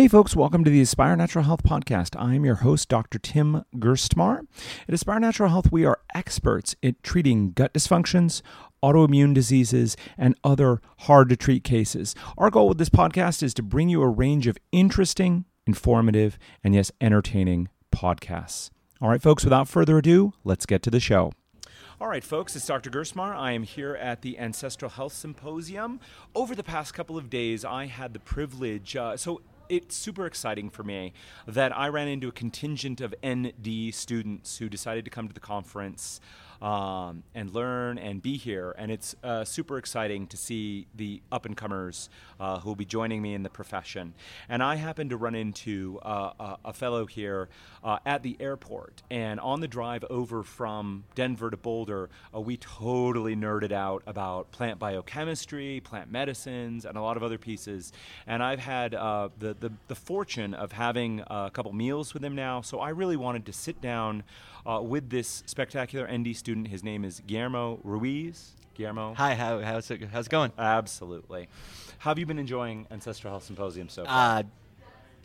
[0.00, 2.18] Hey, folks, welcome to the Aspire Natural Health Podcast.
[2.18, 3.18] I'm your host, Dr.
[3.18, 4.46] Tim Gerstmar.
[4.88, 8.40] At Aspire Natural Health, we are experts at treating gut dysfunctions,
[8.82, 12.14] autoimmune diseases, and other hard to treat cases.
[12.38, 16.74] Our goal with this podcast is to bring you a range of interesting, informative, and
[16.74, 18.70] yes, entertaining podcasts.
[19.02, 21.34] All right, folks, without further ado, let's get to the show.
[22.00, 22.88] All right, folks, it's Dr.
[22.88, 23.36] Gerstmar.
[23.36, 26.00] I am here at the Ancestral Health Symposium.
[26.34, 28.96] Over the past couple of days, I had the privilege.
[28.96, 31.12] Uh, so, it's super exciting for me
[31.46, 35.40] that I ran into a contingent of ND students who decided to come to the
[35.40, 36.20] conference
[36.60, 38.74] um, and learn and be here.
[38.78, 42.84] And it's uh, super exciting to see the up and comers uh, who will be
[42.84, 44.14] joining me in the profession.
[44.48, 47.48] And I happened to run into uh, a, fellow here
[47.82, 49.02] uh, at the airport.
[49.10, 54.50] And on the drive over from Denver to Boulder, uh, we totally nerded out about
[54.50, 57.92] plant biochemistry, plant medicines, and a lot of other pieces.
[58.26, 62.34] And I've had uh, the, the, the, fortune of having a couple meals with him
[62.34, 62.62] now.
[62.62, 64.22] So I really wanted to sit down
[64.66, 66.68] with this spectacular ND student student.
[66.68, 68.52] His name is Guillermo Ruiz.
[68.74, 69.14] Guillermo.
[69.14, 70.52] Hi, how, how's, it, how's it going?
[70.58, 71.48] Absolutely.
[71.98, 74.38] How have you been enjoying Ancestral Health Symposium so far?
[74.38, 74.42] Uh,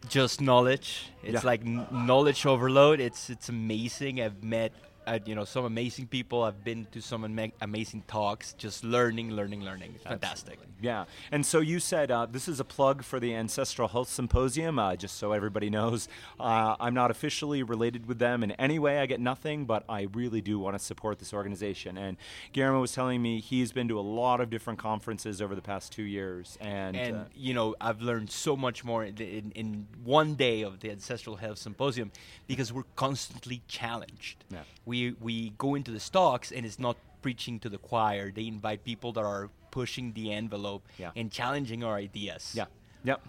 [0.10, 1.10] just knowledge.
[1.24, 1.40] It's yeah.
[1.44, 3.00] like n- knowledge overload.
[3.00, 4.22] It's it's amazing.
[4.22, 4.74] I've met
[5.08, 6.44] uh, you know some amazing people.
[6.44, 8.54] I've been to some ama- amazing talks.
[8.54, 9.94] Just learning, learning, learning.
[9.96, 10.60] It's fantastic.
[10.82, 11.06] Yeah.
[11.32, 14.78] And so you said uh, this is a plug for the Ancestral Health Symposium.
[14.78, 16.08] Uh, just so everybody knows,
[16.40, 19.00] uh, I'm not officially related with them in any way.
[19.00, 21.98] I get nothing, but I really do want to support this organization.
[21.98, 22.18] And
[22.54, 25.92] Guillermo was telling me he's been to a lot of different conferences over the past
[25.92, 29.88] two years, and and uh, you know I've learned so much more in, in, in,
[30.04, 32.12] one day of the Ancestral Health Symposium
[32.48, 34.44] because we're constantly challenged.
[34.50, 34.60] Yeah.
[34.86, 38.32] We we we go into the stocks and it's not preaching to the choir.
[38.32, 41.12] They invite people that are pushing the envelope yeah.
[41.16, 42.54] and challenging our ideas.
[42.56, 42.66] Yeah.
[43.04, 43.22] Yep.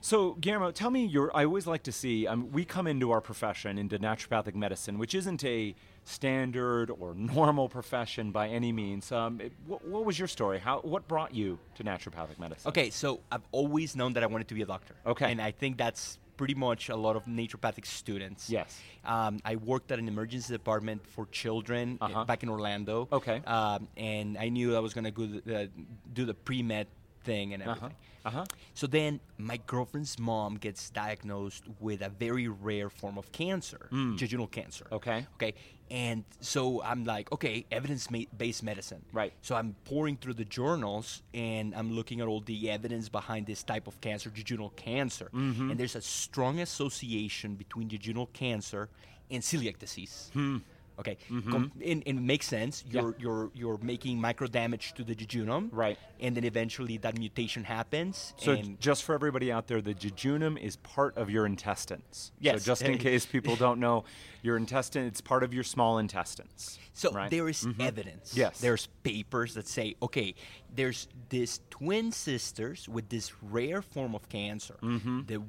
[0.00, 1.34] So, Guillermo, tell me your.
[1.36, 2.26] I always like to see.
[2.26, 7.68] Um, we come into our profession, into naturopathic medicine, which isn't a standard or normal
[7.68, 9.12] profession by any means.
[9.12, 10.58] Um, it, what, what, was your story?
[10.58, 10.80] How?
[10.80, 12.68] What brought you to naturopathic medicine?
[12.68, 14.94] Okay, so I've always known that I wanted to be a doctor.
[15.06, 18.50] Okay, and I think that's pretty much a lot of naturopathic students.
[18.50, 18.80] Yes.
[19.04, 22.24] Um, I worked at an emergency department for children uh, uh-huh.
[22.24, 23.08] back in Orlando.
[23.12, 23.42] Okay.
[23.46, 25.66] Um, and I knew I was going to uh,
[26.12, 26.86] do the pre med
[27.24, 27.70] thing and uh-huh.
[27.70, 27.96] everything.
[27.96, 28.08] Uh-huh.
[28.24, 28.44] Uh-huh.
[28.74, 34.16] So then my girlfriend's mom gets diagnosed with a very rare form of cancer, mm.
[34.16, 34.86] jejunal cancer.
[34.92, 35.26] Okay.
[35.34, 35.54] Okay.
[35.92, 38.08] And so I'm like, okay, evidence
[38.38, 39.02] based medicine.
[39.12, 39.34] Right.
[39.42, 43.62] So I'm pouring through the journals and I'm looking at all the evidence behind this
[43.62, 45.28] type of cancer, jejunal cancer.
[45.34, 45.70] Mm-hmm.
[45.70, 48.88] And there's a strong association between jejunal cancer
[49.30, 50.30] and celiac disease.
[50.32, 50.58] Hmm.
[51.02, 51.50] Okay, mm-hmm.
[51.50, 52.84] Com- and, and, it makes sense.
[52.88, 53.22] You're yeah.
[53.22, 55.98] you're you're making micro damage to the jejunum, right?
[56.20, 58.34] And then eventually that mutation happens.
[58.36, 62.30] So just for everybody out there, the jejunum is part of your intestines.
[62.38, 62.62] Yes.
[62.62, 64.04] So just in case people don't know,
[64.42, 66.78] your intestine it's part of your small intestines.
[66.92, 67.30] So right?
[67.30, 67.80] there is mm-hmm.
[67.80, 68.36] evidence.
[68.36, 68.60] Yes.
[68.60, 70.36] There's papers that say, okay,
[70.72, 74.76] there's this twin sisters with this rare form of cancer.
[74.82, 75.22] Mm-hmm.
[75.26, 75.42] The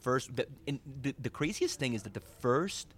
[0.00, 0.46] first, the,
[1.02, 2.94] the the craziest thing is that the first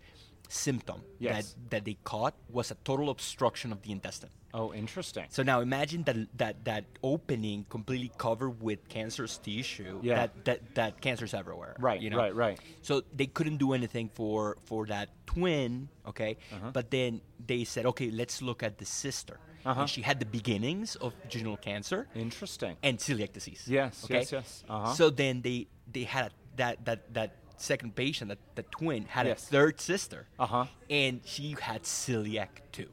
[0.49, 1.55] symptom yes.
[1.55, 4.31] that, that they caught was a total obstruction of the intestine.
[4.55, 5.27] Oh, interesting.
[5.29, 10.01] So now imagine that that that opening completely covered with cancerous tissue.
[10.03, 10.15] Yeah.
[10.15, 11.77] That that, that cancer's everywhere.
[11.79, 12.01] Right.
[12.01, 12.17] You know?
[12.17, 12.35] Right.
[12.35, 12.59] Right.
[12.81, 15.89] So they couldn't do anything for for that twin.
[16.09, 16.39] Okay.
[16.55, 16.71] Uh-huh.
[16.73, 19.39] But then they said, okay, let's look at the sister.
[19.67, 19.81] Uh-huh.
[19.81, 22.07] And she had the beginnings of jejunal cancer.
[22.15, 22.77] Interesting.
[22.83, 23.65] And celiac disease.
[23.67, 24.05] Yes.
[24.05, 24.21] Okay?
[24.21, 24.33] Yes.
[24.33, 24.65] Yes.
[24.71, 24.95] Uh-huh.
[24.95, 29.45] So then they they had that that that second patient, the, the twin, had yes.
[29.45, 30.27] a third sister.
[30.39, 30.67] Uh-huh.
[30.89, 32.89] And she had celiac too.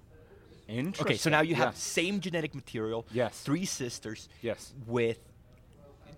[0.67, 1.05] Interesting.
[1.05, 3.05] Okay, so now you have same genetic material.
[3.11, 3.39] Yes.
[3.41, 4.29] Three sisters.
[4.41, 4.73] Yes.
[4.87, 5.19] With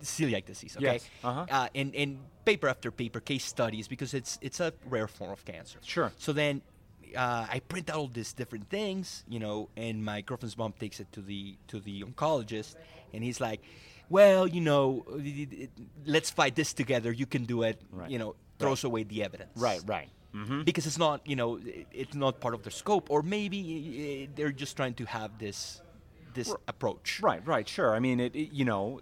[0.03, 0.75] celiac disease.
[0.77, 0.85] Okay.
[0.85, 1.09] Yes.
[1.23, 1.45] Uh-huh.
[1.49, 5.43] Uh, and and paper after paper, case studies because it's it's a rare form of
[5.45, 5.79] cancer.
[5.83, 6.11] Sure.
[6.17, 6.61] So then.
[7.15, 10.99] Uh, I print out all these different things, you know, and my girlfriend's mom takes
[10.99, 12.75] it to the to the oncologist,
[13.13, 13.61] and he's like,
[14.09, 15.05] well, you know,
[16.05, 17.11] let's fight this together.
[17.11, 17.81] You can do it.
[17.91, 18.09] Right.
[18.09, 18.89] You know, throws right.
[18.89, 19.51] away the evidence.
[19.55, 20.09] Right, right.
[20.33, 20.63] Mm-hmm.
[20.63, 21.59] Because it's not, you know,
[21.91, 25.81] it's not part of their scope, or maybe they're just trying to have this
[26.33, 27.21] this R- approach.
[27.21, 27.95] Right, right, sure.
[27.95, 28.99] I mean, it, it, you know,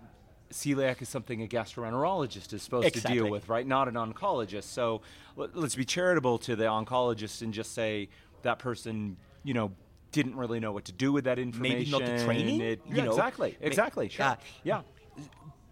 [0.52, 3.18] celiac is something a gastroenterologist is supposed exactly.
[3.18, 3.66] to deal with, right?
[3.66, 4.66] Not an oncologist.
[4.66, 5.02] So
[5.36, 8.10] let, us be charitable to the oncologist and just say
[8.44, 9.72] that person, you know,
[10.14, 11.78] didn't really know what to do with that information.
[11.80, 12.62] Maybe not the training.
[12.62, 14.08] It, you yeah, know, exactly, exactly.
[14.08, 14.26] Sure.
[14.26, 14.82] Uh, yeah.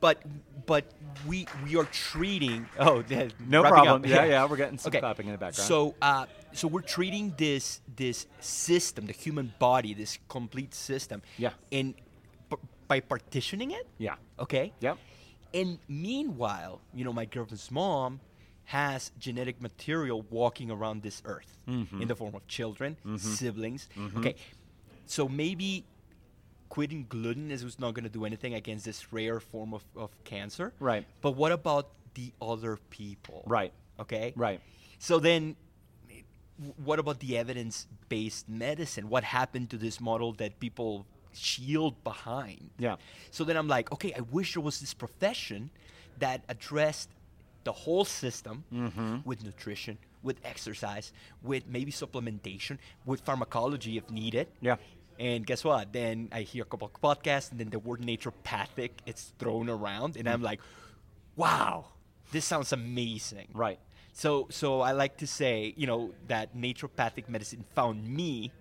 [0.01, 0.21] But
[0.65, 0.85] but
[1.27, 2.65] we we are treating.
[2.79, 3.03] Oh,
[3.47, 4.01] no problem.
[4.01, 4.09] Up.
[4.09, 4.99] Yeah, yeah, we're getting some okay.
[4.99, 5.67] clapping in the background.
[5.67, 11.21] So uh, so we're treating this this system, the human body, this complete system.
[11.37, 11.51] Yeah.
[11.69, 11.95] In
[12.87, 13.87] by partitioning it.
[13.99, 14.15] Yeah.
[14.39, 14.73] Okay.
[14.81, 14.97] Yep.
[15.53, 18.19] And meanwhile, you know, my girlfriend's mom
[18.71, 22.01] has genetic material walking around this earth Mm-hmm.
[22.01, 23.87] in the form of children, siblings.
[24.17, 24.35] Okay,
[25.05, 25.83] so maybe
[26.69, 30.73] quitting gluten is not going to do anything against this rare form of, of cancer.
[30.79, 31.05] Right.
[31.21, 31.85] But what about
[32.15, 33.43] the other people?
[33.45, 33.71] Right.
[33.99, 34.33] Okay.
[34.35, 34.59] Right.
[34.99, 35.55] So then,
[36.83, 39.07] what about the evidence-based medicine?
[39.09, 42.69] What happened to this model that people shield behind?
[42.79, 42.95] Yeah.
[43.29, 45.69] So then I'm like, okay, I wish there was this profession
[46.19, 47.09] that addressed
[47.63, 49.17] the whole system Mm-hmm.
[49.25, 51.11] with nutrition, with exercise,
[51.41, 54.47] with maybe supplementation, with pharmacology if needed.
[54.61, 54.77] Yeah.
[55.19, 55.93] And guess what?
[55.93, 60.17] Then I hear a couple of podcasts, and then the word naturopathic it's thrown around,
[60.17, 60.33] and Mm.
[60.33, 60.59] I'm like,
[61.35, 61.85] wow,
[62.31, 63.49] this sounds amazing.
[63.53, 63.79] Right.
[64.13, 68.51] So, so I like to say, you know, that naturopathic medicine found me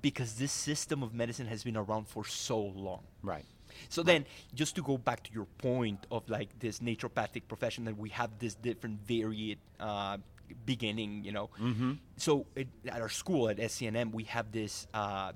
[0.00, 3.02] because this system of medicine has been around for so long.
[3.22, 3.44] Right.
[3.88, 4.24] So then,
[4.54, 8.30] just to go back to your point of like this naturopathic profession that we have
[8.38, 10.18] this different varied uh,
[10.66, 11.50] beginning, you know.
[11.60, 11.92] Mm-hmm.
[12.16, 14.86] So it, at our school at SCNM, we have this.
[14.94, 15.32] Uh,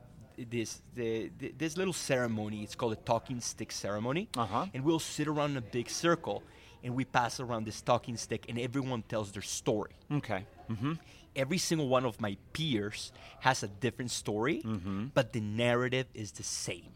[0.50, 4.66] this the, the, this little ceremony it's called a talking stick ceremony Uh-huh.
[4.72, 6.44] and we'll sit around in a big circle
[6.84, 10.46] and we pass around this talking stick and everyone tells their story Okay.
[10.70, 10.92] Mm-hmm.
[11.34, 13.10] every single one of my peers
[13.40, 15.06] has a different story, Mm-hmm.
[15.12, 16.92] but the narrative is the same.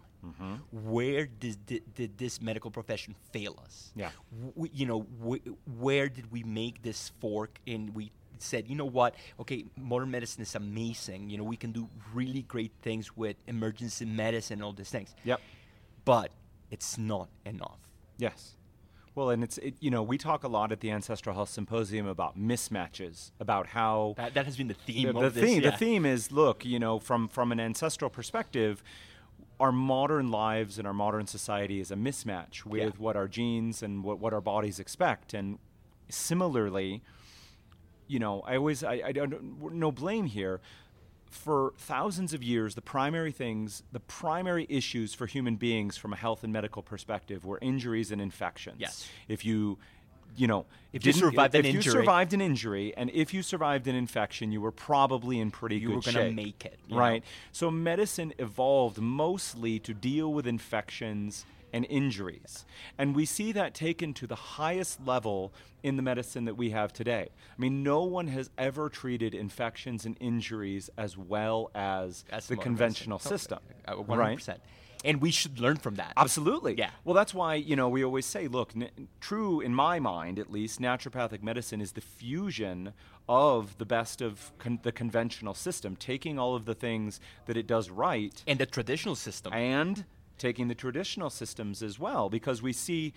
[0.71, 3.93] Where did, did, did this medical profession fail us?
[3.97, 4.11] Yeah.
[4.55, 8.85] W- you know, wh- where did we make this fork and we said, you know
[8.85, 9.15] what?
[9.41, 11.29] Okay, modern medicine is amazing.
[11.31, 15.15] You know, we can do really great things with emergency medicine and all these things.
[15.25, 15.41] Yep.
[16.05, 16.31] But
[16.71, 17.79] it's not enough.
[18.19, 18.57] Yes.
[19.15, 22.07] Well, and it's it, you know we talk a lot at the Ancestral Health Symposium
[22.07, 25.51] about mismatches, about how That, that has been the theme the, of the this.
[25.51, 25.71] theme yeah.
[25.71, 28.83] the theme is look you know from from an ancestral perspective
[29.61, 32.91] our modern lives and our modern society is a mismatch with Yeah.
[32.99, 35.59] what our genes and what, what our bodies expect and
[36.09, 37.03] similarly
[38.07, 40.61] you know i always i, I don't no blame here
[41.31, 46.17] for thousands of years the primary things the primary issues for human beings from a
[46.17, 49.09] health and medical perspective were injuries and infections Yes.
[49.29, 49.79] if you
[50.37, 53.43] you know If you survived if an you injury- survived an injury and if you
[53.43, 56.15] survived an infection you were probably in pretty You good shape.
[56.15, 57.01] You were gonna make it, you know?
[57.01, 61.45] right so medicine evolved mostly to deal with infections
[61.75, 62.67] and injuries
[62.99, 65.53] and we see that taken to the highest level
[65.83, 70.05] in the medicine that we have today i mean no one has ever treated infections
[70.05, 73.39] and injuries as well as That's the conventional medicine.
[73.39, 73.59] system
[73.89, 74.17] Uh, 100%.
[74.19, 74.61] right
[75.05, 76.13] And we should learn from that.
[76.17, 76.75] Absolutely.
[76.79, 76.91] Yeah.
[77.05, 78.91] Well, that's why you know we always say, look, n-
[79.21, 82.93] true in my mind at least, naturopathic medicine is the fusion
[83.29, 87.67] of the best of con- the conventional system, taking all of the things that it
[87.67, 89.53] does right And the traditional system.
[89.53, 90.05] and
[90.39, 93.13] taking the traditional systems as well, because we see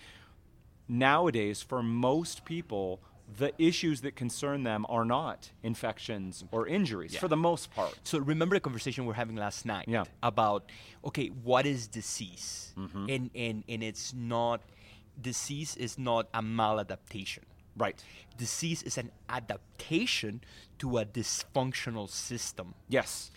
[0.88, 3.00] nowadays for most people
[3.38, 7.20] the issues that concern them are not infections or injuries Yeah.
[7.20, 7.98] for the most part.
[8.04, 10.04] so remember the conversation we were having last night Yeah.
[10.22, 10.72] about
[11.04, 12.74] okay, what is disease?
[12.78, 13.10] Mm-hmm.
[13.10, 14.62] And and and it's not
[15.22, 17.44] disease is not a maladaptation.
[17.78, 18.02] Right.
[18.38, 20.42] Disease is an adaptation
[20.80, 22.74] to a dysfunctional system.
[22.90, 23.32] Yes.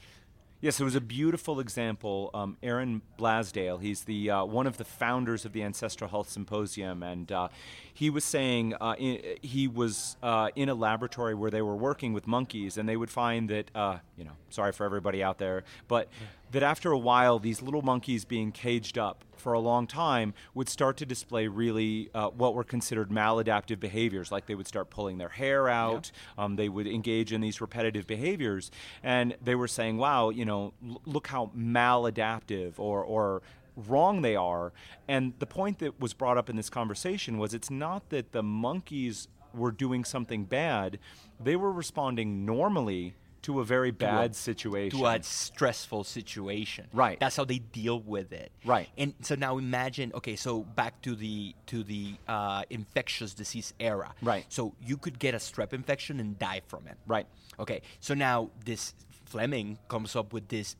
[0.60, 2.30] Yes, it was a beautiful example.
[2.34, 7.04] Um, Aaron Blaisdell, he's the uh, one of the founders of the Ancestral Health Symposium,
[7.04, 7.48] and uh,
[7.94, 12.12] he was saying uh, i he was uh, in a laboratory where they were working
[12.12, 15.62] with monkeys, and they would find that uh, you know, sorry for everybody out there,
[15.86, 16.08] but
[16.50, 20.68] that after a while, these little monkeys being caged up for a long time would
[20.68, 25.18] start to display really uh, what were considered maladaptive behaviors, like they would start pulling
[25.18, 28.70] their hair out, um, they would engage in these repetitive behaviors,
[29.02, 33.42] and they were saying, "Wow, you know, l- look how maladaptive or or
[33.76, 34.72] wrong they are."
[35.06, 38.42] And the point that was brought up in this conversation was, it's not that the
[38.42, 40.98] monkeys were doing something bad;
[41.38, 44.98] they were responding normally to a very bad situation.
[44.98, 46.86] to a stressful situation.
[46.92, 47.18] Right.
[47.20, 48.50] That's how they deal with it.
[48.64, 48.88] Right.
[48.96, 54.14] And so now imagine, okay, so back to the to the uh, infectious disease era.
[54.22, 54.44] Right.
[54.48, 56.96] So you could get a strep infection and die from it.
[57.06, 57.26] Right.
[57.58, 57.82] Okay.
[58.00, 58.94] So now this
[59.26, 60.74] Fleming comes up with this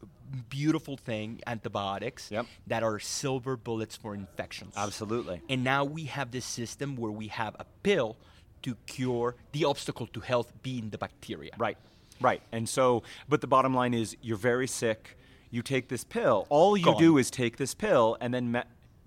[0.48, 2.46] beautiful thing, antibiotics, Yep.
[2.66, 4.72] that are silver bullets for infections.
[4.76, 5.42] Absolutely.
[5.50, 8.16] And now we have this system where we have a pill
[8.62, 11.52] to cure the obstacle to health being the bacteria.
[11.58, 11.76] Right,
[12.20, 12.42] right.
[12.52, 15.16] And so, but the bottom line is you're very sick.
[15.50, 16.46] You take this pill.
[16.50, 16.98] All you Gone.
[16.98, 18.64] do is take this pill, and then ma-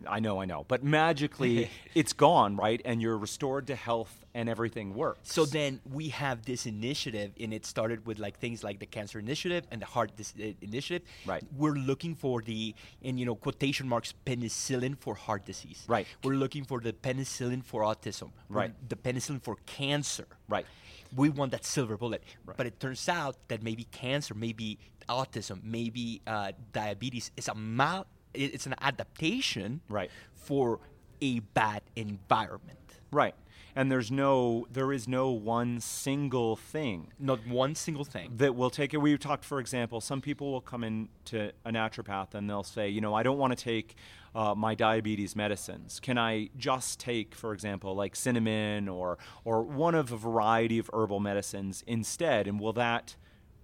[0.07, 0.65] I know, I know.
[0.67, 2.81] But magically, it's gone, right?
[2.85, 5.31] And you're restored to health and everything works.
[5.31, 9.19] So then we have this initiative, and it started with like things like the Cancer
[9.19, 11.07] Initiative and the Heart dis- uh, Initiative.
[11.25, 11.43] Right.
[11.55, 15.83] We're looking for the, in you know, quotation marks, penicillin for heart disease.
[15.87, 16.07] Right.
[16.23, 18.31] We're looking for the penicillin for autism.
[18.49, 18.73] Right.
[18.87, 20.27] The penicillin for cancer.
[20.47, 20.65] Right.
[21.15, 22.23] We want that silver bullet.
[22.45, 22.55] Right.
[22.55, 24.79] But it turns out that maybe cancer, maybe
[25.09, 30.09] autism, maybe uh, diabetes is a mal, it's an adaptation Right.
[30.33, 30.79] for
[31.21, 32.77] a bad environment.
[33.11, 33.35] Right.
[33.73, 38.33] And there's no, there is no one single thing Not one single thing.
[38.35, 38.97] that will take it.
[38.97, 42.89] We've talked, for example, some people will come in to a naturopath and they'll say,
[42.89, 43.95] you know, I don't want to take
[44.35, 46.01] uh, my diabetes medicines.
[46.01, 50.89] Can I just take, for example, like cinnamon or or one of a variety of
[50.93, 52.47] herbal medicines instead?
[52.47, 53.15] And will that,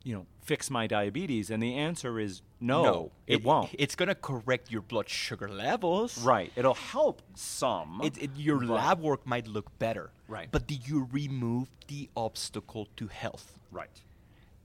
[0.08, 1.50] you know, fix my diabetes?
[1.52, 3.70] And the answer is no, it, won't.
[3.78, 6.18] It's gonna correct your blood sugar levels.
[6.20, 6.52] right.
[6.56, 8.02] It'll help some.
[8.04, 10.10] It, it, your lab work might look better.
[10.28, 10.48] Right.
[10.50, 13.60] But did you remove the obstacle to health?
[13.72, 14.02] right.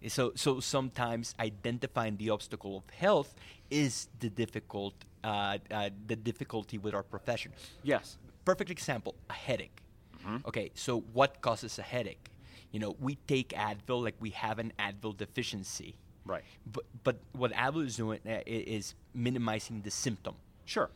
[0.08, 3.37] So, so sometimes identifying the obstacle of health
[3.70, 7.52] is the difficult, uh, uh, the difficulty with our profession.
[7.84, 8.16] Yes.
[8.44, 9.78] Perfect example: a headache.
[10.18, 10.38] Mm-hmm.
[10.46, 12.32] Okay, so what causes a headache?
[12.72, 15.94] You know, we take Advil like we have an Advil deficiency.
[16.24, 16.42] Right.
[16.72, 20.34] But but what Advil is doing uh, is minimizing the symptom.
[20.64, 20.90] Sure.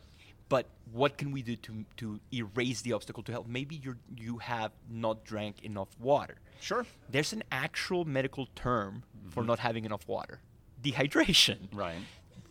[0.49, 3.47] But what can we do to to erase the obstacle to health?
[3.47, 6.37] Maybe you you have not drank enough water.
[6.59, 6.85] Sure.
[7.09, 10.39] There's an actual medical term for not having enough water:
[10.81, 11.67] dehydration.
[11.73, 11.97] Right.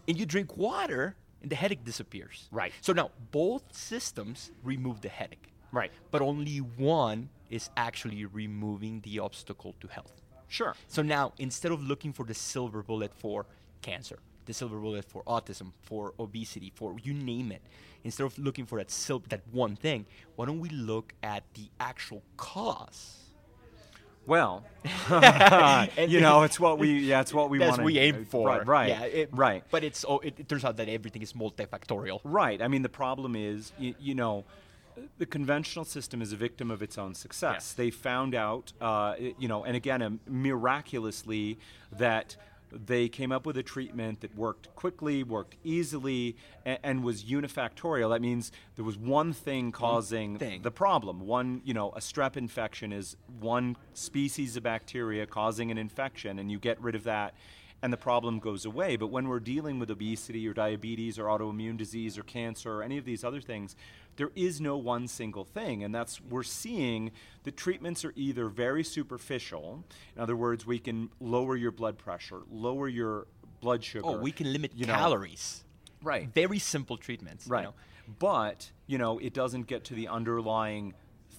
[0.07, 2.49] And you drink water, and the headache disappears.
[2.53, 2.73] Right.
[2.81, 5.53] So now both systems remove the headache.
[5.73, 5.91] Right.
[6.11, 10.13] But only one is actually removing the obstacle to health.
[10.49, 10.75] Sure.
[10.89, 13.47] So now, instead of looking for the silver bullet for
[13.83, 17.63] cancer, the silver bullet for autism, for obesity, for you name it,
[18.05, 21.69] instead of looking for that sil- that one thing, why don't we look at the
[21.81, 23.17] actual cause?
[24.25, 24.65] Well,
[26.09, 27.83] you know, it's what we yeah, it's what we want.
[27.83, 28.49] we aim for.
[28.49, 31.33] Right, right, Yeah, it- right, But it's oh, it, it turns out that everything is
[31.33, 32.21] multifactorial.
[32.25, 32.61] right.
[32.63, 34.45] I mean, the problem is, you, you know,
[35.19, 37.55] the conventional system is a victim of its own success.
[37.55, 37.73] Yes.
[37.73, 41.59] They found out, uh, you know, and again, um, miraculously,
[41.93, 42.37] that
[42.73, 48.11] they came up with a treatment that worked quickly, worked easily, and, and was unifactorial.
[48.11, 50.63] That means there was one thing causing thing.
[50.63, 51.21] the problem.
[51.21, 56.51] One, you know, a strep infection is one species of bacteria causing an infection, and
[56.51, 57.35] you get rid of that,
[57.83, 58.97] and the problem goes away.
[58.97, 62.99] But when we're dealing with obesity or diabetes or autoimmune disease or cancer or any
[62.99, 63.77] of these other things,
[64.17, 65.85] there is no one single thing.
[65.85, 67.13] And that's, we're seeing
[67.45, 72.41] the treatments are either very superficial, in other words, we can lower your blood pressure,
[72.51, 73.27] lower your
[73.61, 74.07] blood sugar.
[74.07, 74.95] Oh, we can limit you know.
[74.95, 75.65] calories.
[76.03, 76.29] Right.
[76.35, 77.47] Very simple treatments.
[77.47, 77.65] you Right.
[77.65, 77.75] know.
[78.19, 80.95] But, you know, it doesn't get to the underlying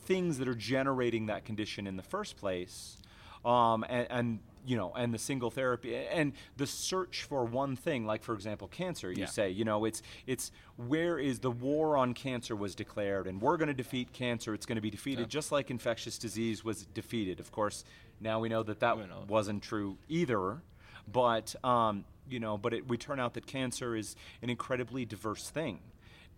[0.06, 2.98] things that are generating that condition in the first place.
[3.46, 8.06] Um, and, and, you know, and the single therapy and the search for one thing,
[8.06, 9.10] like for example, cancer.
[9.10, 9.26] You Yeah.
[9.28, 13.56] say, you know, it's it's where is the war on cancer was declared, and we're
[13.56, 14.54] going to defeat cancer.
[14.54, 15.28] It's going to be defeated, Yeah.
[15.28, 17.40] just like infectious disease was defeated.
[17.40, 17.86] Of course,
[18.20, 19.24] now we know that that know.
[19.28, 20.62] wasn't true either.
[21.10, 25.50] But um, you know, but it, we turn out that cancer is an incredibly diverse
[25.50, 25.80] thing,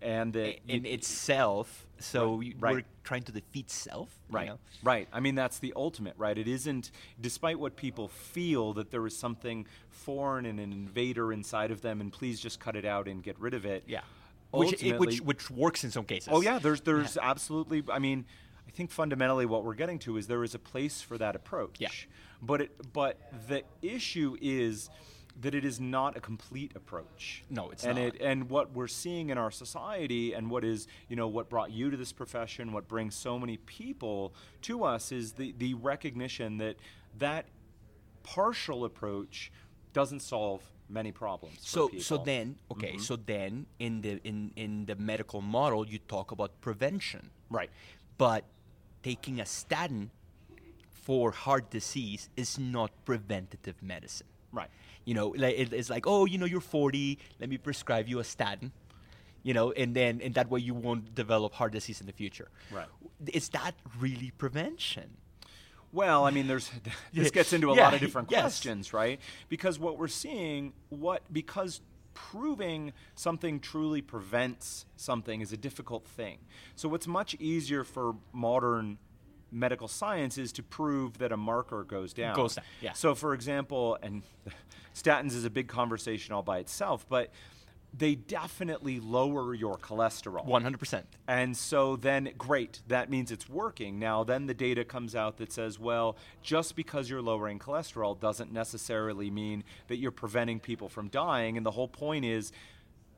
[0.02, 1.86] and that in you- itself.
[2.00, 2.74] So Right, we- right.
[2.76, 4.10] we're trying to defeat self.
[4.30, 4.48] you Right.
[4.48, 4.60] know?
[4.84, 5.08] Right.
[5.12, 6.38] I mean, that's the ultimate, right?
[6.38, 11.72] It isn't, despite what people feel that there is something foreign and an invader inside
[11.72, 13.84] of them, and please just cut it out and get rid of it.
[13.88, 14.02] Yeah.
[14.52, 16.30] Which, it- which which works in some cases.
[16.32, 17.84] Oh yeah, there's there's absolutely.
[17.92, 18.26] I mean,
[18.68, 21.76] I think fundamentally what we're getting to is there is a place for that approach.
[21.80, 21.90] Yeah.
[22.42, 24.90] But it but the issue is
[25.42, 27.44] that it is not a complete approach.
[27.50, 28.06] No, it's and not.
[28.16, 31.72] It, and what we're seeing in our society and what is you know what brought
[31.72, 36.58] you to this profession, what brings so many people to us is the the recognition
[36.58, 36.76] that
[37.18, 37.46] that
[38.24, 39.52] partial approach
[39.94, 41.58] doesn't solve many problems.
[41.58, 43.00] for So so then okay Mm-hmm.
[43.00, 47.32] so then in the in in the medical model you talk about prevention.
[47.50, 47.70] right.
[48.18, 48.44] But
[49.04, 50.12] taking a statin
[50.92, 54.28] for heart disease is not preventative medicine.
[54.52, 54.70] Right.
[55.10, 58.24] You know, like it's like, oh, you know, you're 40, let me prescribe you a
[58.24, 58.72] statin.
[59.42, 62.50] You know, and then and that way you won't develop heart disease in the future.
[62.72, 62.86] Right.
[63.34, 65.08] Is that really prevention?
[65.92, 66.70] Well, I mean, there's
[67.14, 68.42] this gets into a Yeah, lot of different yes.
[68.42, 69.20] questions, right?
[69.48, 71.82] Because what we're seeing, what because
[72.14, 76.38] proving something truly prevents something is a difficult thing.
[76.76, 79.00] So what's much easier for modern
[79.52, 82.36] medical science is to prove that a marker goes down.
[82.36, 82.94] Goes down, yeah.
[82.94, 84.22] So for example, and
[85.02, 87.32] statins is a big conversation all by itself, but
[87.98, 90.46] they definitely lower your cholesterol.
[90.46, 91.04] 100%.
[91.28, 93.98] And so then, great, that means it's working.
[93.98, 98.52] Now, then the data comes out that says, well, just because you're lowering cholesterol doesn't
[98.52, 101.58] necessarily mean that you're preventing people from dying.
[101.58, 102.52] And the whole point is,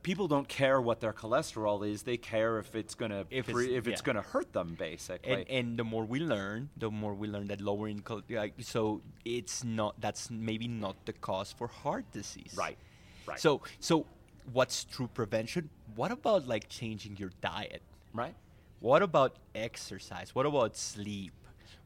[0.03, 3.85] people don't care what their cholesterol is; they care if it's gonna If if it's-
[3.87, 3.95] yeah.
[4.03, 5.31] gonna hurt them, basically.
[5.33, 9.01] And, and the more we learn, the more we learn that lowering chol- like, so
[9.25, 12.53] it's not that's maybe not the cause for heart disease.
[12.55, 12.77] right,
[13.25, 13.39] right.
[13.39, 14.05] So so
[14.53, 15.69] what's true prevention?
[15.95, 17.81] What about like changing your diet?
[18.13, 18.35] right,
[18.79, 20.33] What about exercise?
[20.35, 21.33] What about sleep?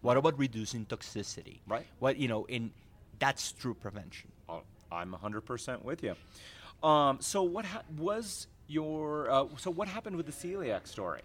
[0.01, 1.59] What about reducing toxicity?
[1.67, 1.85] Right.
[1.99, 2.71] What you know, in
[3.19, 4.31] that's true prevention.
[4.49, 6.15] Oh, I'm 100% with you.
[6.83, 11.21] Um, so what ha- was your uh, so what happened with the celiac story?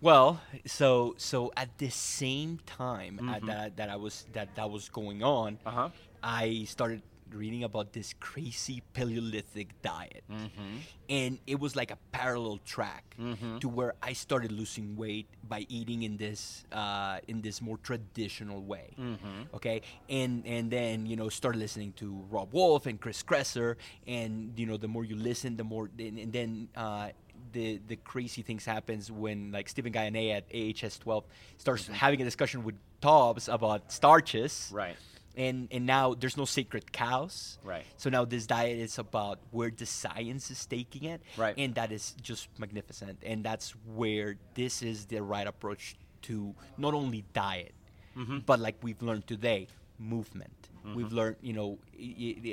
[0.00, 3.46] Well, so so at the same time uh, Mm-hmm.
[3.46, 5.90] that that I was that that was going on, Uh-huh.
[6.22, 7.02] I started
[7.34, 10.76] reading about this crazy Paleolithic diet, Mm-hmm.
[11.08, 13.16] and it was like a parallel track
[13.60, 18.62] to where I started losing weight by eating in this uh, in this more traditional
[18.62, 18.90] way.
[18.98, 19.54] Mm-hmm.
[19.56, 24.52] Okay, and and then you know started listening to Robb Wolf and Chris Kresser, and
[24.56, 26.68] you know the more you listen, the more and, and then.
[26.76, 27.10] Uh,
[27.52, 31.24] the, the crazy things happens when like Stephan Guyenet at AHS 12
[31.56, 34.76] starts having a discussion with Taubes about starches Mm-hmm.
[34.76, 34.96] Right.
[35.40, 37.86] And and now there's no sacred cows Right.
[37.96, 41.54] so now this diet is about where the science is taking it Right.
[41.56, 45.96] and that is just magnificent and that's where this is the right approach
[46.28, 47.72] to not only diet
[48.18, 48.38] Mm-hmm.
[48.44, 50.58] but like we've learned today movement
[50.96, 51.78] we've learned you know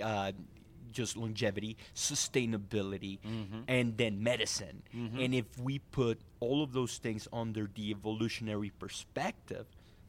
[0.03, 0.31] uh,
[0.93, 1.73] just longevity
[2.31, 3.61] sustainability Mm-hmm.
[3.67, 9.65] and then medicine and if we put all of those things under the evolutionary perspective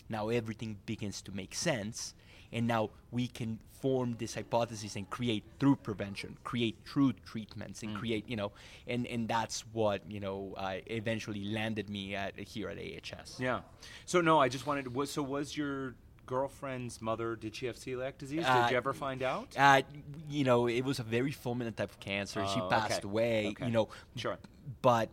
[0.09, 2.15] now everything begins to make sense
[2.53, 7.95] and now we can form this hypothesis and create through prevention create true treatments and
[7.97, 8.51] create you know
[8.89, 13.61] and and that's what you know uh, eventually landed me at here at ahs Yeah.
[14.05, 15.07] So no, I just wanted to.
[15.07, 15.95] So was your
[16.27, 17.37] girlfriend's mother?
[17.37, 18.45] Did she have celiac disease?
[18.47, 19.49] Uh, did you ever find out?
[19.57, 19.83] uh,
[20.29, 23.09] you know it was a very fulminant type of cancer she Oh, passed okay.
[23.09, 23.67] away Okay.
[23.67, 24.37] you know Sure.
[24.83, 25.09] but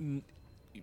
[0.00, 0.22] mm,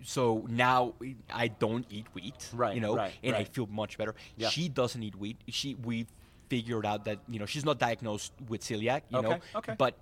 [0.04, 0.94] so now
[1.34, 4.16] I don't eat wheat, Right, You know, right, and I feel much better.
[4.38, 4.50] Yeah.
[4.50, 5.38] She doesn't eat wheat.
[5.50, 6.08] She we
[6.50, 9.76] figured out that you know she's not diagnosed with celiac, you know, Okay, okay.
[9.78, 9.98] but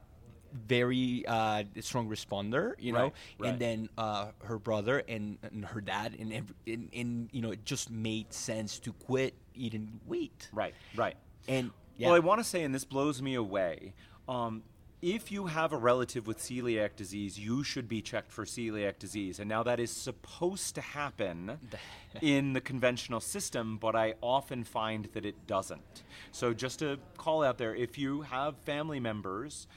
[0.53, 3.49] very uh, strong responder, you know, Right, right.
[3.49, 7.51] and then uh, her brother and, and her dad, and, ev- and and you know
[7.51, 10.73] it just made sense to quit eating wheat, Right.
[10.95, 11.17] Right.
[11.47, 13.93] and yeah, Well, I want to say, and this blows me away.
[14.29, 14.63] Um,
[15.01, 19.39] if you have a relative with celiac disease, you should be checked for celiac disease.
[19.39, 21.59] And now that is supposed to happen
[22.21, 26.03] in the conventional system, but I often find that it doesn't.
[26.31, 29.67] So just to call out there, if you have family members,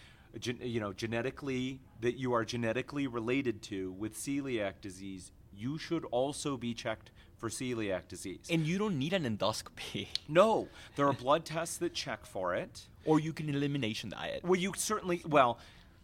[0.42, 6.56] you know, genetically that you are genetically related to with celiac disease, you should also
[6.56, 8.46] be checked for celiac disease.
[8.50, 12.86] and you don't need an endoscopy, no, there are blood tests that check for it.
[13.04, 14.42] Or you can elimination diet.
[14.44, 15.22] Well, you certainly.
[15.26, 15.58] Well,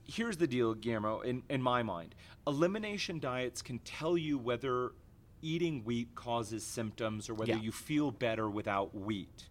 [0.04, 1.20] here's the deal, Guillermo.
[1.20, 2.14] In in my mind,
[2.46, 4.92] elimination diets can tell you whether
[5.42, 7.60] eating wheat causes symptoms or whether Yeah.
[7.60, 9.48] you feel better without wheat.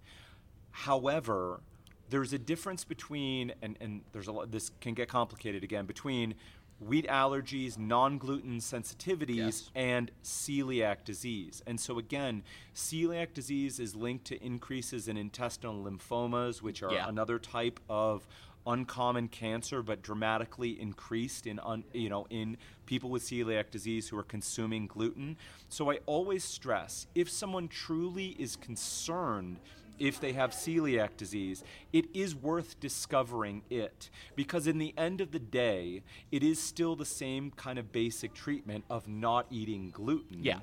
[0.71, 1.61] However,
[2.09, 4.51] there's a difference between and and there's a lot.
[4.51, 6.35] This can get complicated again between
[6.79, 9.71] wheat allergies, non-gluten sensitivities, Yes.
[9.75, 11.63] and celiac disease.
[11.65, 12.43] And so again,
[12.75, 17.07] celiac disease is linked to increases in intestinal lymphomas, which are Yeah.
[17.07, 18.27] another type of
[18.67, 22.57] uncommon cancer but dramatically increased in un, you know in
[22.87, 25.37] people with celiac disease who are consuming gluten
[25.69, 29.59] so i always stress if someone truly is concerned
[29.99, 35.31] if they have celiac disease, it is worth discovering it because, in the end of
[35.31, 40.43] the day, it is still the same kind of basic treatment of not eating gluten.
[40.43, 40.59] Yeah.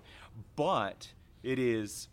[0.57, 1.09] But
[1.43, 2.09] it is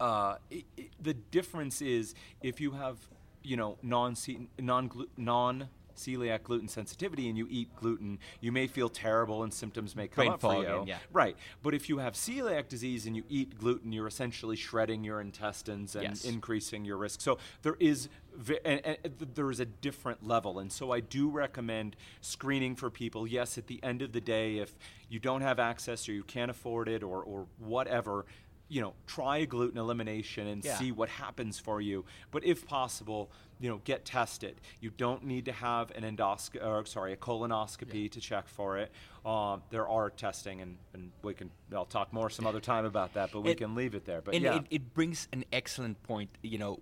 [0.00, 2.98] uh, i i the difference is if you have
[3.42, 4.14] you know non
[4.58, 9.94] non non celiac gluten sensitivity and you eat gluten, you may feel terrible and symptoms
[9.96, 10.78] may come Brain up for you.
[10.78, 10.98] and- yeah.
[11.12, 11.36] Right.
[11.62, 15.94] But if you have celiac disease and you eat gluten, you're essentially shredding your intestines
[15.94, 16.24] and Yes.
[16.24, 17.20] increasing your risk.
[17.20, 18.08] So there is
[18.64, 20.58] and, and th- there is a different level.
[20.58, 23.26] And so I do recommend screening for people.
[23.26, 24.74] Yes, at the end of the day, if
[25.10, 28.24] you don't have access or you can't afford it or, or whatever,
[28.72, 30.78] you know, try a gluten elimination and Yeah.
[30.78, 32.04] see what happens for you.
[32.30, 33.30] But if possible,
[33.60, 34.60] you know, get tested.
[34.80, 38.90] You don't need to have an endoscopy, or sorry, a colonoscopy to check for it.
[39.26, 41.50] Um, there are testing, and, and we can.
[41.72, 44.20] I'll talk more some other time about that, but we It- can leave it there.
[44.22, 46.30] But and yeah, it, it brings an excellent point.
[46.42, 46.80] You know,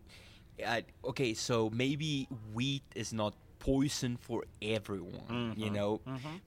[0.65, 5.75] uh, okay, so maybe wheat is not poison for everyone, you Mm-hmm.
[5.75, 6.01] know.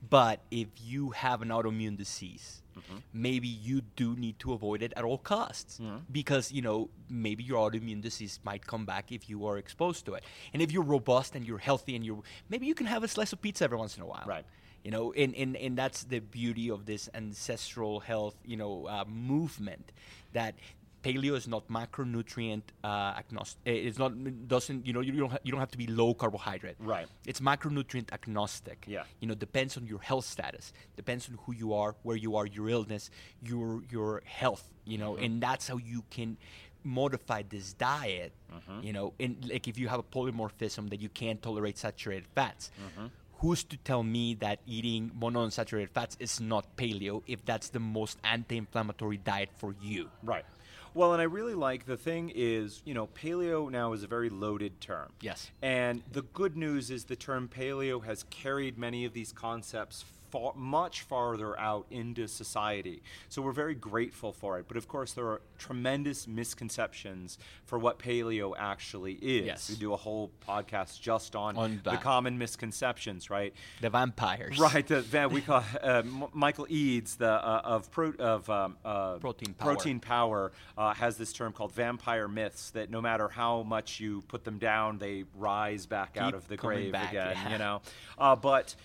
[0.09, 2.97] But if you have an autoimmune disease, Mm-hmm.
[3.13, 5.79] maybe you do need to avoid it at all costs
[6.11, 10.15] because you know maybe your autoimmune disease might come back if you are exposed to
[10.15, 10.23] it.
[10.53, 13.31] And if you're robust and you're healthy and you're maybe you can have a slice
[13.33, 14.45] of pizza every once in a while, Right.
[14.83, 19.05] You know, and, and, and that's the beauty of this ancestral health, you know, uh,
[19.07, 19.93] movement
[20.33, 20.55] that
[21.03, 23.59] paleo is not macronutrient uh, agnostic.
[23.65, 24.11] It's not
[24.47, 26.75] doesn't you know you don't ha- you don't have to be low carbohydrate.
[26.79, 27.07] Right.
[27.25, 28.85] It's macronutrient agnostic.
[28.87, 29.03] Yeah.
[29.19, 32.45] You know, depends on your health status, depends on who you are, where you are,
[32.45, 33.09] your illness,
[33.41, 34.69] your your health.
[34.85, 35.23] You know, Mm-hmm.
[35.25, 36.37] and that's how you can
[36.83, 38.31] modify this diet.
[38.53, 38.83] Mm-hmm.
[38.87, 42.71] You know, and like if you have a polymorphism that you can't tolerate saturated fats.
[42.81, 43.07] Mm-hmm.
[43.43, 48.17] Who's to tell me that eating monounsaturated fats is not paleo if that's the most
[48.23, 50.09] anti-inflammatory diet for you?
[50.23, 50.45] Right.
[50.95, 54.29] Well, and I really like the thing is, you know, paleo now is a very
[54.29, 55.11] loaded term.
[55.21, 55.49] Yes.
[55.61, 60.53] And the good news is the term paleo has carried many of these concepts far,
[60.55, 63.03] much farther out into society.
[63.29, 64.65] So we're very grateful for it.
[64.67, 69.45] But of course, there are tremendous misconceptions for what paleo actually is.
[69.45, 69.69] Yes.
[69.69, 73.53] We do a whole podcast just on, On the common misconceptions, right?
[73.81, 74.57] The vampires.
[74.57, 76.01] Right, the, that we call uh,
[76.33, 79.75] Michael Eades, the uh, of pro, of um, uh, Protein Power.
[79.75, 84.23] Protein Power uh, has this term called vampire myths that no matter how much you
[84.27, 87.33] put them down, they rise back out of the grave back, again.
[87.35, 87.51] yeah.
[87.51, 87.81] You know,
[88.17, 88.75] uh, but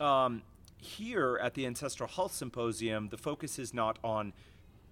[0.00, 0.42] um,
[0.84, 4.32] here at the Ancestral Health Symposium, the focus is not on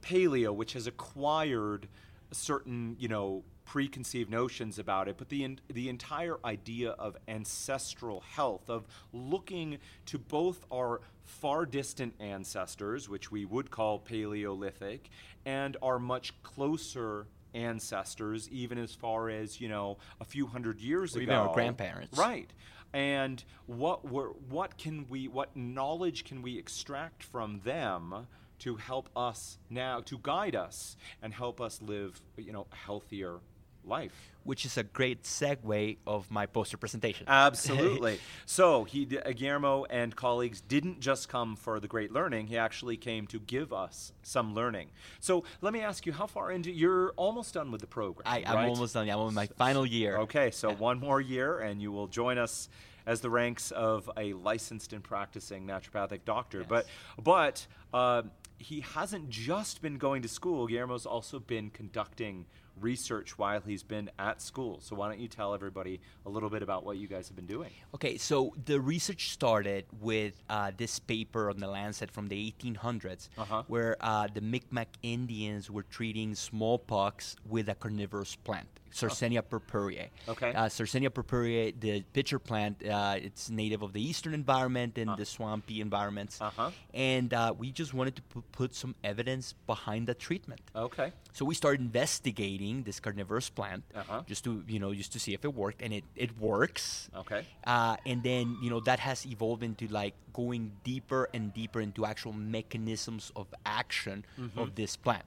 [0.03, 1.87] paleo, which has acquired
[2.33, 8.21] certain, you know, preconceived notions about it, but the en- the entire idea of ancestral
[8.21, 15.11] health, of looking to both our far distant ancestors, which we would call Paleolithic,
[15.45, 21.15] and our much closer ancestors, even as far as you know a few hundred years
[21.15, 22.19] Or ago, even our grandparents.
[22.19, 22.51] right?
[22.93, 28.27] And what were, what can we what knowledge can we extract from them
[28.61, 33.41] to help us now to guide us and help us live you know healthier
[33.85, 34.33] life?
[34.45, 37.27] Which is a great segue of my poster presentation.
[37.29, 38.19] Absolutely.
[38.47, 42.97] so he, uh, Guillermo and colleagues didn't just come for the great learning; he actually
[42.97, 44.91] came to give us some learning.
[45.21, 48.25] So let me ask you, how far into you're almost done with the program?
[48.27, 48.69] I, I'm right?
[48.69, 49.09] almost done.
[49.09, 50.19] I'm on my final year.
[50.19, 52.69] Okay, so one more year, and you will join us
[53.07, 56.65] as the ranks of a licensed and practicing naturopathic doctor.
[56.65, 56.87] But
[57.23, 58.23] but uh,
[58.59, 60.67] he hasn't just been going to school.
[60.67, 62.47] Guillermo's also been conducting
[62.81, 64.81] research while he's been at school.
[64.81, 67.47] So why don't you tell everybody a little bit about what you guys have been
[67.47, 67.71] doing?
[67.95, 73.29] Okay, so the research started with uh, this paper on the Lancet from the 1800s,
[73.39, 73.63] Uh-huh.
[73.69, 80.09] where uh, the Micmac Indians were treating smallpox with a carnivorous plant, Sarracenia purpurea.
[80.29, 80.53] Okay.
[80.53, 85.25] Uh, Sarracenia purpurea, the pitcher plant, uh, it's native of the eastern environment and the
[85.25, 86.41] swampy environments.
[86.41, 86.71] Uh-huh.
[86.95, 90.61] And uh, we just wanted to pu- put some evidence behind the treatment.
[90.77, 91.13] Okay.
[91.33, 94.23] So we started investigating this carnivorous plant Uh-huh.
[94.27, 97.09] just to you know just to see if it worked, and it it works.
[97.17, 97.47] Okay.
[97.65, 102.05] Uh, and then you know that has evolved into like going deeper and deeper into
[102.05, 104.59] actual mechanisms of action Mm-hmm.
[104.59, 105.25] of this plant.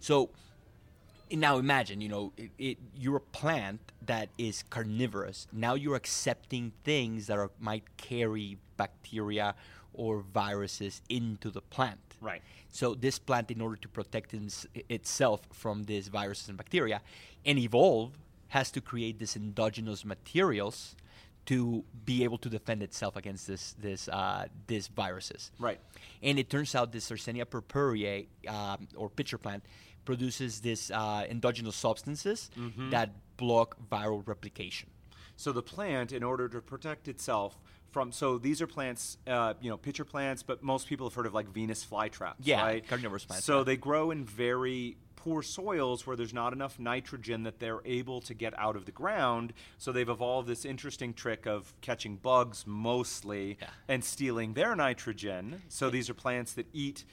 [0.00, 0.30] So
[1.32, 5.46] now imagine you know it, it, you're a plant that is carnivorous.
[5.52, 9.54] Now you're accepting things that are, might carry bacteria
[9.92, 11.98] or viruses into the plant.
[12.20, 12.42] Right.
[12.70, 17.00] So this plant, in order to protect ins- itself from these viruses and bacteria,
[17.44, 20.96] and evolve, has to create these endogenous materials
[21.46, 25.50] to be able to defend itself against this this uh, these viruses.
[25.58, 25.80] Right.
[26.22, 29.64] And it turns out this Sarracenia purpurea um, or pitcher plant
[30.12, 32.50] produces this uh, endogenous substances
[32.90, 34.88] that block viral replication.
[35.36, 39.68] So the plant, in order to protect itself from, so these are plants, uh, you
[39.68, 42.88] know, pitcher plants, but most people have heard of like Venus flytraps, Yeah, right?
[42.88, 43.64] carnivorous plants, So yeah.
[43.64, 48.32] they grow in very poor soils where there's not enough nitrogen that they're able to
[48.32, 49.52] get out of the ground.
[49.76, 53.68] So they've evolved this interesting trick of catching bugs mostly Yeah.
[53.88, 55.60] and stealing their nitrogen.
[55.68, 57.04] So these are plants that eat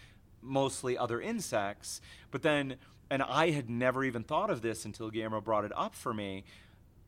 [0.45, 2.01] mostly other insects.
[2.31, 2.75] But then,
[3.09, 6.43] and I had never even thought of this until Guillermo brought it up for me.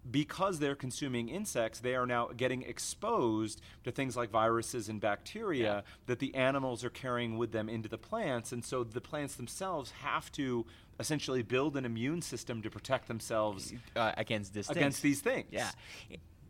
[0.10, 5.64] Because they're consuming insects, they are now getting exposed to things like viruses and bacteria
[5.64, 5.82] Yeah.
[6.06, 8.54] that the animals are carrying with them into the plants.
[8.54, 10.66] And so the plants themselves have to
[10.98, 15.22] essentially build an immune system to protect themselves uh, against this against things.
[15.22, 15.48] these things.
[15.52, 15.72] Yeah.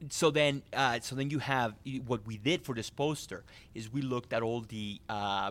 [0.10, 1.74] So then, uh, so then you have
[2.06, 5.50] what we did for this poster is we looked at all the uh,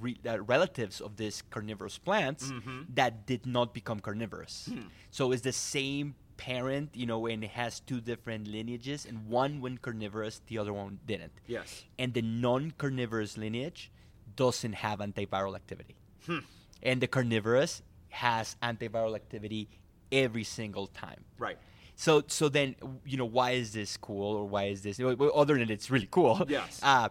[0.00, 2.80] re- uh, relatives of these carnivorous plants Mm-hmm.
[2.94, 4.68] that did not become carnivorous.
[4.72, 4.88] Hmm.
[5.10, 9.60] So it's the same parent, you know, and it has two different lineages, and one
[9.60, 11.32] went carnivorous, the other one didn't.
[11.46, 11.84] Yes.
[11.98, 13.90] And the non-carnivorous lineage
[14.36, 16.38] doesn't have antiviral activity, Hmm.
[16.82, 19.68] and the carnivorous has antiviral activity
[20.10, 21.24] every single time.
[21.38, 21.58] Right.
[21.94, 24.98] So, so then, you know, why is this cool, or why is this?
[25.00, 26.44] Other than it's really cool.
[26.48, 26.80] Yes.
[26.82, 27.08] Uh,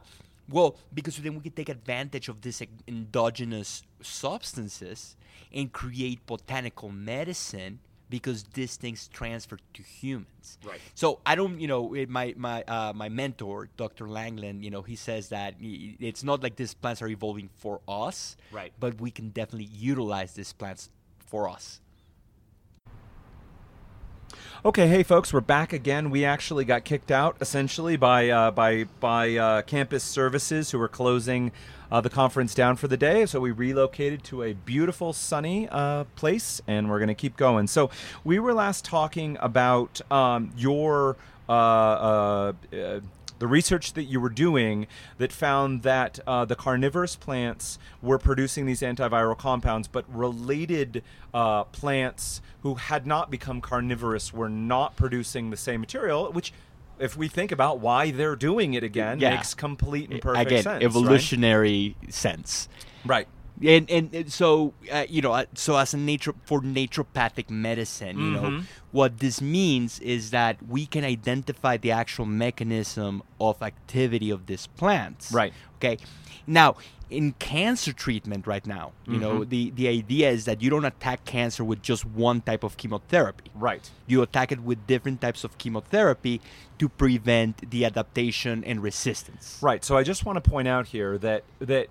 [0.50, 5.16] well, because then we can take advantage of these endogenous substances
[5.54, 10.60] and create botanical medicine because these things transfer to humans.
[10.64, 10.80] Right.
[10.96, 14.06] So I don't, you know, it, my my uh, my mentor, Dr.
[14.08, 18.38] Langland, you know, he says that it's not like these plants are evolving for us,
[18.52, 18.74] Right.
[18.80, 21.80] But we can definitely utilize these plants for us.
[24.64, 26.10] Okay, hey folks, we're back again.
[26.10, 30.88] We actually got kicked out essentially by uh, by by uh, campus services who were
[30.88, 31.52] closing
[31.92, 33.26] uh, the conference down for the day.
[33.26, 37.68] So we relocated to a beautiful, sunny uh, place, and we're going to keep going.
[37.68, 37.90] So
[38.24, 41.18] we were last talking about um, your.
[43.42, 44.86] The research that you were doing
[45.18, 51.02] that found that uh, the carnivorous plants were producing these antiviral compounds, but related
[51.34, 56.54] uh, plants who had not become carnivorous were not producing the same material, which.
[57.00, 59.32] If we think about why they're doing it again, Yeah.
[59.32, 60.74] makes complete and perfect Again, sense.
[60.76, 60.84] right?
[60.84, 62.70] evolutionary sense.
[63.04, 63.28] Right.
[63.64, 68.32] And, and so uh, you know uh, so as a nature for naturopathic medicine you
[68.32, 68.66] know Mhm.
[68.92, 74.66] what this means is that we can identify the actual mechanism of activity of these
[74.66, 75.54] plants Right.
[75.78, 75.98] okay
[76.48, 76.76] now
[77.10, 79.50] in cancer treatment right now you know Mhm.
[79.50, 83.52] the the idea is that you don't attack cancer with just one type of chemotherapy
[83.54, 83.90] Right.
[84.08, 86.42] you attack it with different types of chemotherapy
[86.80, 89.84] to prevent the adaptation and resistance Right.
[89.86, 91.88] So I just want to point out here that that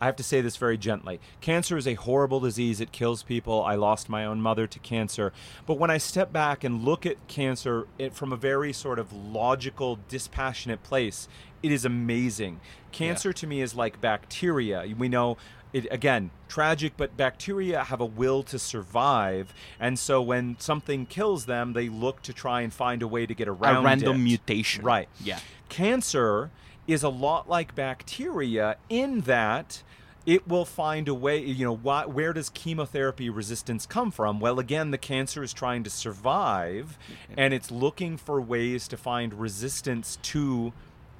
[0.00, 1.20] I have to say this very gently.
[1.40, 2.80] Cancer is a horrible disease.
[2.80, 3.62] It kills people.
[3.62, 5.32] I lost my own mother to cancer.
[5.66, 9.12] But when I step back and look at cancer it, from a very sort of
[9.12, 11.28] logical, dispassionate place,
[11.62, 12.60] it is amazing.
[12.92, 14.86] Cancer to me is like bacteria.
[14.98, 15.38] We know
[15.72, 21.46] it again tragic but bacteria have a will to survive and so when something kills
[21.46, 23.80] them they look to try and find a way to get around it.
[23.80, 24.20] a random it.
[24.20, 25.08] mutation Right.
[25.20, 26.50] yeah Cancer
[26.86, 29.82] is a lot like bacteria in that
[30.24, 34.40] it will find a way, you know, why, where does chemotherapy resistance come from?
[34.40, 36.98] Well, again, the cancer is trying to survive
[37.36, 40.72] and it's looking for ways to find resistance to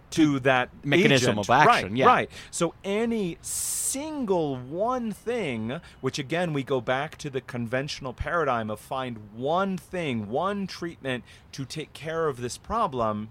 [0.09, 1.38] to that Mechanism agent.
[1.40, 2.07] of action, Right, yeah.
[2.07, 2.31] right.
[2.52, 8.79] So any single one thing, which again we go back to the conventional paradigm of
[8.79, 13.31] find one thing, one treatment to take care of this problem,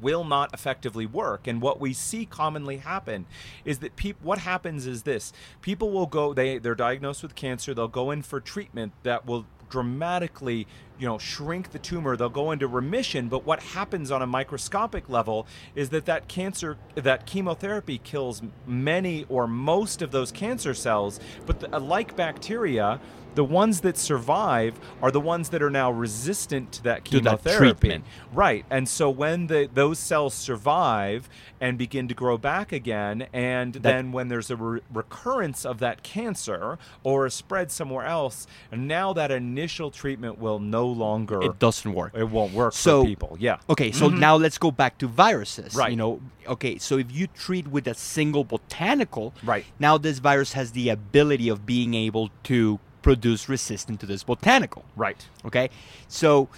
[0.00, 1.46] will not effectively work.
[1.46, 3.26] And what we see commonly happen
[3.64, 5.32] is that people what happens is this.
[5.62, 9.46] People will go they they're diagnosed with cancer they'll go in for treatment that will
[9.68, 10.66] dramatically
[10.98, 12.16] you know shrink the tumor.
[12.16, 16.76] They'll go into remission but what happens on a microscopic level is that that cancer
[16.94, 23.00] that chemotherapy kills many or most of those cancer cells but the, like bacteria
[23.34, 27.42] the ones that survive are the ones that are now resistant to that To that
[27.42, 28.04] chemotherapy treatment.
[28.32, 28.64] Right.
[28.70, 31.28] And so when the those cells survive
[31.60, 36.02] and begin to grow back again, and then when there's a re- recurrence of that
[36.02, 41.92] cancer or a spread somewhere else, now that initial treatment will no longer it doesn't
[41.92, 43.36] work it won't work So- for people.
[43.40, 43.58] Yeah.
[43.68, 44.18] Okay, so mm-hmm.
[44.18, 45.74] now let's go back to viruses.
[45.74, 45.90] Right.
[45.90, 49.64] You know, okay, so if you treat with a single botanical, Right.
[49.78, 54.84] now this virus has the ability of being able to produce resistance to this botanical.
[54.96, 55.26] Right.
[55.44, 55.70] Okay,
[56.08, 56.48] so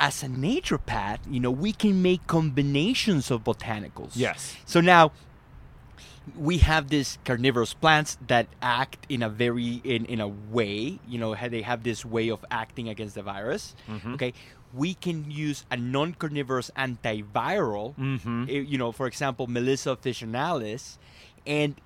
[0.00, 4.12] as a naturopath, you know, we can make combinations of botanicals.
[4.14, 4.56] Yes.
[4.64, 5.12] So now
[6.36, 11.18] we have these carnivorous plants that act in a very in, in a way you
[11.18, 14.14] know they have this way of acting against the virus Mhm.
[14.14, 14.32] okay
[14.74, 18.48] we can use a non-carnivorous antiviral Mhm.
[18.48, 20.98] eh, you know for example melissa officinalis
[21.46, 21.80] and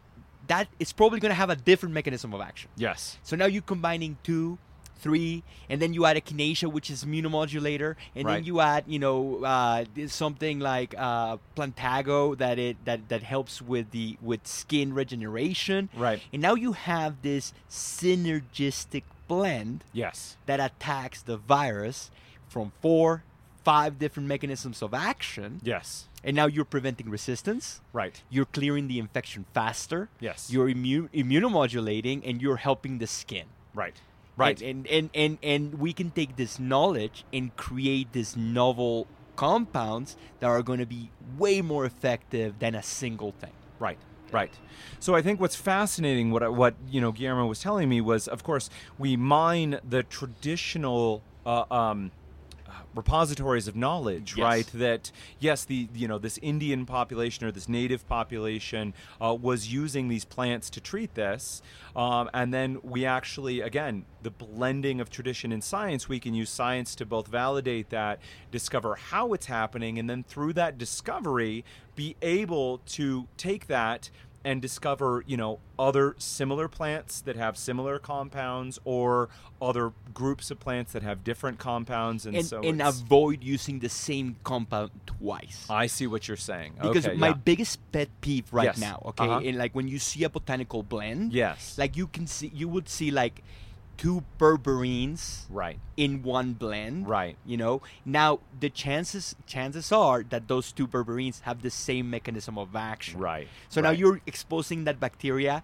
[0.52, 3.18] that is probably going to have a different mechanism of action Yes.
[3.28, 4.58] so now you're combining two,
[5.04, 8.34] three, and then you add echinacea, which is immunomodulator, and Right.
[8.34, 9.16] then you add, you know,
[9.54, 15.88] uh, something like uh, plantago that it that that helps with the with skin regeneration.
[16.06, 16.20] Right.
[16.34, 20.36] And now you have this synergistic blend Yes.
[20.46, 22.10] that attacks the virus
[22.48, 23.22] from four,
[23.64, 26.08] five different mechanisms of action, Yes.
[26.24, 27.80] and now you're preventing resistance.
[27.92, 28.22] Right.
[28.30, 30.08] You're clearing the infection faster.
[30.20, 30.50] Yes.
[30.50, 33.46] You're immu- immunomodulating and you're helping the skin.
[33.74, 34.00] Right.
[34.36, 34.60] Right.
[34.62, 40.16] And, and, and, and, and we can take this knowledge and create these novel compounds
[40.40, 43.52] that are going to be way more effective than a single thing.
[43.78, 43.98] Right.
[44.32, 44.52] Right.
[45.00, 48.44] So I think what's fascinating, what what you know Guillermo was telling me was, of
[48.44, 52.12] course, we mine the traditional uh, um,
[52.94, 54.44] repositories of knowledge, Yes.
[54.44, 54.66] right?
[54.74, 60.08] That yes, the you know this Indian population or this native population uh, was using
[60.08, 61.62] these plants to treat this,
[61.94, 66.08] um, and then we actually again the blending of tradition and science.
[66.08, 70.52] We can use science to both validate that, discover how it's happening, and then through
[70.54, 71.64] that discovery,
[71.96, 74.10] be able to take that
[74.44, 79.28] and discover you know other similar plants that have similar compounds or
[79.60, 83.88] other groups of plants that have different compounds and, and, so and avoid using the
[83.88, 85.66] same compound twice.
[85.68, 87.34] i see what you're saying because okay, my yeah.
[87.34, 88.78] biggest pet peeve right Yes.
[88.80, 89.40] now, okay, Uh-huh.
[89.44, 92.88] and like when you see a botanical blend, yes like you can see, you would
[92.88, 93.42] see like
[94.00, 100.48] two berberines right in one blend, right You know, now the chances chances are that
[100.48, 103.20] those two berberines have the same mechanism of action.
[103.20, 105.62] right So now you're exposing that bacteria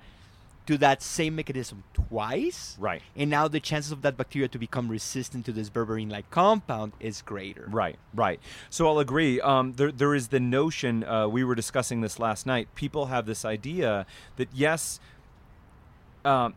[0.67, 2.77] to that same mechanism twice.
[2.79, 6.29] right And now the chances of that bacteria to become resistant to this berberine like
[6.31, 7.67] compound is greater.
[7.71, 8.39] Right, right.
[8.69, 9.41] So I'll agree.
[9.41, 12.69] Um, there, there is the notion, uh, we were discussing this last night.
[12.75, 14.05] People have this idea
[14.37, 15.01] that, yes,
[16.25, 16.55] um,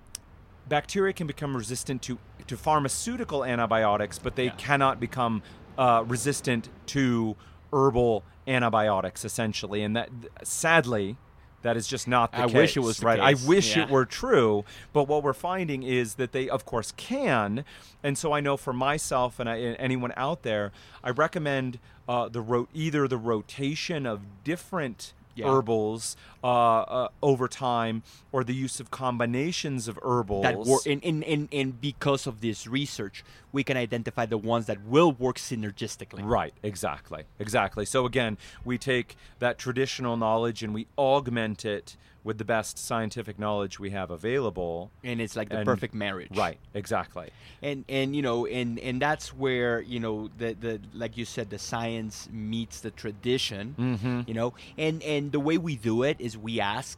[0.70, 4.52] bacteria can become resistant to, to pharmaceutical antibiotics, but they Yeah.
[4.58, 5.42] cannot become
[5.78, 7.36] uh, resistant to
[7.74, 9.82] herbal antibiotics, essentially.
[9.82, 10.10] And that,
[10.44, 11.16] sadly,
[11.62, 12.54] that is just not the I case.
[12.56, 13.20] wish it was right.
[13.20, 13.46] case.
[13.46, 13.84] I wish Yeah.
[13.84, 17.64] it were true, but what we're finding is that they, of course, can.
[18.04, 20.72] And so I know for myself and, I, and anyone out there,
[21.04, 25.48] I recommend uh, the ro- either the rotation of different Yeah.
[25.48, 30.44] herbals uh, uh, over time, or the use of combinations of herbals.
[30.44, 34.68] That wor- and, and, and, and because of this research, we can identify the ones
[34.68, 36.22] that will work synergistically.
[36.24, 37.24] Right, exactly.
[37.40, 37.86] Exactly.
[37.86, 43.40] So again, we take that traditional knowledge and we augment it with the best scientific
[43.40, 44.92] knowledge we have available.
[45.04, 46.36] And it's like the And- perfect marriage.
[46.38, 47.30] Right, exactly.
[47.62, 51.50] and and you know and and that's where you know the the like you said
[51.50, 54.28] the science meets the tradition Mhm.
[54.28, 56.98] you know and and the way we do it is we ask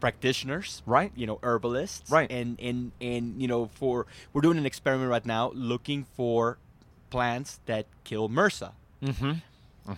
[0.00, 1.12] practitioners Right.
[1.14, 2.30] you know herbalists Right.
[2.30, 6.58] and and and you know for we're doing an experiment right now looking for
[7.10, 9.32] plants that kill MRSA Mm-hmm.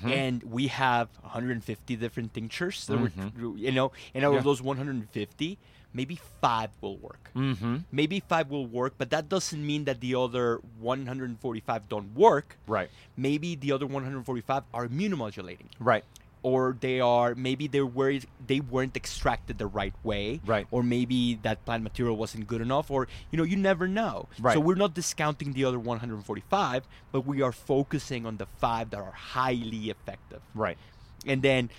[0.05, 3.33] And we have 150 different tinctures that Mhm.
[3.37, 4.39] we're, you know and out Yeah.
[4.39, 5.59] of those 150
[5.95, 7.77] maybe five will work Mm-hmm.
[7.93, 12.57] maybe five will work, but that doesn't mean that the other 145 don't work.
[12.67, 12.89] Right.
[13.17, 16.05] Maybe the other 145 are immunomodulating, Right.
[16.43, 20.67] Or they are maybe they were they weren't extracted the right way, Right.
[20.71, 24.29] Or maybe that plant material wasn't good enough, or you know you never know.
[24.41, 24.55] Right.
[24.55, 28.99] So we're not discounting the other 145, but we are focusing on the five that
[29.01, 30.79] are highly effective, Right.
[31.27, 31.71] and then.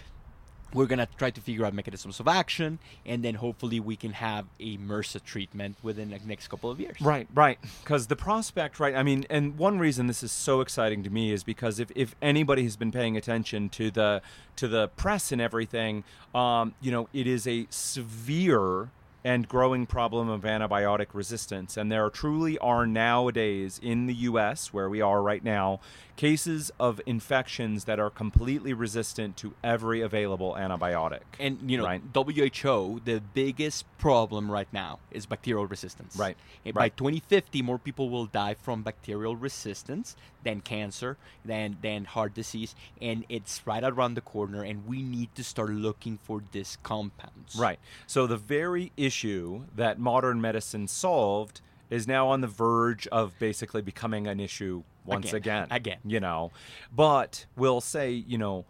[0.73, 4.45] We're gonna try to figure out mechanisms of action, and then hopefully we can have
[4.59, 6.99] a MRSA treatment within the next couple of years.
[7.01, 7.59] Right, right.
[7.83, 8.95] Because the prospect, right?
[8.95, 12.15] I mean, and one reason this is so exciting to me is because if, if
[12.21, 14.21] anybody has been paying attention to the
[14.55, 16.03] to the press and everything,
[16.35, 18.89] um, you know, it is a severe
[19.23, 21.77] and growing problem of antibiotic resistance.
[21.77, 25.79] And there truly are nowadays in the U.S., where we are right now,
[26.15, 31.21] cases of infections that are completely resistant to every available antibiotic.
[31.39, 32.01] And you know, Right.
[32.13, 36.15] WHO, the biggest problem right now is bacterial resistance.
[36.15, 42.05] Right, And By 2050, more people will die from bacterial resistance than cancer, than than
[42.05, 44.63] heart disease, and it's right around the corner.
[44.63, 47.55] And we need to start looking for these compounds.
[47.55, 47.79] Right.
[48.07, 51.61] So the very issue that modern medicine solved
[51.93, 55.63] is now on the verge of basically becoming an issue once Again.
[55.63, 55.67] again.
[55.69, 55.99] Again.
[56.05, 56.51] You know,
[56.95, 58.65] but we'll say, you know,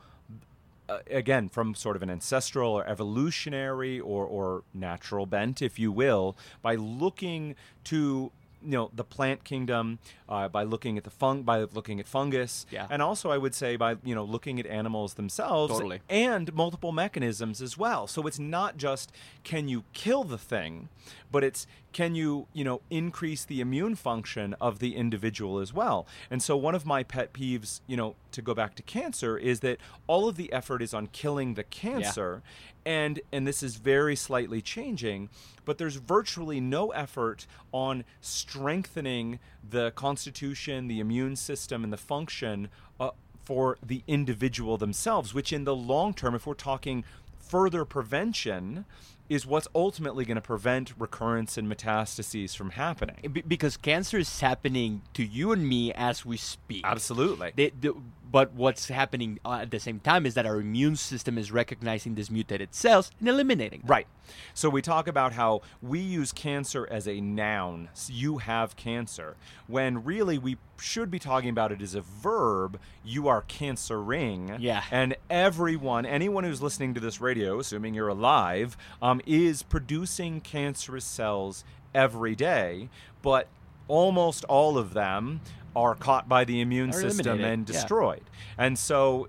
[0.90, 5.92] uh, again, from sort of an ancestral or evolutionary or, or natural bent, if you
[5.92, 7.56] will, by looking
[7.86, 8.32] to
[8.64, 10.00] you know the plant kingdom
[10.30, 12.88] uh, by looking at the fung by looking at fungus Yeah.
[12.90, 16.00] and also i would say by you know looking at animals themselves Totally.
[16.10, 18.08] and multiple mechanisms as well.
[18.08, 19.12] So it's not just
[19.44, 20.90] can you kill the thing,
[21.32, 26.08] but it's can you, you know, increase the immune function of the individual as well.
[26.32, 29.60] And so one of my pet peeves, you know, to go back to cancer is
[29.60, 32.42] that all of the effort is on killing the cancer
[32.86, 35.30] and and this is very slightly changing,
[35.66, 42.70] but there's virtually no effort on strengthening the constitution, the immune system and the function
[43.00, 43.12] uh,
[43.44, 47.04] for the individual themselves, which in the long term, if we're talking
[47.38, 48.86] further prevention,
[49.30, 53.44] is what's ultimately going to prevent recurrence and metastases from happening.
[53.48, 56.84] Because cancer is happening to you and me as we speak.
[56.84, 57.52] Absolutely.
[57.56, 57.96] The, the,
[58.34, 62.16] But what's happening uh, at the same time is that our immune system is recognizing
[62.16, 63.90] these mutated cells and eliminating them.
[63.92, 64.08] Right.
[64.56, 67.90] So we talk about how we use cancer as a noun.
[68.08, 69.36] You have cancer.
[69.68, 72.80] When really we should be talking about it as a verb.
[73.06, 74.58] You are cancering.
[74.60, 74.84] Yeah.
[74.90, 81.06] And everyone, anyone who's listening to this radio, assuming you're alive, um, is producing cancerous
[81.06, 81.64] cells
[81.94, 82.90] every day.
[83.22, 83.48] But
[83.88, 85.42] almost all of them
[85.76, 87.74] are caught by the immune Are system eliminated, and yeah.
[87.74, 88.24] destroyed.
[88.58, 89.28] And so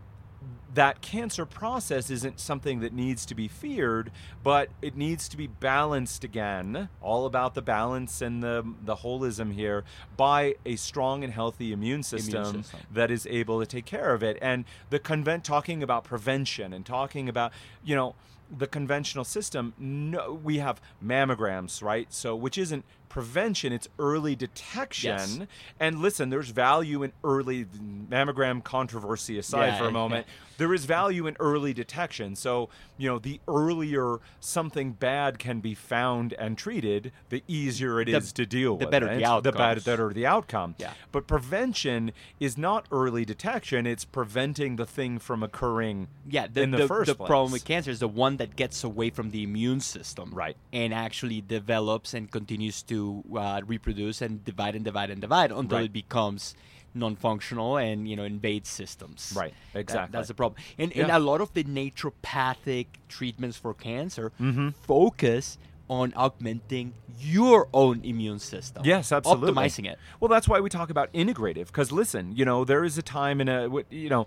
[0.74, 4.11] that cancer process isn't something that needs to be feared,
[4.42, 6.88] but it needs to be balanced again.
[7.01, 9.84] All about the balance and the the holism here
[10.16, 12.80] by a strong and healthy immune system, system.
[12.92, 14.36] that is able to take care of it.
[14.42, 17.53] And the convent talking about prevention and talking about
[17.84, 18.14] you know
[18.51, 19.74] the conventional system.
[19.78, 22.12] No, we have mammograms, right?
[22.12, 22.84] So which isn't
[23.15, 25.41] prevention it's early detection Yes.
[25.79, 27.65] and listen there's value in early
[28.11, 29.93] mammogram controversy aside Yeah, for a yeah.
[29.93, 32.37] moment there is value in early detection.
[32.37, 38.09] So, you know, the earlier something bad can be found and treated, the easier it
[38.09, 38.93] is The- to deal the with.
[38.93, 39.17] better it.
[39.21, 39.85] the The bad- outcomes.
[39.85, 40.77] better the outcome.
[40.79, 40.93] Yeah.
[41.11, 46.71] But prevention is not early detection, it's preventing the thing from occurring Yeah, the, in
[46.71, 47.27] the, the, first the place.
[47.27, 50.57] problem with cancer is the one that gets away from the immune system, Right.
[50.73, 53.03] and actually develops and continues to
[53.36, 55.86] uh, reproduce and divide and divide and divide until Right.
[55.90, 56.55] it becomes
[56.96, 59.32] non-functional and you know invades systems.
[59.36, 60.12] Right, That- exactly.
[60.16, 60.62] that's the problem.
[60.78, 64.68] And, and a lot of the naturopathic treatments for cancer Mm-hmm.
[64.86, 65.59] focus
[65.90, 68.82] on augmenting your own immune system.
[68.86, 69.52] Yes, absolutely.
[69.52, 69.98] Optimizing it.
[70.18, 71.66] Well, that's why we talk about integrative.
[71.66, 74.26] Because listen, you know, there is a time in a, you know,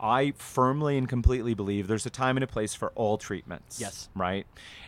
[0.00, 3.78] I firmly and completely believe there's a time and a place for all treatments.
[3.80, 4.08] Yes.
[4.14, 4.46] Right.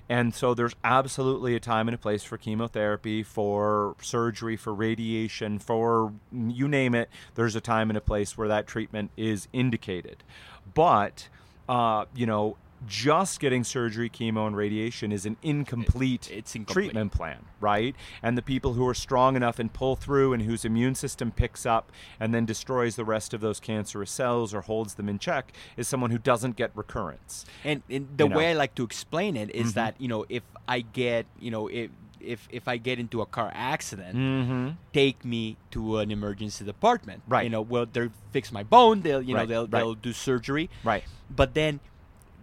[0.08, 5.58] And so there's absolutely a time and a place for chemotherapy, for surgery, for radiation,
[5.58, 7.10] for you name it.
[7.34, 10.24] There's a time and a place where that treatment is indicated.
[10.72, 11.28] But,
[11.68, 12.56] uh, you know,
[12.86, 16.84] just getting surgery, chemo, and radiation is an incomplete it's incomplete.
[16.86, 17.94] treatment plan, right?
[18.22, 21.66] And the people who are strong enough and pull through and whose immune system picks
[21.66, 25.52] up and then destroys the rest of those cancerous cells or holds them in check
[25.76, 27.44] is someone who doesn't get recurrence.
[27.64, 28.34] And, and the You know.
[28.34, 28.36] Mm-hmm.
[28.38, 31.68] way I like to explain it is that you know if I get you know
[31.68, 34.68] if if if I get into a car accident, Mm-hmm.
[34.92, 37.22] take me to an emergency department.
[37.28, 37.44] Right.
[37.44, 39.02] You know, well they'll fix my bone.
[39.02, 39.70] They'll you know they'll right.
[39.70, 40.68] they'll do surgery.
[40.84, 41.04] Right.
[41.30, 41.80] But then.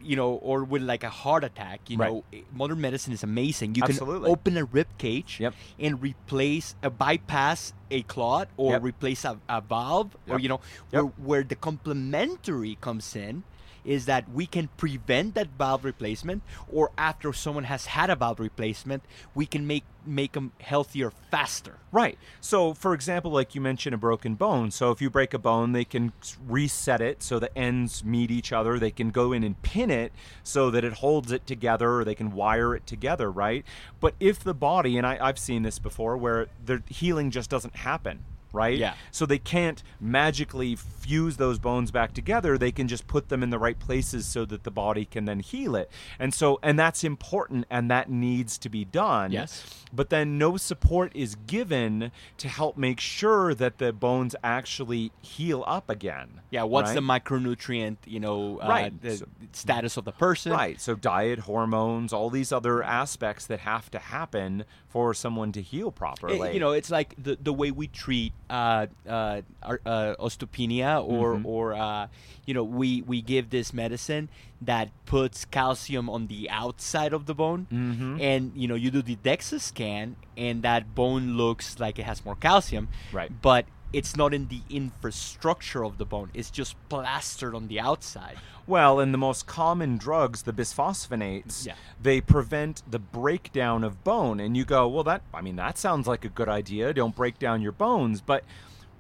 [0.06, 2.12] You know, or with like a heart attack, you Right.
[2.12, 3.74] know, eh, modern medicine is amazing.
[3.76, 4.28] You Absolutely.
[4.30, 5.54] can open a rib cage Yep.
[5.80, 8.84] and replace, a bypass a clot or Yep.
[8.84, 10.60] replace a, a valve, or you know,
[10.92, 11.04] Yep.
[11.04, 13.44] where, where the complementary comes in
[13.86, 18.40] is that we can prevent that valve replacement or after someone has had a valve
[18.40, 22.18] replacement we can make make them healthier faster Right.
[22.42, 24.70] So, for example, like you mentioned, a broken bone.
[24.70, 26.12] So, if you break a bone, they can
[26.46, 28.78] reset it so the ends meet each other.
[28.78, 30.12] They can go in and pin it
[30.44, 33.64] so that it holds it together, or they can wire it together, right?
[34.02, 37.78] But if the body, and I, I've seen this before, where the healing just doesn't
[37.78, 38.26] happen,
[38.56, 38.78] right?
[38.78, 38.94] Yeah.
[39.12, 42.58] So they can't magically fuse those bones back together.
[42.58, 45.40] They can just put them in the right places so that the body can then
[45.40, 45.92] heal it.
[46.18, 49.86] And so, and that's important, and that needs to be done Yes.
[49.94, 55.64] but then no support is given to help make sure that the bones actually heal
[55.68, 56.42] up again.
[56.52, 56.96] yeah what's right?
[56.96, 59.02] the micronutrient you know uh, Right.
[59.02, 60.80] the So- status of the person Right.
[60.80, 65.88] So diet, hormones, all these other aspects that have to happen for someone to heal
[65.90, 66.54] Eh, properly.
[66.54, 71.46] you know, it's like the the way we treat uh, uh, uh, osteopenia, or Mm-hmm.
[71.46, 72.08] or uh,
[72.46, 74.30] you know, we we give this medicine
[74.62, 78.22] that puts calcium on the outside of the bone, Mhm.
[78.22, 82.24] and you know, you do the DEXA scan, and that bone looks like it has
[82.26, 83.32] more calcium, Right.
[83.42, 83.66] But
[83.96, 88.38] it's not in the infrastructure of the bone; it's just plastered on the outside.
[88.68, 91.76] Well, in the most common drugs, the bisphosphonates, Yeah.
[92.02, 94.40] they prevent the breakdown of bone.
[94.40, 96.94] And you go, well, that I mean, that sounds like a good idea.
[96.94, 98.44] Don't break down your bones, but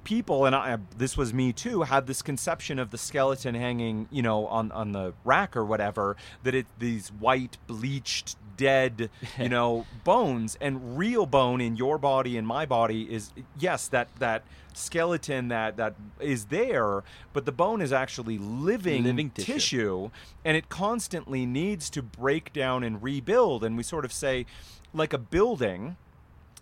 [0.04, 4.22] people and I this was me too had this conception of the skeleton hanging you
[4.22, 9.86] know on on the rack or whatever that it these white bleached dead you know
[10.04, 14.44] bones and real bone in your body and my body is yes that that
[14.74, 17.04] skeleton that that is there
[17.34, 19.54] but the bone is actually living, Living tissue.
[19.54, 20.10] tissue
[20.44, 24.46] and it constantly needs to break down and rebuild and we sort of say
[24.94, 25.96] like a building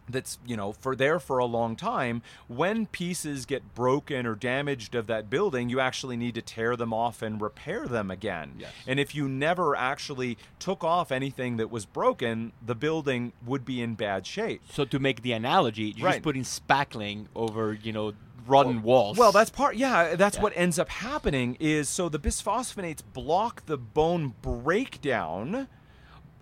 [0.09, 4.95] that's you know for there for a long time when pieces get broken or damaged
[4.95, 8.71] of that building you actually need to tear them off and repair them again Yes.
[8.85, 13.81] and if you never actually took off anything that was broken the building would be
[13.81, 16.13] in bad shape So to make the analogy, you're Right.
[16.15, 18.13] just putting spackling over, you know,
[18.45, 19.17] rotten walls.
[19.17, 19.77] Well, that's part.
[19.77, 20.43] Yeah, that's Yeah.
[20.43, 21.55] what ends up happening.
[21.61, 25.67] Is so the bisphosphonates block the bone breakdown,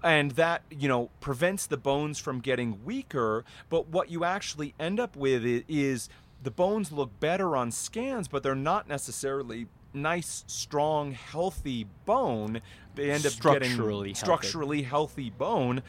[0.03, 3.43] and that you know prevents the bones from getting weaker.
[3.69, 6.09] But what you actually end up with is
[6.41, 12.61] the bones look better on scans, but they're not necessarily nice, strong, healthy bone.
[12.95, 14.13] They end up Structurally getting healthy.
[14.13, 15.81] structurally healthy bone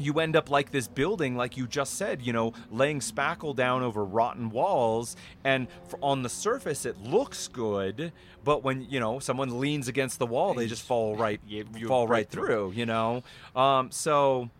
[0.00, 3.82] you end up like this building, like you just said, you know, laying spackle down
[3.82, 5.68] over rotten walls, and
[6.00, 8.12] on the surface it looks good,
[8.44, 12.06] but when you know someone leans against the wall, they just fall right, you fall
[12.06, 12.46] break right through.
[12.46, 13.22] through, you know.
[13.54, 14.50] Um, so,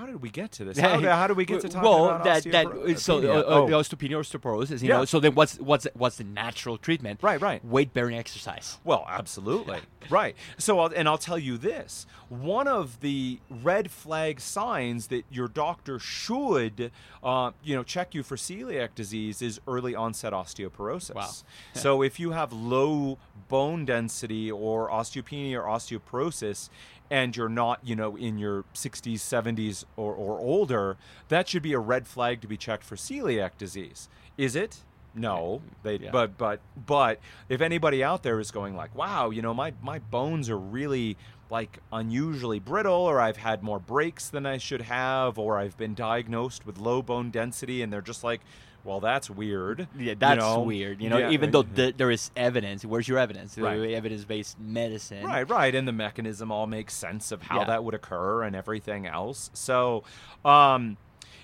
[0.00, 0.78] how did we get to this?
[0.78, 3.66] How, how do we get to talking well, about that that so uh, uh, Oh.
[3.68, 4.98] osteopenia or osteoporosis, you Yeah.
[4.98, 5.04] know.
[5.04, 7.22] So then, what's what's what's the natural treatment?
[7.22, 7.62] Right, right.
[7.62, 8.78] Weight bearing exercise.
[8.82, 9.80] Well, absolutely.
[10.10, 10.34] right.
[10.56, 15.48] So, I'll, and I'll tell you this one of the red flag signs that your
[15.48, 16.90] doctor should,
[17.22, 21.14] uh, you know, check you for celiac disease is early onset osteoporosis.
[21.14, 21.30] Wow.
[21.74, 26.70] so, if you have low bone density or osteopenia or osteoporosis,
[27.10, 30.96] and you're not, you know, in your 60s, 70s, or, or older,
[31.28, 34.08] that should be a red flag to be checked for celiac disease.
[34.38, 34.84] Is it?
[35.14, 35.96] No, they.
[35.96, 36.10] Yeah.
[36.12, 39.98] But but but if anybody out there is going like, wow, you know, my my
[39.98, 41.16] bones are really
[41.50, 45.94] like unusually brittle, or I've had more breaks than I should have, or I've been
[45.94, 48.40] diagnosed with low bone density, and they're just like,
[48.84, 49.88] well, that's weird.
[49.96, 50.60] Yeah, you that's know?
[50.62, 51.00] weird.
[51.00, 53.56] You know, Yeah, even though th- there is evidence, where's your evidence?
[53.58, 53.78] Right.
[53.92, 55.24] Evidence based medicine.
[55.24, 57.64] Right, right, and the mechanism all makes sense of how Yeah.
[57.66, 59.50] that would occur and everything else.
[59.52, 60.04] So,
[60.44, 60.96] um,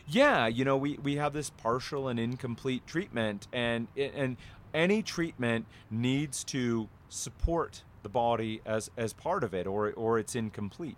[0.08, 4.36] yeah, you know, we we have this partial and incomplete treatment, and and
[4.72, 10.34] any treatment needs to support the body as as part of it, or or it's
[10.36, 10.96] incomplete.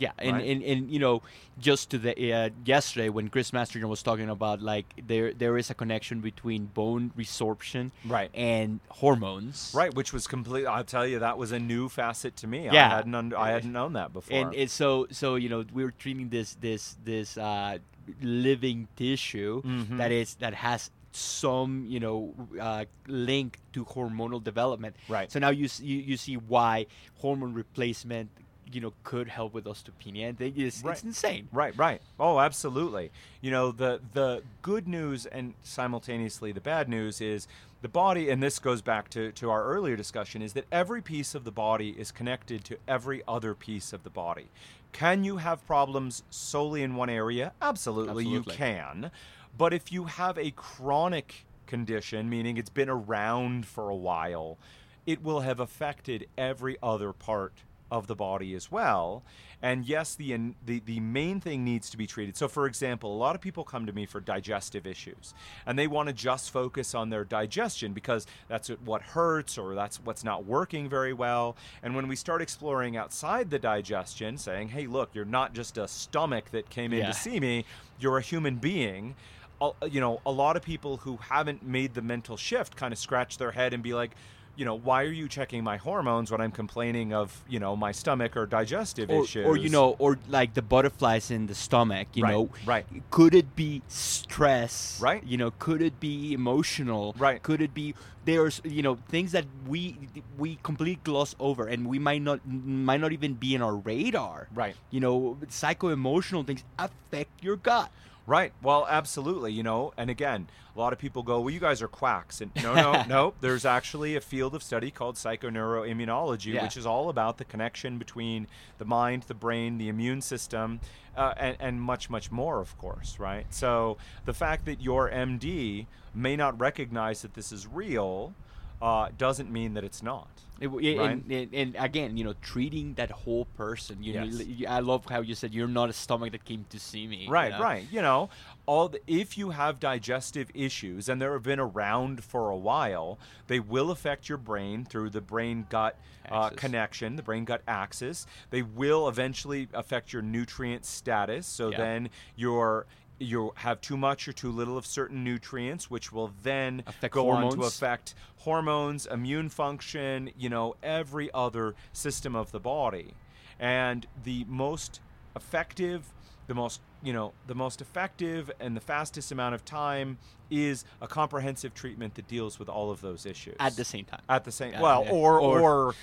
[0.00, 0.48] Yeah, and, Right.
[0.48, 1.22] and, and you know,
[1.58, 5.68] just to the uh, yesterday when Chris Masterjohn was talking about like there there is
[5.70, 8.30] a connection between bone resorption Right.
[8.34, 9.72] and hormones.
[9.76, 10.64] Right, which was complete.
[10.66, 12.64] I'll tell you, that was a new facet to me.
[12.64, 14.34] Yeah, I hadn't I hadn't known that before.
[14.36, 17.78] And it's so so you know we were treating this this this uh,
[18.22, 19.98] living tissue Mhm.
[19.98, 24.96] that is that has some you know uh, link to hormonal development.
[25.08, 25.30] Right.
[25.30, 26.86] So now you you, you see why
[27.20, 28.30] hormone replacement
[28.72, 30.28] you know could help with osteopenia.
[30.28, 30.92] I think it's, Right.
[30.92, 31.48] it's insane.
[31.52, 32.00] Right, right.
[32.18, 33.10] Oh, absolutely.
[33.40, 37.48] You know, the the good news and simultaneously the bad news is
[37.82, 41.34] the body and this goes back to, to our earlier discussion is that every piece
[41.34, 44.48] of the body is connected to every other piece of the body.
[44.92, 47.52] Can you have problems solely in one area?
[47.62, 48.52] Absolutely, Absolutely.
[48.52, 49.10] you can.
[49.56, 54.58] But if you have a chronic condition, meaning it's been around for a while,
[55.06, 57.52] it will have affected every other part
[57.90, 59.22] of the body as well.
[59.62, 60.34] And yes, the,
[60.64, 62.34] the the main thing needs to be treated.
[62.36, 65.34] So, for example, a lot of people come to me for digestive issues,
[65.66, 69.98] and they want to just focus on their digestion because that's what hurts or that's
[70.02, 71.56] what's not working very well.
[71.82, 75.86] And when we start exploring outside the digestion, saying, "Hey, look, you're not just a
[75.86, 77.08] stomach that came in Yeah.
[77.08, 77.66] to see me;
[77.98, 79.14] you're a human being."
[79.60, 82.98] Uh, you know, a lot of people who haven't made the mental shift kind of
[82.98, 84.12] scratch their head and be like,
[84.60, 87.92] you know, why are you checking my hormones when I'm complaining of, you know, my
[87.92, 89.46] stomach or digestive Or, issues?
[89.46, 92.84] or you know, or like the butterflies in the stomach, you Right, know, right.
[93.10, 95.00] Could it be stress?
[95.00, 95.24] Right.
[95.24, 97.14] You know, could it be emotional?
[97.16, 97.42] Right.
[97.42, 97.94] Could it be
[98.26, 99.96] there's you know things that we
[100.36, 104.48] we completely gloss over and we might not might not even be in our radar.
[104.54, 104.76] Right.
[104.90, 107.90] You know, psycho emotional things affect your gut.
[108.26, 108.52] Right.
[108.62, 109.52] Well, absolutely.
[109.52, 110.46] You know, and again,
[110.76, 113.34] a lot of people go, "Well, you guys are quacks." And no, no, no.
[113.40, 116.62] There's actually a field of study called psychoneuroimmunology, Yeah.
[116.62, 118.46] which is all about the connection between
[118.78, 120.80] the mind, the brain, the immune system,
[121.16, 123.18] uh, and, and much, much more, of course.
[123.18, 123.46] Right.
[123.52, 128.34] So the fact that your MD may not recognize that this is real
[128.80, 130.28] uh, doesn't mean that it's not.
[130.60, 131.10] It w- Right.
[131.12, 134.02] and, and, and again, you know, treating that whole person.
[134.02, 134.46] You know, Yes.
[134.46, 137.24] you- I love how you said you're not a stomach that came to see me.
[137.24, 137.60] you Right, know?
[137.60, 137.86] right.
[137.90, 138.28] You know,
[138.66, 143.58] all the, if you have digestive issues and they've been around for a while, they
[143.58, 145.96] will affect your brain through the brain gut
[146.30, 148.26] uh, connection, the brain gut axis.
[148.50, 151.46] They will eventually affect your nutrient status.
[151.46, 151.78] So Yeah.
[151.78, 152.86] then your
[153.20, 157.28] you have too much or too little of certain nutrients, which will then Affect go
[157.30, 157.76] on to hormones.
[157.76, 163.14] affect hormones, immune function, you know, every other system of the body.
[163.58, 165.00] And the most
[165.36, 166.04] effective,
[166.46, 170.16] the most, you know, the most effective and the fastest amount of time
[170.50, 174.22] is a comprehensive treatment that deals with all of those issues At the same time.
[174.28, 175.12] at the same Yeah, well yeah.
[175.12, 175.94] or, Or- or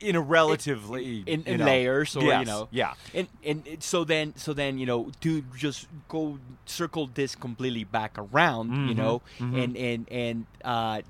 [0.00, 3.82] in a relatively in, you in know- layers or you know yeah and and it-
[3.82, 8.94] so then so then you know to just go circle this completely back around you
[8.94, 9.62] Mhm, know mhm.
[9.64, 11.02] and and and uh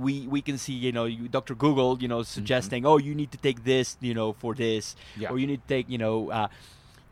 [0.00, 2.36] we we can see you know you, dr google you know Mm-hmm.
[2.40, 5.28] suggesting oh you need to take this you know for this Yeah.
[5.30, 6.48] or you need to take you know uh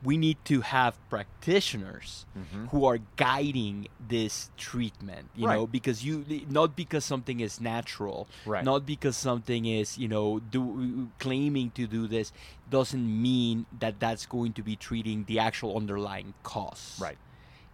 [0.03, 2.69] we need to have practitioners Mhm.
[2.71, 8.65] who are guiding this treatment you know because you not because something is natural Right.
[8.65, 12.33] not because something is you know do claiming to do this
[12.69, 17.19] doesn't mean that that's going to be treating the actual underlying cause right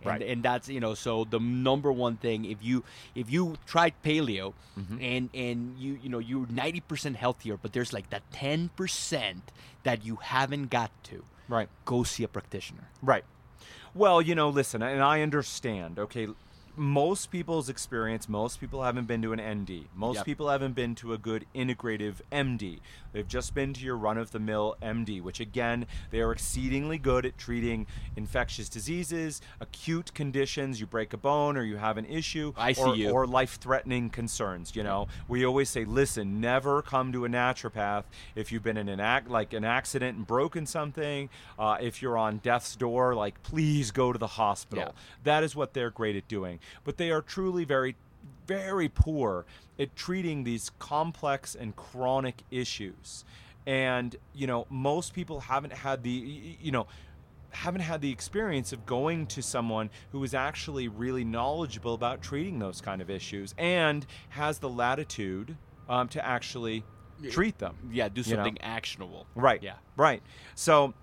[0.03, 0.23] and, Right.
[0.23, 4.53] and that's you know so the number one thing if you if you tried paleo
[4.79, 4.99] Mhm.
[5.03, 9.43] and and you you know you're 90% healthier but there's like that 10%
[9.83, 11.69] that you haven't got to right.
[11.85, 12.89] Go see a practitioner.
[13.03, 13.25] Right.
[13.95, 16.29] Well, you know, listen, and I understand, okay,
[16.77, 19.89] most people's experience, most people haven't been to an ND.
[19.95, 20.25] Most Yep.
[20.27, 22.81] people haven't been to a good integrative MD.
[23.13, 26.97] They've just been to your run of the mill MD, which again, they are exceedingly
[26.97, 32.07] good at treating infectious diseases, acute conditions, you break a bone or you have an
[32.07, 33.13] issue, or, ICU.
[33.13, 34.75] or life threatening concerns.
[34.75, 38.05] You know, we always say, listen, never come to a naturopath
[38.35, 41.29] if you've been in an act like an accident and broken something.
[41.59, 44.85] Uh, if you're on death's door, like please go to the hospital.
[44.87, 44.93] Yeah.
[45.25, 46.61] That is what they're great at doing.
[46.85, 47.97] But they are truly very,
[48.47, 49.45] very poor
[49.79, 53.25] at treating these complex and chronic issues.
[53.67, 56.11] And you know, most people haven't had the,
[56.61, 56.87] you know
[57.55, 62.59] haven't had the experience of going to someone who is actually really knowledgeable about treating
[62.59, 65.55] those kind of issues and has the latitude
[65.87, 66.83] um, to actually
[67.31, 67.77] treat them.
[67.93, 68.43] yeah do You know?
[68.43, 69.63] something actionable Right.
[69.63, 70.23] yeah Right.
[70.55, 70.95] So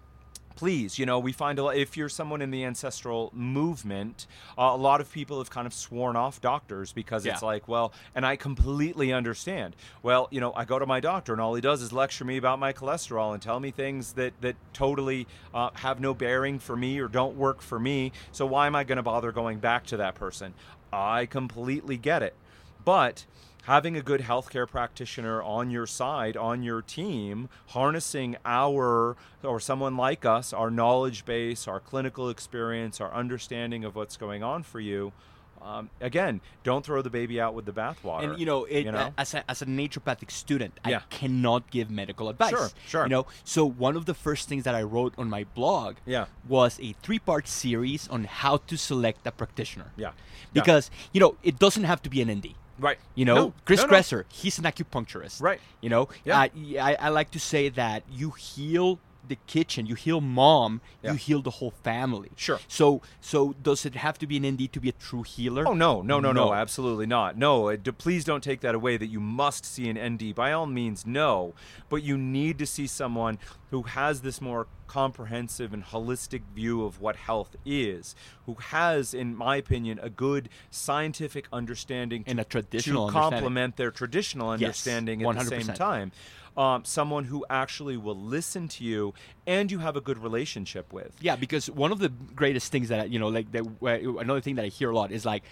[0.60, 4.64] please, you know, we find a lot, if you're someone in the ancestral movement, uh,
[4.64, 8.26] a lot of people have kind of sworn off doctors because it's like, well, and
[8.26, 9.74] I completely understand.
[10.04, 12.36] Well, you know, I go to my doctor and all he does is lecture me
[12.36, 16.76] about my cholesterol and tell me things that that totally uh, have no bearing for
[16.76, 18.12] me or don't work for me.
[18.34, 20.54] So why am I going to bother going back to that person?
[20.92, 22.34] I completely get it.
[22.84, 23.26] But
[23.70, 29.96] having a good healthcare practitioner on your side, on your team, harnessing our or someone
[29.96, 34.80] like us, our knowledge base, our clinical experience, our understanding of what's going on for
[34.80, 35.14] you.
[35.62, 38.24] Um, again, don't throw the baby out with the bathwater.
[38.24, 39.14] And you know, it, you know?
[39.20, 40.98] as a as a naturopathic student, Yeah.
[40.98, 42.50] I cannot give medical advice.
[42.50, 43.04] Sure, sure.
[43.04, 46.26] You know, so one of the first things that I wrote on my blog Yeah.
[46.48, 49.92] was a three-part series on how to select a practitioner.
[49.96, 50.08] Yeah.
[50.08, 50.14] Yeah.
[50.54, 52.56] Because you know, it doesn't have to be an ND.
[52.80, 52.98] Right.
[53.16, 53.94] You know, No, Chris no, no.
[53.98, 55.42] Kresser, he's an acupuncturist.
[55.42, 55.60] Right.
[55.82, 56.40] You know, Yeah.
[56.40, 56.48] uh,
[56.82, 59.00] I, I like to say that you heal
[59.30, 61.12] the kitchen, you heal mom, Yeah.
[61.14, 62.32] you heal the whole family.
[62.36, 62.60] Sure.
[62.68, 65.68] So, so does it have to be an ND to be a true healer?
[65.68, 66.54] Oh no, no, no, no, No.
[66.54, 67.38] absolutely not.
[67.38, 70.34] No, uh, d- please don't take that away that you must see an ND.
[70.36, 71.54] By all means, no.
[71.88, 73.40] But you need to see someone
[73.72, 78.16] who has this more comprehensive and holistic view of what health is,
[78.48, 83.78] who has, in my opinion, a good scientific understanding And to, a traditional to complement
[83.78, 84.54] their traditional Yes,
[84.88, 86.12] understanding at the same time.
[86.58, 89.14] Um, someone who actually will listen to you
[89.48, 91.16] and you have a good relationship with.
[91.22, 94.66] Yeah, because one of the greatest things that you know, like that, another thing that
[94.66, 95.44] I hear a lot is like,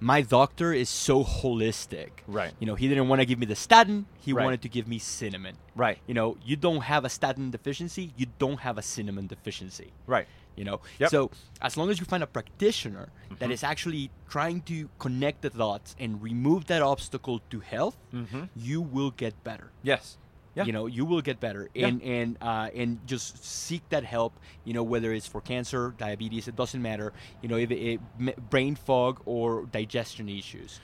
[0.00, 2.10] my doctor is so holistic.
[2.26, 2.52] Right.
[2.60, 4.44] You know, he didn't want to give me the statin; he Right.
[4.44, 5.56] wanted to give me cinnamon.
[5.74, 5.98] Right.
[6.06, 9.92] You know, you don't have a statin deficiency, you don't have a cinnamon deficiency.
[10.06, 10.26] Right.
[10.54, 11.10] You know, Yep.
[11.10, 11.16] Mm-hmm.
[11.16, 11.30] so
[11.62, 15.94] as long as you find a practitioner that is actually trying to connect the dots
[15.98, 18.48] and remove that obstacle to health, Mhm.
[18.56, 20.18] you will get better Yes.
[20.56, 20.64] Yeah.
[20.64, 21.88] you know you will get better Yeah.
[21.88, 24.32] and and uh, and just seek that help
[24.64, 28.50] you know whether it's for cancer diabetes it doesn't matter you know if it, it,
[28.50, 30.80] brain fog or digestion issues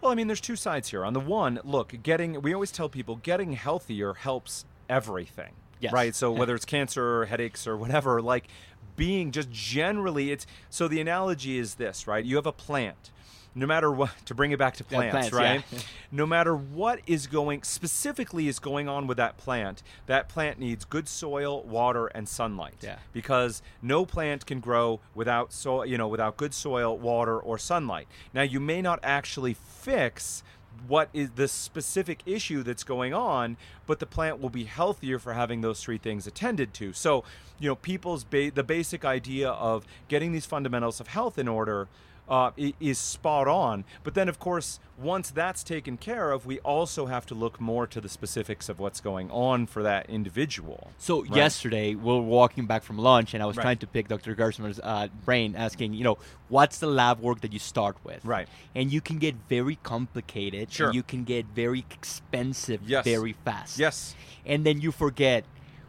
[0.00, 1.04] Well, I mean, there's two sides here.
[1.04, 5.52] On the one, look, getting we always tell people getting healthier helps everything.
[5.78, 5.92] Yes.
[5.92, 6.14] Right.
[6.14, 8.48] So whether it's cancer or headaches or whatever, like
[8.96, 12.24] being just generally it's so the analogy is this, right?
[12.24, 13.10] You have a plant.
[13.54, 15.64] No matter what to bring it back to Yeah, plants, plants, right?
[15.72, 15.78] yeah.
[16.12, 20.84] no matter what is going specifically is going on with that plant, that plant needs
[20.84, 22.76] good soil, water, and sunlight.
[22.80, 22.98] Yeah.
[23.12, 28.06] Because no plant can grow without soil, you know, without good soil, water, or sunlight.
[28.32, 30.42] Now you may not actually fix
[30.86, 35.34] what is the specific issue that's going on, but the plant will be healthier for
[35.34, 36.92] having those three things attended to.
[36.92, 37.24] So,
[37.58, 41.88] you know, people's ba- the basic idea of getting these fundamentals of health in order
[42.30, 43.84] uh, is spot on.
[44.04, 47.86] But then, of course, once that's taken care of, we also have to look more
[47.88, 50.92] to the specifics of what's going on for that individual.
[50.96, 51.34] So Right.
[51.34, 53.64] yesterday we were walking back from lunch, and I was Right.
[53.64, 54.36] trying to pick Dr.
[54.36, 56.18] Gerstmar's uh, brain, asking, you know,
[56.48, 58.24] what's the lab work that you start with?
[58.24, 58.48] Right.
[58.74, 60.70] And you can get very complicated.
[60.72, 60.86] Sure.
[60.86, 63.04] And you can get very expensive Yes.
[63.04, 63.78] very fast.
[63.78, 64.14] Yes.
[64.46, 65.44] And then you forget,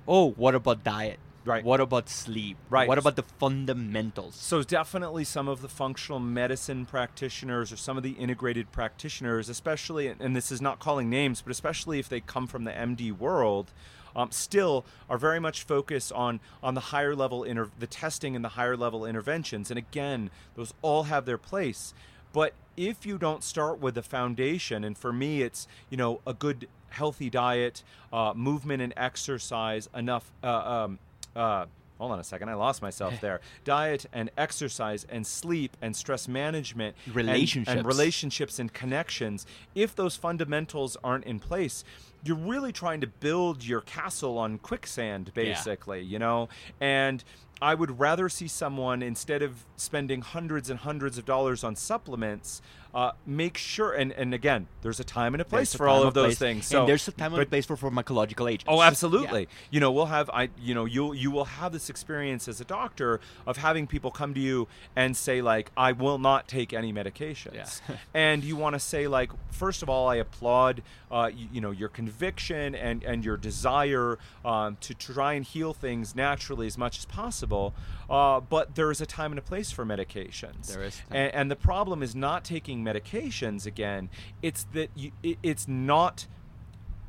[0.07, 1.19] oh, what about diet?
[1.43, 1.63] Right.
[1.63, 2.57] What about sleep?
[2.69, 2.87] Right.
[2.87, 4.35] What about the fundamentals?
[4.35, 10.07] So definitely some of the functional medicine practitioners or some of the integrated practitioners, especially,
[10.07, 13.71] and this is not calling names, but especially if they come from the MD world,
[14.15, 18.43] um, still are very much focused on on the higher level inter- the testing and
[18.43, 19.71] the higher level interventions.
[19.71, 21.93] And again, those all have their place.
[22.33, 26.33] But if you don't start with the foundation, and for me, it's you know a
[26.33, 30.31] good healthy diet, uh, movement and exercise, enough.
[30.43, 30.99] Uh, um,
[31.35, 31.65] uh,
[31.97, 33.41] hold on a second, I lost myself there.
[33.63, 37.77] Diet and exercise and sleep and stress management, and- Relationships.
[37.77, 39.45] and, relationships and connections.
[39.75, 41.83] If those fundamentals aren't in place,
[42.23, 46.01] you're really trying to build your castle on quicksand, basically.
[46.01, 47.23] You know, and
[47.61, 52.61] I would rather see someone instead of spending hundreds and hundreds of dollars on supplements,
[52.93, 53.93] uh, make sure.
[53.93, 56.65] And, and again, there's a time and a place for all of those place, things.
[56.67, 58.65] So and there's a time and a place for pharmacological agents.
[58.67, 59.41] Oh, absolutely.
[59.41, 59.47] Yeah.
[59.71, 62.65] You know, we'll have I you know, you'll you will have this experience as a
[62.65, 66.91] doctor of having people come to you and say like I will not take any
[66.91, 67.81] medications.
[67.87, 67.95] Yeah.
[68.13, 70.81] and you want to say like first of all I applaud
[71.11, 75.73] uh, you, you know your conviction and and your desire um, to try and heal
[75.73, 77.73] things naturally as much as possible.
[78.09, 80.67] Uh, but there is a time and a place for medications.
[80.67, 81.01] There is.
[81.09, 84.09] And, and the problem is not taking medications again.
[84.41, 86.27] It's that you, it, it's not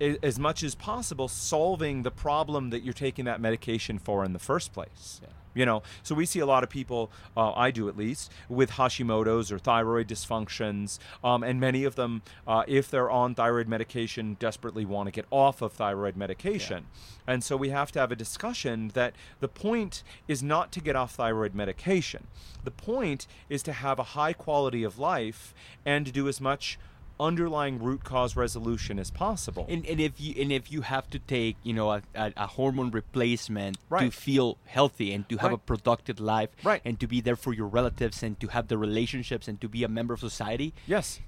[0.01, 4.39] as much as possible solving the problem that you're taking that medication for in the
[4.39, 5.21] first place.
[5.23, 5.29] Yeah.
[5.55, 8.73] You know, so we see a lot of people, uh, I do at least, with
[8.73, 14.37] Hashimoto's or thyroid dysfunctions, um, and many of them, uh, if they're on thyroid medication,
[14.41, 16.87] desperately want to get off of thyroid medication.
[17.27, 20.97] And so we have to have a discussion that the point is not to get
[20.97, 22.27] off thyroid medication.
[22.65, 26.79] The point is to have a high quality of life and to do as much
[27.21, 29.67] underlying root cause resolution as possible.
[29.69, 32.47] And, and if you and if you have to take you know a, a, a
[32.47, 33.77] hormone replacement
[34.11, 36.81] to feel healthy and to have a productive life Right.
[36.85, 39.85] and to be there for your relatives and to have the relationships and to be
[39.85, 41.21] a member of society yes.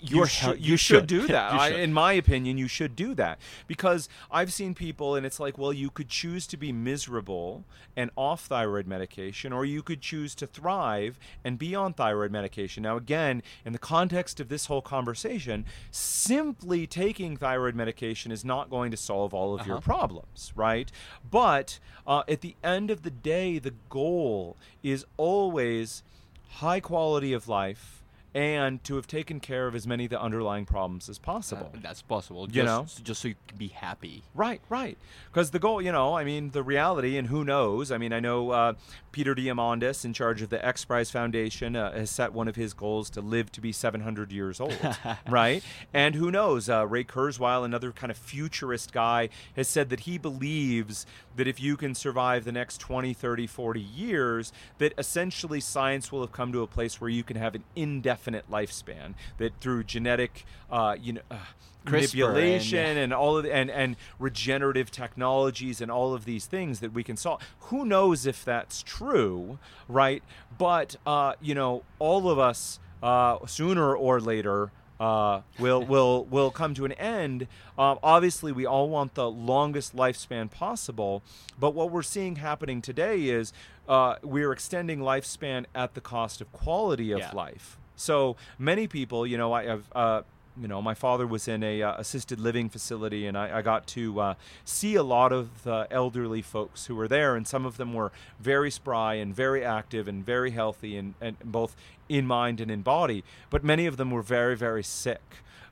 [0.00, 1.52] You, should, you should do that.
[1.52, 5.38] You I, in my opinion, you should do that because I've seen people, and it's
[5.38, 7.64] like, well, you could choose to be miserable
[7.96, 12.82] and off thyroid medication, or you could choose to thrive and be on thyroid medication.
[12.82, 18.70] Now, again, in the context of this whole conversation, simply taking thyroid medication is not
[18.70, 19.84] going to solve all of your Uh-huh.
[19.84, 20.90] problems, right?
[21.30, 26.02] But uh, at the end of the day, the goal is always
[26.48, 28.02] high quality of life
[28.36, 31.70] and to have taken care of as many of the underlying problems as possible.
[31.74, 32.86] Uh, that's possible You just, know?
[33.02, 34.98] just so you can be happy Right, right.
[35.32, 37.90] Because the goal, you know, I mean, the reality, and who knows?
[37.90, 38.74] I mean, I know uh,
[39.10, 42.74] Peter Diamandis, in charge of the X Prize Foundation, uh, has set one of his
[42.74, 44.76] goals to live to be 700 years old,
[45.28, 45.62] right?
[45.94, 46.68] And who knows?
[46.68, 51.06] Uh, Ray Kurzweil, another kind of futurist guy, has said that he believes
[51.36, 56.20] that if you can survive the next 20, 30, 40 years, that essentially science will
[56.20, 60.44] have come to a place where you can have an indefinite lifespan, that through genetic,
[60.70, 61.36] uh, you know, uh,
[61.84, 66.80] manipulation and- and all of the, and and regenerative technologies and all of these things
[66.80, 67.40] that we can solve.
[67.70, 69.58] Who knows if that's true,
[69.88, 70.22] right?
[70.58, 74.70] But uh, you know, all of us uh, sooner or later.
[74.98, 77.46] Uh, will will will come to an end.
[77.76, 81.22] Um, obviously, we all want the longest lifespan possible,
[81.60, 83.52] but what we're seeing happening today is
[83.86, 87.30] uh, we're extending lifespan at the cost of quality of Yeah.
[87.34, 87.76] life.
[87.96, 90.22] So many people, you know, I have, uh,
[90.60, 93.86] you know, my father was in a uh, assisted living facility, and I, I got
[93.88, 94.34] to uh,
[94.64, 98.12] see a lot of the elderly folks who were there, and some of them were
[98.40, 101.76] very spry and very active and very healthy, and, and both
[102.08, 103.24] in mind and in body.
[103.50, 105.22] But many of them were very, very sick.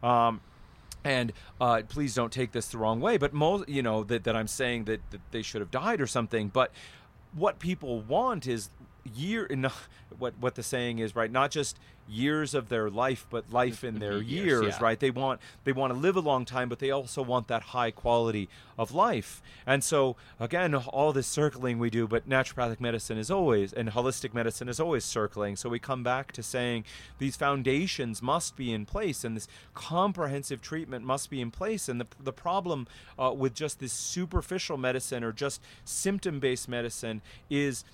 [0.02, 0.40] Um,
[1.04, 4.34] and uh, please don't take this the wrong way, but most, you know, that, that
[4.34, 6.48] I'm saying that, that they should have died or something.
[6.48, 6.70] But
[7.34, 8.70] what people want is
[9.04, 9.68] year in
[10.18, 11.30] what what the saying is right?
[11.30, 14.84] Not just years of their life but life in their Years, years yeah.
[14.84, 15.00] right?
[15.00, 17.90] They want they want to live a long time but they also want that high
[17.90, 18.48] quality
[18.78, 19.42] of life.
[19.66, 24.34] And so again all this circling we do but naturopathic medicine is always and holistic
[24.34, 25.56] medicine is always circling.
[25.56, 26.84] So we come back to saying
[27.18, 31.88] these foundations must be in place and this comprehensive treatment must be in place.
[31.88, 32.86] And the, the problem
[33.18, 37.84] uh, with just this superficial medicine or just symptom based medicine is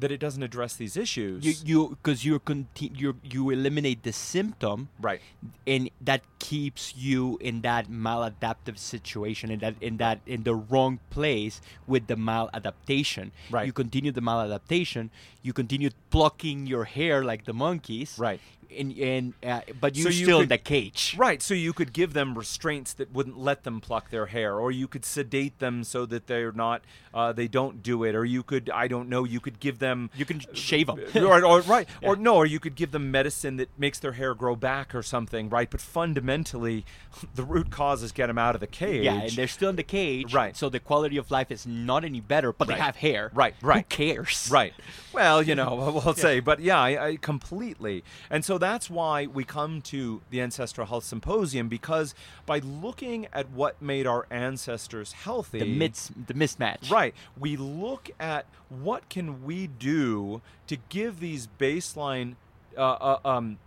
[0.00, 1.44] that it doesn't address these issues.
[1.44, 5.20] You you because you're conti- you you eliminate the symptom, right.
[5.66, 10.98] and that keeps you in that maladaptive situation, in that in that in the wrong
[11.10, 13.30] place with the maladaptation.
[13.50, 13.66] Right.
[13.66, 15.10] You continue the maladaptation.
[15.42, 18.16] You continue plucking your hair like the monkeys.
[18.18, 18.40] Right.
[18.76, 21.14] And and uh, but you're you still in the cage.
[21.18, 24.70] Right, so you could give them restraints that wouldn't let them pluck their hair, or
[24.70, 28.42] you could sedate them so that they're not, uh, they don't do it, or you
[28.42, 31.00] could, I don't know, you could give them, You can shave them.
[31.16, 34.34] or, or right, or no, or you could give them medicine that makes their hair
[34.34, 35.68] grow back or something, right?
[35.70, 36.84] But fundamentally,
[37.34, 39.04] the root cause is get them out of the cage.
[39.04, 40.32] Yeah, and they're still in the cage.
[40.32, 40.56] Right.
[40.56, 42.76] So the quality of life is not any better, but Right.
[42.76, 43.30] they have hair.
[43.34, 43.78] Right, right.
[43.78, 44.48] Who cares?
[44.50, 44.72] Right.
[45.12, 48.04] Well, you know, we'll say, but yeah, I, I completely.
[48.30, 52.14] And so that's why we come to the Ancestral Health Symposium because
[52.46, 56.90] by looking at what made our ancestors healthy, The mis- the mismatch.
[56.90, 57.14] Right.
[57.38, 62.36] We look at what can we do to give these baseline,
[62.76, 63.58] uh, uh, um,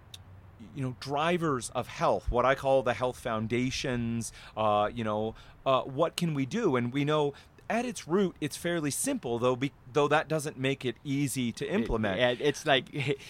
[0.75, 2.31] you know, drivers of health.
[2.31, 4.31] What I call the health foundations.
[4.55, 5.35] Uh, you know,
[5.65, 6.75] uh, what can we do?
[6.75, 7.33] And we know.
[7.70, 9.55] At its root, it's fairly simple, though.
[9.55, 12.20] Be, though that doesn't make it easy to implement.
[12.20, 12.86] And it's like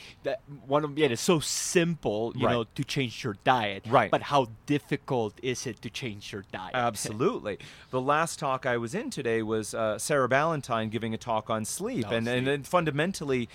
[0.24, 2.52] that one of yeah, it's so simple, you Right.
[2.54, 3.86] know, to change your diet.
[3.88, 4.10] Right.
[4.12, 6.72] But how difficult is it to change your diet?
[6.74, 7.60] Absolutely.
[7.92, 11.64] the last talk I was in today was uh, Sarah Ballantyne giving a talk on
[11.66, 12.46] sleep, Oh, and, and sleep.
[12.46, 13.48] then fundamentally, i-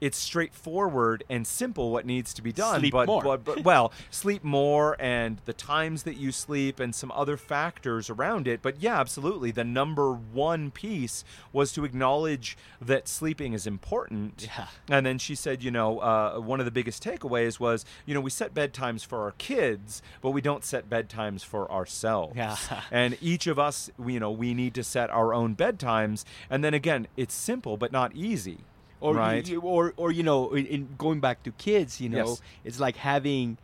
[0.00, 2.80] it's straightforward and simple what needs to be done.
[2.80, 3.22] Sleep but, more.
[3.22, 8.10] but, but well, sleep more and the times that you sleep and some other factors
[8.10, 8.60] around it.
[8.60, 9.50] But yeah, absolutely.
[9.50, 14.48] The number one piece was to acknowledge that sleeping is important.
[14.54, 14.66] Yeah.
[14.90, 18.20] And then she said, you know, uh, one of the biggest takeaways was, you know,
[18.20, 22.36] we set bedtimes for our kids, but we don't set bedtimes for ourselves.
[22.36, 22.56] Yeah.
[22.90, 26.24] And each of us, you know, we need to set our own bedtimes.
[26.50, 28.58] And then again, it's simple but not easy.
[29.00, 29.48] Or you- right?
[29.48, 32.42] you- or or you know, in, in going back to kids, you know, Yes.
[32.64, 33.58] it's like having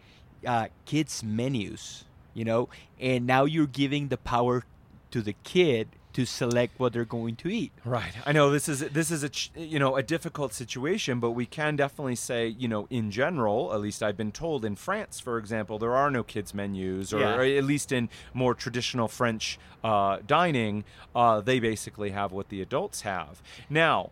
[0.46, 2.04] uh, kids menus,
[2.34, 2.68] you know,
[2.98, 4.64] and now you're giving the power
[5.10, 7.70] to the kid to select what they're going to eat.
[7.84, 8.12] Right.
[8.26, 11.76] I know this is this is a you know a difficult situation, but we can
[11.76, 15.78] definitely say you know in general, at least I've been told in France, for example,
[15.78, 17.34] there are no kids menus, or, Yeah.
[17.36, 20.82] or at least in more traditional French uh, dining,
[21.14, 24.10] uh, they basically have what the adults have now.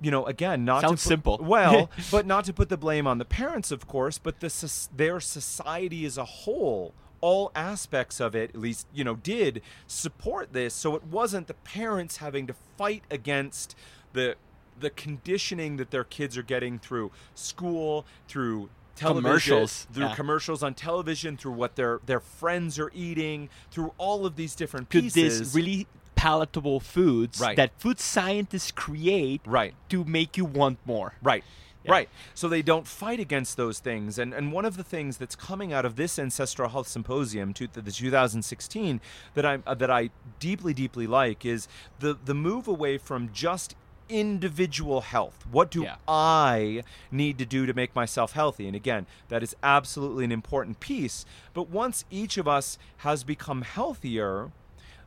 [0.00, 1.38] You know, again, not Sounds to put, simple.
[1.42, 5.20] Well, but not to put the blame on the parents, of course, but the their
[5.20, 10.74] society as a whole all aspects of it at least you know did support this
[10.74, 13.74] so it wasn't the parents having to fight against
[14.12, 14.36] the
[14.78, 20.14] the conditioning that their kids are getting through school through television Commercials, through yeah.
[20.14, 24.88] commercials on television through what their their friends are eating through all of these different
[24.88, 25.86] pieces this really
[26.26, 27.56] palatable foods Right.
[27.56, 31.14] that food scientists create right to make you want more.
[31.22, 31.44] Right.
[31.84, 31.92] Yeah.
[31.92, 32.08] Right.
[32.34, 34.18] So they don't fight against those things.
[34.18, 37.68] And and one of the things that's coming out of this ancestral health symposium, to
[37.68, 39.00] the 2016,
[39.34, 40.10] that I uh, that I
[40.40, 41.68] deeply deeply like is
[42.00, 43.76] the the move away from just
[44.08, 45.38] individual health.
[45.50, 45.96] What do Yeah.
[46.08, 48.66] I need to do to make myself healthy?
[48.66, 51.24] And again, that is absolutely an important piece.
[51.54, 54.50] But once each of us has become healthier,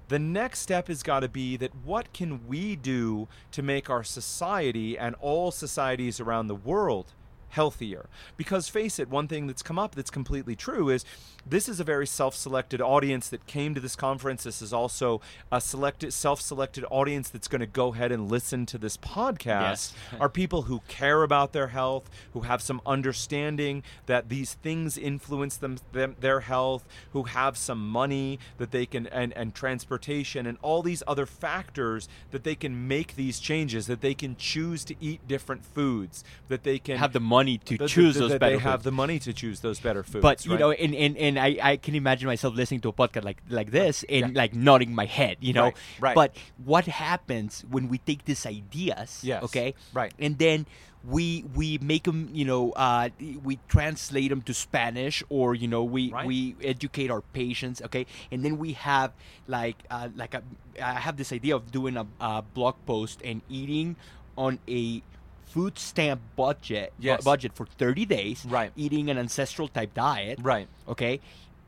[0.09, 4.03] the next step has got to be that what can we do to make our
[4.03, 7.13] society and all societies around the world
[7.49, 8.07] healthier.
[8.37, 11.05] Because face it one thing that's come up that's completely true is
[11.45, 14.43] this is a very self-selected audience that came to this conference.
[14.43, 15.21] This is also
[15.51, 19.47] a selected self-selected audience that's going to go ahead and listen to this podcast.
[19.47, 19.93] Yes.
[20.19, 25.57] are people who care about their health who have some understanding that these things influence
[25.57, 30.57] them, them their health who have some money that they can and, and transportation and
[30.61, 34.95] all these other factors that they can make these changes that they can choose to
[34.99, 38.39] eat different foods that they can Have the money to that- choose that- those that
[38.39, 40.59] better they have the money to choose those better foods but you right?
[40.59, 43.71] know and, and, and I, I can imagine myself listening to a podcast like like
[43.71, 44.41] this and Yeah.
[44.41, 46.15] like nodding my head you know Right, right.
[46.15, 50.13] but what happens when we take these ideas Yes, okay right.
[50.19, 50.65] and then
[51.07, 53.07] we we make them you know uh,
[53.43, 56.27] we translate them to spanish or you know we Right.
[56.27, 59.13] we educate our patients okay and then we have
[59.47, 60.43] like uh, like a,
[60.83, 63.95] i have this idea of doing a, a blog post and eating
[64.37, 65.01] on a
[65.49, 67.23] food stamp budget bu- Yes.
[67.23, 68.71] budget for 30 days Right.
[68.75, 71.19] eating an ancestral type diet right okay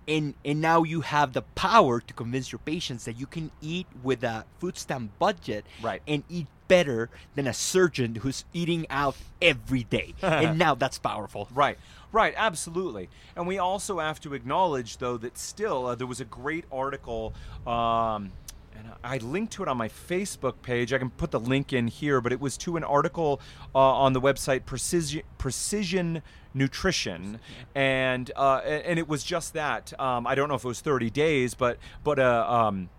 [0.08, 3.88] and and now you have the power to convince your patients that you can eat
[4.04, 6.02] with a food stamp budget Right.
[6.08, 11.48] and eat better than a surgeon who's eating out every day and now that's powerful
[11.54, 11.78] Right,
[12.14, 13.10] right, absolutely.
[13.36, 17.34] And we also have to acknowledge, though, that still uh, there was a great article.
[17.68, 18.32] Um,
[18.82, 20.94] and I linked to it on my Facebook page.
[20.94, 23.42] I can put the link in here, but it was to an article
[23.76, 26.22] uh, on the website Precision, Precision
[26.54, 27.40] Nutrition,
[27.76, 29.98] and uh, and it was just that.
[30.00, 32.90] Um, I don't know if it was 30 days, but but uh, um,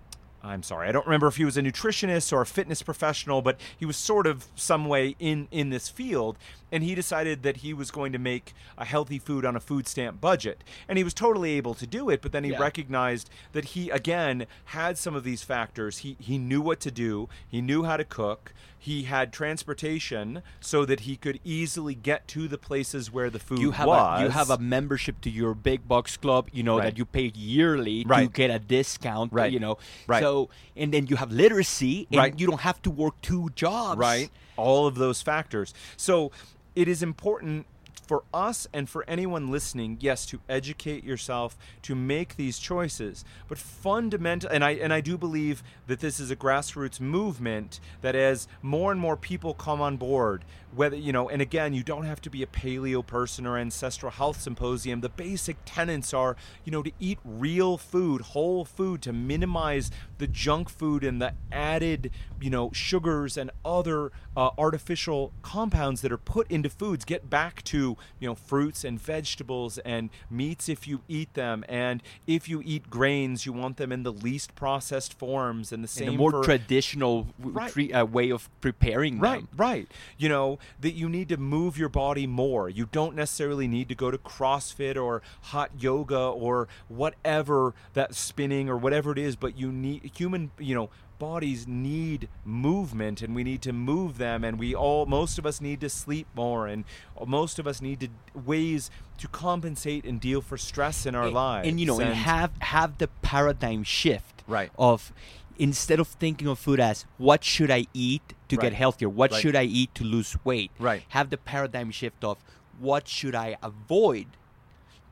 [0.42, 3.60] I'm sorry, I don't remember if he was a nutritionist or a fitness professional, but
[3.76, 6.38] he was sort of some way in in this field,
[6.72, 9.86] and he decided that he was going to make a healthy food on a food
[9.86, 12.20] stamp budget, and he was totally able to do it.
[12.22, 12.58] But then he Yeah.
[12.60, 15.98] recognized that he again had some of these factors.
[15.98, 17.28] He he knew what to do.
[17.46, 18.52] He knew how to cook.
[18.78, 23.60] He had transportation so that he could easily get to the places where the food
[23.60, 24.20] you have was.
[24.20, 26.84] a, you have a membership to your big box club you know Right.
[26.86, 29.52] that you pay yearly to get a discount Right.
[29.52, 30.20] you know Right.
[30.20, 32.38] so and then you have literacy and Right.
[32.40, 36.32] you don't have to work two jobs right all of those factors so
[36.74, 37.66] it is important
[38.06, 43.24] for us and for anyone listening yes to educate yourself to make these choices.
[43.48, 48.14] But fundamental and i and i do believe that this is a grassroots movement that
[48.14, 50.44] as more and more people come on board
[50.74, 54.10] whether you know and again you don't have to be a paleo person or ancestral
[54.12, 59.12] health symposium the basic tenets are you know to eat real food whole food to
[59.12, 62.10] minimize the junk food and the added
[62.40, 67.62] you know sugars and other uh, artificial compounds that are put into foods get back
[67.62, 72.62] to you know fruits and vegetables and meats if you eat them and if you
[72.64, 76.18] eat grains you want them in the least processed forms and the same in a
[76.18, 77.70] more for, traditional Right.
[77.70, 79.88] tre- uh, way of preparing Right, them right.
[80.16, 82.68] You know, that you need to move your body more.
[82.68, 88.68] You don't necessarily need to go to CrossFit or hot yoga or whatever that spinning
[88.68, 93.44] or whatever it is, but you need human, you know, bodies need movement and we
[93.44, 96.84] need to move them and we all most of us need to sleep more and
[97.24, 101.34] most of us need to ways to compensate and deal for stress in our and,
[101.34, 101.68] lives.
[101.68, 104.72] and you know and have have the paradigm shift Right.
[104.76, 105.12] of
[105.58, 108.62] instead of thinking of food as what should i eat to Right.
[108.64, 109.40] get healthier what Right.
[109.42, 111.02] should i eat to lose weight Right.
[111.10, 112.38] have the paradigm shift of
[112.78, 114.36] what should i avoid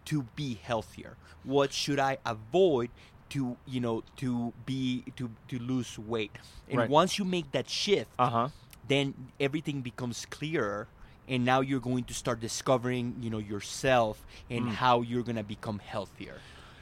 [0.07, 2.91] to be healthier what should i avoid
[3.31, 6.37] to you know to be to to lose weight
[6.69, 6.91] and Right.
[6.91, 8.49] once you make that shift uh-huh.
[8.87, 10.89] then everything becomes clearer
[11.29, 14.75] and now you're going to start discovering you know yourself and Mm.
[14.83, 16.41] how you're going to become healthier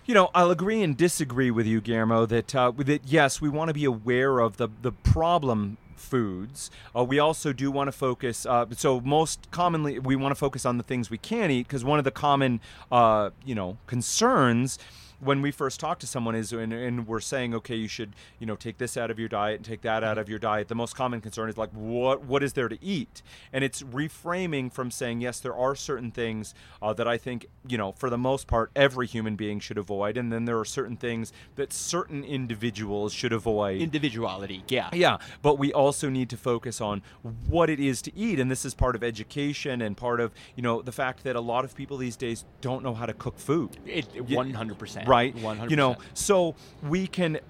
[0.08, 2.24] You know, I'll agree and disagree with you, Guillermo.
[2.24, 6.70] That uh, that yes, we want to be aware of the the problem foods.
[6.96, 8.46] Uh, we also do want to focus.
[8.46, 11.84] Uh, so most commonly, we want to focus on the things we can eat because
[11.84, 14.78] one of the common, uh, you know, concerns
[15.20, 18.46] when we first talk to someone is and, and we're saying okay you should you
[18.46, 20.74] know take this out of your diet and take that out of your diet the
[20.74, 23.22] most common concern is like what what is there to eat?
[23.52, 27.78] And it's reframing from saying yes there are certain things uh, that i think you
[27.78, 30.96] know for the most part every human being should avoid and then there are certain
[30.96, 33.80] things that certain individuals should avoid.
[33.80, 34.90] Individuality yeah.
[34.92, 37.02] Yeah, but we also need to focus on
[37.46, 40.62] what it is to eat, and this is part of education and part of you
[40.62, 43.38] know the fact that a lot of people these days don't know how to cook
[43.38, 43.76] food.
[43.86, 45.34] it, 100% right?
[45.36, 47.40] 100% you know so we can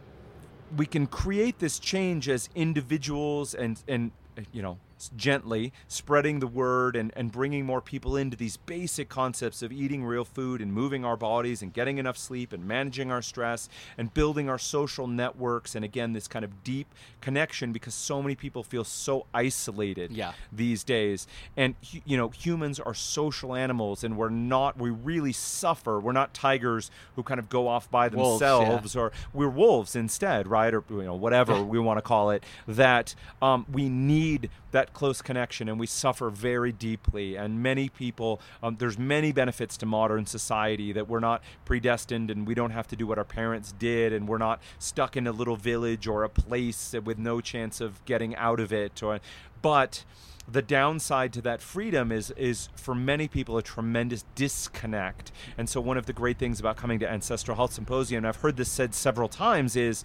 [0.76, 4.10] we can create this change as individuals and and
[4.52, 4.78] you know
[5.16, 10.04] gently spreading the word and, and bringing more people into these basic concepts of eating
[10.04, 14.12] real food and moving our bodies and getting enough sleep and managing our stress and
[14.14, 18.62] building our social networks and again this kind of deep connection because so many people
[18.62, 20.32] feel so isolated Yeah.
[20.52, 21.26] these days
[21.56, 21.74] and
[22.04, 26.90] you know humans are social animals and we're not we really suffer we're not tigers
[27.16, 28.58] who kind of go off by Wolves, yeah.
[28.58, 32.42] themselves or we're wolves instead right or you know whatever we want to call it
[32.66, 38.40] that um, we need that close connection and we suffer very deeply and many people
[38.62, 42.86] um, there's many benefits to modern society that we're not predestined and we don't have
[42.86, 46.24] to do what our parents did and we're not stuck in a little village or
[46.24, 49.20] a place with no chance of getting out of it or
[49.62, 50.04] but
[50.50, 55.30] the downside to that freedom is is for many people a tremendous disconnect.
[55.58, 58.36] And so one of the great things about coming to Ancestral Health Symposium, and I've
[58.36, 60.04] heard this said several times, is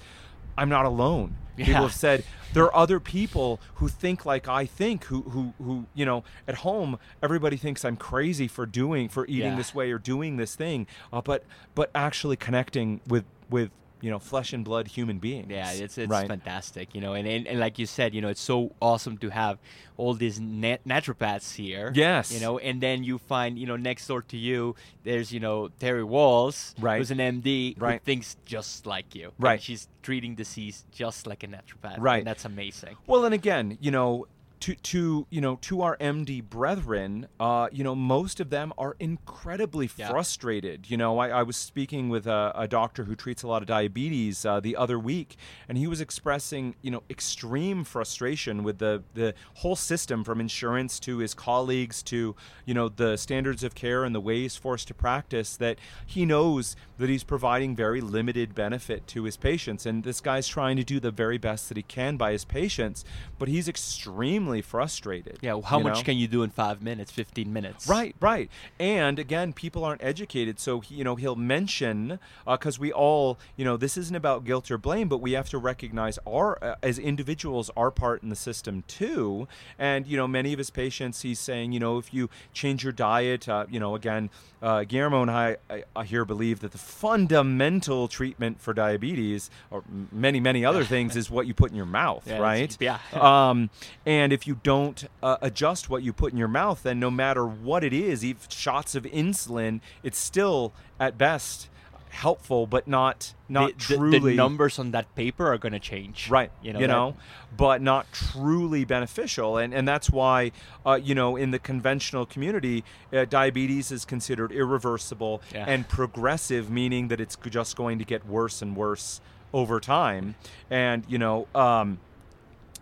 [0.57, 1.35] I'm not alone.
[1.57, 1.65] Yeah.
[1.65, 5.85] People have said there are other people who think like I think, who who who
[5.93, 9.55] you know at home everybody thinks I'm crazy for doing for eating Yeah.
[9.55, 11.43] this way or doing this thing, uh, but
[11.75, 13.69] but actually connecting with with
[14.03, 15.47] you know flesh and blood human beings.
[15.49, 16.27] Yeah, it's it's right.
[16.27, 19.29] fantastic, you know, and, and and like you said, you know, it's so awesome to
[19.29, 19.57] have
[19.95, 21.91] all these nat- naturopaths here.
[21.95, 22.31] Yes.
[22.33, 24.75] you know, and then you find, you know, next door to you,
[25.05, 26.97] there's you know Terry Wahls, Right.
[26.97, 27.93] who's an MD, Right.
[27.93, 29.31] who thinks just like you.
[29.39, 29.61] Right.
[29.61, 31.95] she's treating disease just like a naturopath.
[31.99, 32.17] Right.
[32.19, 32.97] and that's amazing.
[33.07, 34.27] Well, and again, you know,
[34.63, 38.95] to to you know to our MD brethren, uh, you know, most of them are
[38.97, 40.09] incredibly Yeah.
[40.09, 40.89] frustrated.
[40.89, 43.67] You know, I, I was speaking with a, a doctor who treats a lot of
[43.67, 45.35] diabetes uh, the other week,
[45.67, 50.97] and he was expressing you know extreme frustration with the the whole system, from insurance
[51.01, 52.33] to his colleagues to
[52.65, 55.57] you know the standards of care and the ways forced to practice.
[55.57, 60.47] That he knows that he's providing very limited benefit to his patients, and this guy's
[60.47, 63.03] trying to do the very best that he can by his patients,
[63.37, 65.39] but he's extremely frustrated.
[65.41, 66.03] Yeah, how much know?
[66.03, 67.87] can you do in five minutes, fifteen minutes?
[67.87, 68.49] Right, right.
[68.79, 73.65] And again, people aren't educated, so he, you know he'll mention because we all, you
[73.65, 76.99] know, this isn't about guilt or blame, but we have to recognize our uh, as
[76.99, 79.47] individuals our part in the system too.
[79.79, 82.93] And you know, many of his patients, he's saying, you know, if you change your
[82.93, 84.29] diet, uh, you know, again,
[84.61, 89.83] uh, Guillermo and I, I, I here believe that the fundamental treatment for diabetes, or
[89.89, 92.75] m- many many other things, is what you put in your mouth, Yeah, right?
[92.81, 92.99] yeah.
[93.13, 93.69] um,
[94.05, 97.45] and if you don't uh, adjust what you put in your mouth, then no matter
[97.45, 101.69] what it is, even shots of insulin, it's still at best
[102.09, 105.79] helpful, but not not the, the- truly the numbers on that paper are going to
[105.79, 106.29] change.
[106.29, 106.79] right You know.
[106.79, 107.15] you know
[107.57, 110.51] but not truly beneficial and and that's why
[110.85, 115.65] uh, you know in the conventional community uh, diabetes is considered irreversible Yeah.
[115.67, 119.19] and progressive meaning that it's just going to get worse and worse
[119.51, 120.35] over time
[120.69, 121.99] and you know um,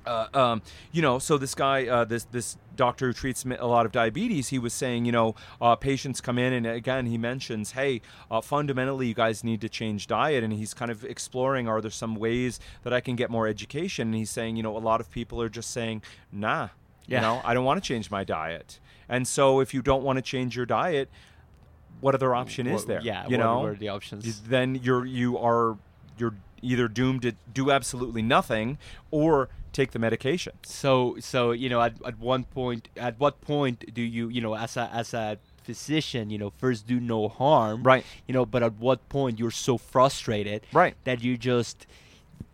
[0.05, 3.85] uh, um, you know, so this guy, uh, this this doctor who treats a lot
[3.85, 7.71] of diabetes, he was saying, you know, uh, patients come in, and again, he mentions,
[7.73, 11.81] hey, uh, fundamentally, you guys need to change diet, and he's kind of exploring, are
[11.81, 14.07] there some ways that I can get more education?
[14.07, 16.69] And he's saying, you know, a lot of people are just saying, nah,
[17.07, 17.17] Yeah.
[17.17, 20.17] you know, I don't want to change my diet, and so if you don't want
[20.17, 21.09] to change your diet,
[21.99, 23.01] what other option is there?
[23.03, 23.25] Yeah.
[23.27, 24.41] you what know, were the options?
[24.41, 25.77] then you're you are
[26.17, 28.78] you're either doomed to do absolutely nothing
[29.12, 30.53] or take the medication.
[30.64, 34.55] So so you know at, at one point at what point do you you know
[34.55, 38.03] as a as a physician you know first do no harm Right.
[38.28, 40.95] you know but at what point you're so frustrated Right.
[41.03, 41.86] that you just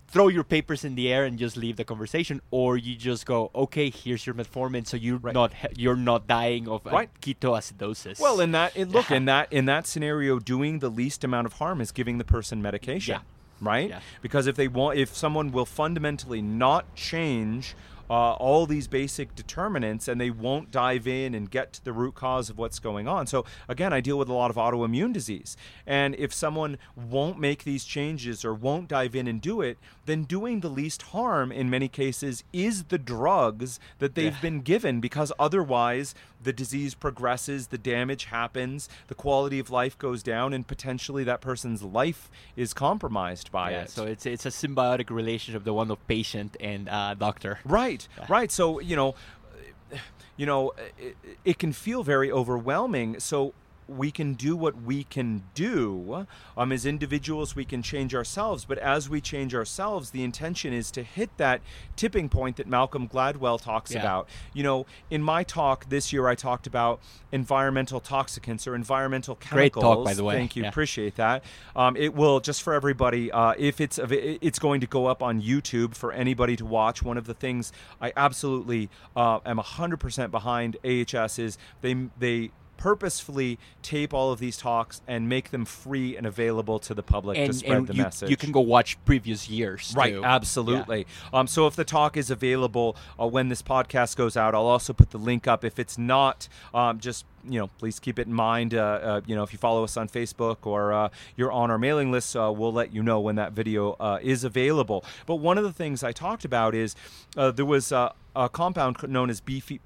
[0.10, 3.50] throw your papers in the air and just leave the conversation or you just go
[3.56, 5.34] okay here's your metformin so you're Right.
[5.34, 7.10] not you're not dying of Right.
[7.22, 9.18] ketoacidosis Well, in that it, look Yeah.
[9.18, 12.62] in that in that scenario, doing the least amount of harm is giving the person
[12.62, 13.22] medication, Yeah.
[13.62, 13.90] Right?
[13.90, 14.00] Yeah.
[14.22, 17.76] Because if they want, if someone will fundamentally not change.
[18.10, 22.16] Uh, all these basic determinants, and they won't dive in and get to the root
[22.16, 23.28] cause of what's going on.
[23.28, 25.58] So, again, I deal with a lot of autoimmune disease.
[25.86, 30.24] And if someone won't make these changes or won't dive in and do it, then
[30.24, 34.40] doing the least harm in many cases is the drugs that they've Yeah.
[34.42, 40.22] been given because otherwise the disease progresses, the damage happens, the quality of life goes
[40.24, 43.90] down, and potentially that person's life is compromised by yeah, it.
[43.90, 48.26] so it's it's a symbiotic relationship the one of patient and uh, doctor Right, Yeah.
[48.30, 48.52] right.
[48.52, 49.16] So you know,
[50.36, 53.20] you know, it, it can feel very overwhelming.
[53.20, 53.54] So
[53.88, 56.28] we can do what we can do.
[56.58, 58.66] Um, as individuals, we can change ourselves.
[58.66, 61.62] But as we change ourselves, the intention is to hit that
[61.96, 64.02] tipping point that Malcolm Gladwell talks Yeah.
[64.02, 64.30] about.
[64.54, 67.00] You know, in my talk this year, I talked about
[67.32, 69.84] environmental toxicants or environmental chemicals.
[69.84, 70.36] Great talk, by the way.
[70.36, 70.64] Thank you.
[70.64, 70.70] Yeah.
[70.70, 71.44] Appreciate that.
[71.76, 73.32] Um, it will just for everybody.
[73.32, 77.02] Uh, if it's it's going to go up on YouTube for anybody to watch.
[77.04, 77.72] One of the things
[78.02, 84.40] I absolutely uh, am hundred percent behind AHS is they they purposefully tape all of
[84.40, 87.88] these talks and make them free and available to the public to and, spread and
[87.88, 88.30] the you, message.
[88.30, 90.24] you can go watch previous years Right, too.
[90.24, 91.06] absolutely.
[91.34, 94.94] Um, so if the talk is available uh, when this podcast goes out, I'll also
[94.94, 95.64] put the link up.
[95.66, 98.74] If it's not, um, just you know, please keep it in mind.
[98.74, 101.78] Uh, uh, you know, if you follow us on Facebook or uh, you're on our
[101.78, 105.04] mailing list, uh, we'll let you know when that video uh, is available.
[105.26, 106.96] But one of the things I talked about is
[107.36, 107.92] uh, there was.
[108.40, 109.80] A compound known as BPA,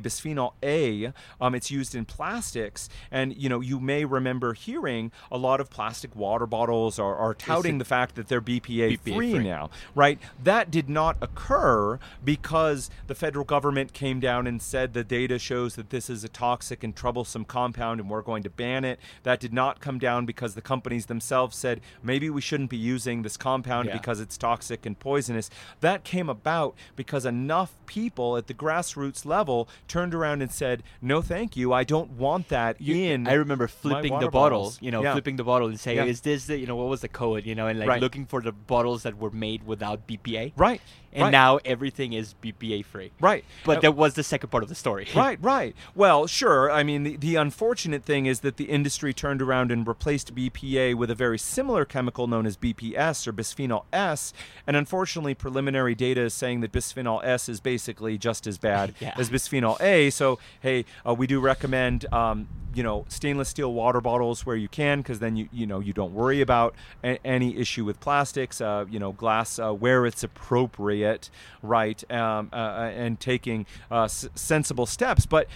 [0.00, 1.12] bisphenol A.
[1.40, 5.68] Um, it's used in plastics, and you know you may remember hearing a lot of
[5.68, 9.38] plastic water bottles are, are touting the fact that they're BPA, BPA free free.
[9.40, 10.20] now, right?
[10.40, 15.74] That did not occur because the federal government came down and said the data shows
[15.74, 18.98] that this is a toxic and troublesome compound and we're going to ban it.
[19.22, 23.22] That did not come down because the companies themselves said maybe we shouldn't be using
[23.22, 23.96] this compound Yeah.
[23.98, 25.50] because it's toxic and poisonous.
[25.80, 31.20] That came about because enough people at the grassroots level turned around and said, "No,
[31.20, 31.72] thank you.
[31.72, 35.12] I don't want that You- in." I remember flipping the bottle, bottles." you know, Yeah.
[35.12, 36.04] flipping the bottle and saying, Yeah.
[36.04, 38.00] "Is this the, you know, what was the code?" You know, and like Right.
[38.00, 40.52] looking for the bottles that were made without BPA.
[40.56, 40.80] Right.
[41.12, 41.30] And right.
[41.30, 43.12] now everything is BPA free.
[43.20, 43.44] Right.
[43.64, 45.06] But Uh, that was the second part of the story.
[45.14, 45.76] Right, right.
[45.94, 46.70] Well, sure.
[46.70, 50.94] I mean, the, the unfortunate thing is that the industry turned around and replaced BPA
[50.94, 54.32] with a very similar chemical known as BPS or bisphenol S.
[54.66, 59.14] And unfortunately, preliminary data is saying that bisphenol S is basically just as bad Yeah.
[59.16, 60.10] as bisphenol A.
[60.10, 62.06] So, hey, uh, we do recommend.
[62.12, 65.80] Um, you know, stainless steel water bottles where you can, because then you you know
[65.80, 66.74] you don't worry about
[67.04, 68.60] a- any issue with plastics.
[68.60, 71.30] Uh, you know, glass uh, where it's appropriate,
[71.62, 72.02] right?
[72.10, 75.26] Um, uh, uh, and taking uh, s- sensible steps.
[75.26, 75.48] But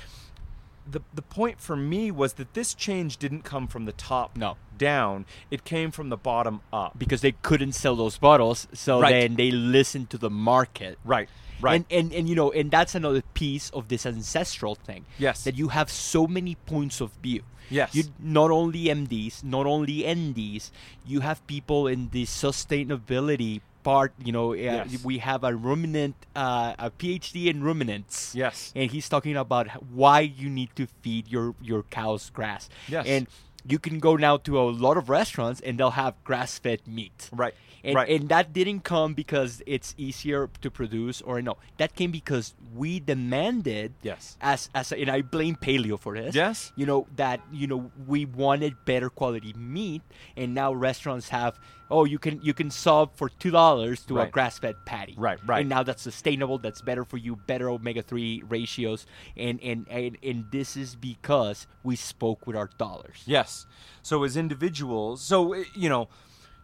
[0.91, 4.57] the the point for me was that this change didn't come from the top No.
[4.79, 5.25] down.
[5.51, 6.97] It came from the bottom up.
[6.99, 9.11] Because they couldn't sell those bottles, so Right.
[9.11, 10.99] then they listened to the market.
[11.05, 11.29] Right.
[11.61, 11.77] Right.
[11.77, 15.05] And, and and you know, and that's another piece of this ancestral thing.
[15.19, 15.45] Yes.
[15.45, 17.43] That you have so many points of view.
[17.71, 17.95] Yes.
[17.95, 20.71] You not only MDs, not only NDs,
[21.05, 24.13] you have people in the sustainability part.
[24.23, 25.05] You know, uh, Yes.
[25.05, 28.35] we have a ruminant, uh, a PhD in ruminants.
[28.35, 28.73] Yes.
[28.77, 32.69] And he's talking about why you need to feed your your cows grass.
[32.89, 33.07] Yes.
[33.07, 33.27] And
[33.69, 37.29] you can go now to a lot of restaurants and they'll have grass-fed meat.
[37.33, 37.55] Right.
[37.87, 38.09] And, right.
[38.09, 41.57] and that didn't come because it's easier to produce or no.
[41.79, 44.37] That came because we demanded yes.
[44.41, 46.35] as as a, and I blame paleo for this.
[46.35, 46.73] Yes.
[46.75, 50.03] You know that you know we wanted better quality meat
[50.37, 54.27] and now restaurants have oh you can you can sub for two dollars to a
[54.27, 55.15] grass fed patty.
[55.17, 55.61] Right, right.
[55.61, 59.07] And now that's sustainable, that's better for you, better omega three ratios
[59.37, 63.23] and, and and and this is because we spoke with our dollars.
[63.27, 63.67] Yes.
[64.03, 66.09] So as individuals, so uh, you know,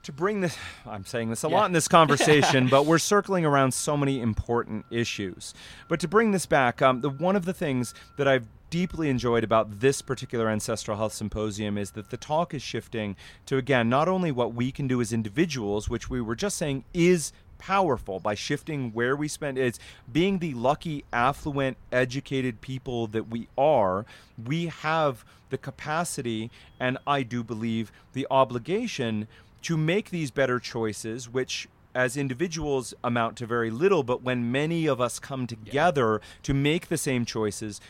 [0.04, 0.56] to bring this,
[0.86, 1.56] I'm saying this a Yeah.
[1.56, 5.54] lot in this conversation, but we're circling around so many important issues.
[5.88, 9.44] But to bring this back, um, the one of the things that I've deeply enjoyed
[9.44, 14.08] about this particular ancestral health symposium is that the talk is shifting to again not
[14.08, 18.34] only what we can do as individuals, which we were just saying is powerful by
[18.34, 19.78] shifting where we spend it's
[20.12, 24.04] being the lucky affluent educated people that we are
[24.44, 26.50] we have the capacity
[26.80, 29.28] and i do believe the obligation
[29.62, 34.86] to make these better choices which as individuals amount to very little but when many
[34.86, 37.80] of us come together to make the same choices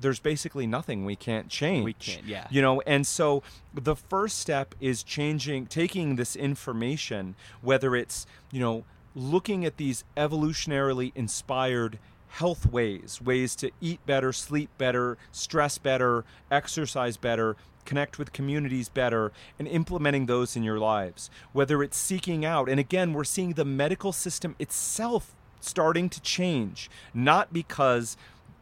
[0.00, 1.84] there's basically nothing we can't change.
[1.84, 2.46] We can't, yeah.
[2.50, 3.42] You know, and so
[3.72, 8.84] the first step is changing, taking this information, whether it's, you know,
[9.14, 11.98] looking at these evolutionarily inspired
[12.34, 18.88] health ways, ways to eat better, sleep better, stress better, exercise better, connect with communities
[18.88, 21.30] better, and implementing those in your lives.
[21.52, 26.90] Whether it's seeking out, and again, we're seeing the medical system itself starting to change,
[27.12, 28.16] not because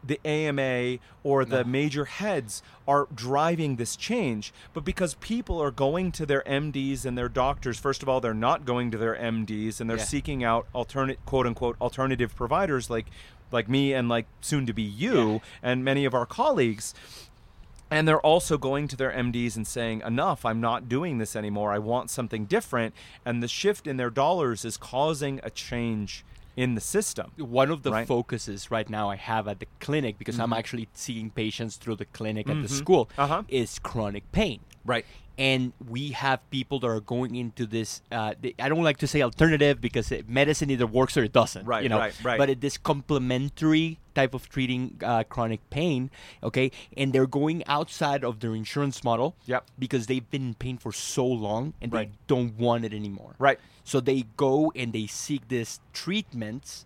[0.05, 6.11] the AMA or the major heads are driving this change, but because people are going
[6.11, 7.79] to their MDs and their doctors.
[7.79, 10.03] First of all, they're not going to their MDs and they're Yeah.
[10.05, 13.07] seeking out alternate quote unquote alternative providers like
[13.53, 15.39] like me and like soon to be you Yeah.
[15.63, 16.95] and many of our colleagues.
[17.91, 21.73] And they're also going to their MDs and saying, enough, I'm not doing this anymore.
[21.73, 22.95] I want something different.
[23.25, 26.25] And the shift in their dollars is causing a change
[26.57, 27.33] in the system.
[27.39, 28.07] one of the Right.
[28.07, 32.05] focuses right now I have at the clinic because I'm actually seeing patients through the
[32.05, 32.79] clinic at the Mhm.
[32.83, 33.43] school Uh-huh.
[33.49, 34.61] is chronic pain.
[34.85, 35.05] Right.
[35.39, 38.03] And we have people that are going into this.
[38.13, 41.33] Uh, th- I don't like to say alternative because it, medicine either works or it
[41.33, 41.65] doesn't.
[41.65, 42.37] Right, You know, right, right.
[42.39, 46.11] But it, this complementary type of treating uh, chronic pain,
[46.43, 49.35] okay, and they're going outside of their insurance model.
[49.47, 49.65] Yep.
[49.79, 52.11] Because they've been in pain for so long and Right.
[52.13, 53.35] they don't want it anymore.
[53.39, 53.59] Right.
[53.85, 56.85] So they go and they seek these treatments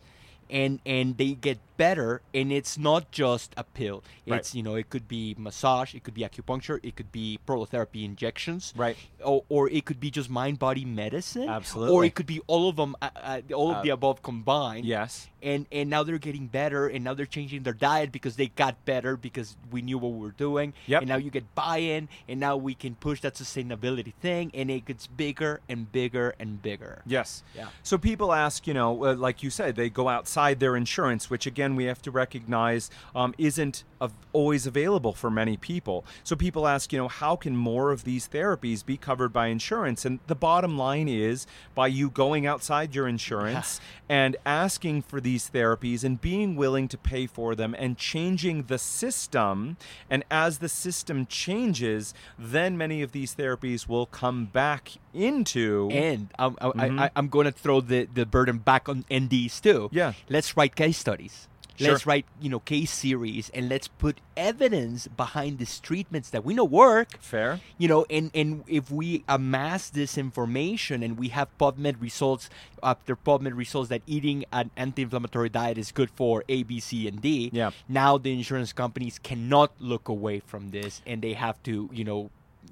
[0.51, 4.03] and and they get better and it's not just a pill.
[4.27, 4.41] Right.
[4.41, 8.05] It's you know, it could be massage, it could be acupuncture, it could be prolotherapy
[8.05, 8.73] injections.
[8.77, 8.97] Right.
[9.23, 11.49] Or, or it could be just mind body medicine.
[11.49, 11.95] Absolutely.
[11.95, 14.85] Or it could be all of them uh, uh, all of Uh, the above combined.
[14.87, 15.29] Yes.
[15.47, 18.85] And and now they're getting better and now they're changing their diet because they got
[18.85, 20.75] better because we knew what we were doing.
[20.87, 21.03] Yep.
[21.03, 24.85] And now you get buy-in and now we can push that sustainability thing and it
[24.85, 27.03] gets bigger and bigger and bigger.
[27.07, 27.45] Yes.
[27.55, 27.69] Yeah.
[27.83, 31.47] So people ask, you know, uh, like you said, they go outside their insurance, which
[31.47, 36.05] again we have to recognize um, isn't of always available for many people.
[36.25, 40.05] So people ask, you know, how can more of these therapies be covered by insurance?
[40.05, 45.51] And the bottom line is by you going outside your insurance and asking for these
[45.51, 49.77] therapies and being willing to pay for them and changing the system.
[50.09, 55.91] And as the system changes, then many of these therapies will come back into.
[55.93, 57.01] And I'm, I, Mhm.
[57.01, 59.91] I, I'm going to throw the, the burden back on NDs too.
[59.93, 60.15] Yeah.
[60.31, 61.49] Let's write case studies.
[61.81, 66.55] Let's write you know case series and let's put evidence behind these treatments that we
[66.55, 67.61] know work Fair.
[67.79, 72.49] you know and and if we amass this information and we have pubmed results
[72.83, 77.21] after pubmed results that eating an anti-inflammatory diet is good for a b c and
[77.21, 77.71] d Yeah.
[77.89, 82.31] now the insurance companies cannot look away from this and they have to you know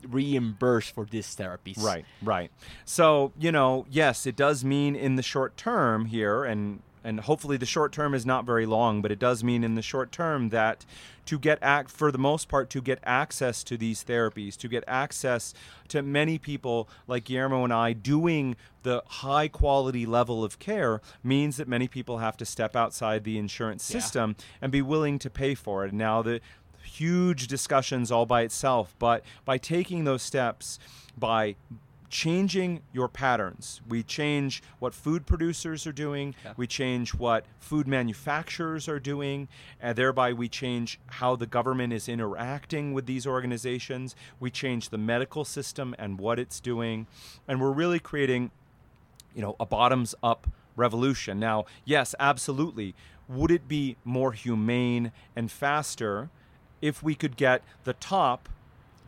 [0.09, 2.51] reimburse for this therapies Right, right.
[2.85, 7.57] So, you know, yes, it does mean in the short term here, and and hopefully
[7.59, 10.49] the short term is not very long, but it does mean in the short term
[10.49, 10.85] that
[11.27, 14.83] to get act for the most part to get access to these therapies, to get
[14.89, 15.55] access
[15.89, 21.57] to many people like Guillermo and I doing the high quality level of care means
[21.59, 24.01] that many people have to step outside the insurance Yeah.
[24.01, 25.93] system and be willing to pay for it.
[25.93, 26.41] Now the
[26.83, 30.79] huge discussions all by itself, but by taking those steps,
[31.17, 31.57] by
[32.15, 36.53] changing your patterns, we change what food producers are doing, Yeah.
[36.57, 39.49] we change what food manufacturers are doing,
[39.81, 44.97] and thereby we change how the government is interacting with these organizations, we change the
[44.99, 47.09] medical system and what it's doing,
[47.49, 48.53] and we're really creating
[49.35, 50.47] you know, a bottoms up
[50.77, 51.41] revolution.
[51.41, 52.95] Now, yes, absolutely.
[53.29, 56.31] Would it be more humane and faster
[56.81, 58.49] if we could get the top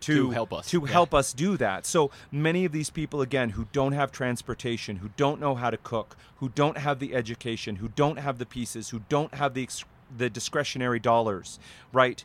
[0.07, 0.93] to, To help us, to yeah.
[0.93, 1.87] help us do that?
[1.87, 5.77] So many of these people again who don't have transportation, who don't know how to
[5.77, 9.69] cook, who don't have the education, who don't have the pieces, who don't have the
[10.17, 11.59] the discretionary dollars,
[11.93, 12.25] right?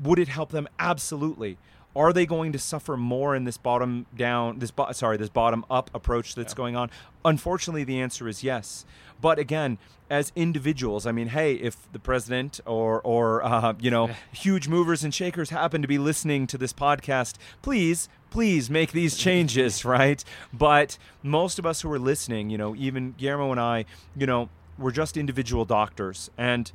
[0.00, 1.58] would it help them absolutely
[1.98, 5.64] are they going to suffer more in this bottom down this bo- sorry this bottom
[5.70, 6.56] up approach that's Yeah.
[6.62, 6.90] going on?
[7.24, 8.84] Unfortunately the answer is yes.
[9.20, 9.78] But again
[10.10, 15.04] as individuals i mean hey if the president or or uh, you know huge movers
[15.04, 20.24] and shakers happen to be listening to this podcast please please make these changes right?
[20.50, 23.84] But most of us who are listening you know even guillermo and i
[24.16, 24.48] you know
[24.78, 26.30] we're just individual doctors.
[26.38, 26.70] And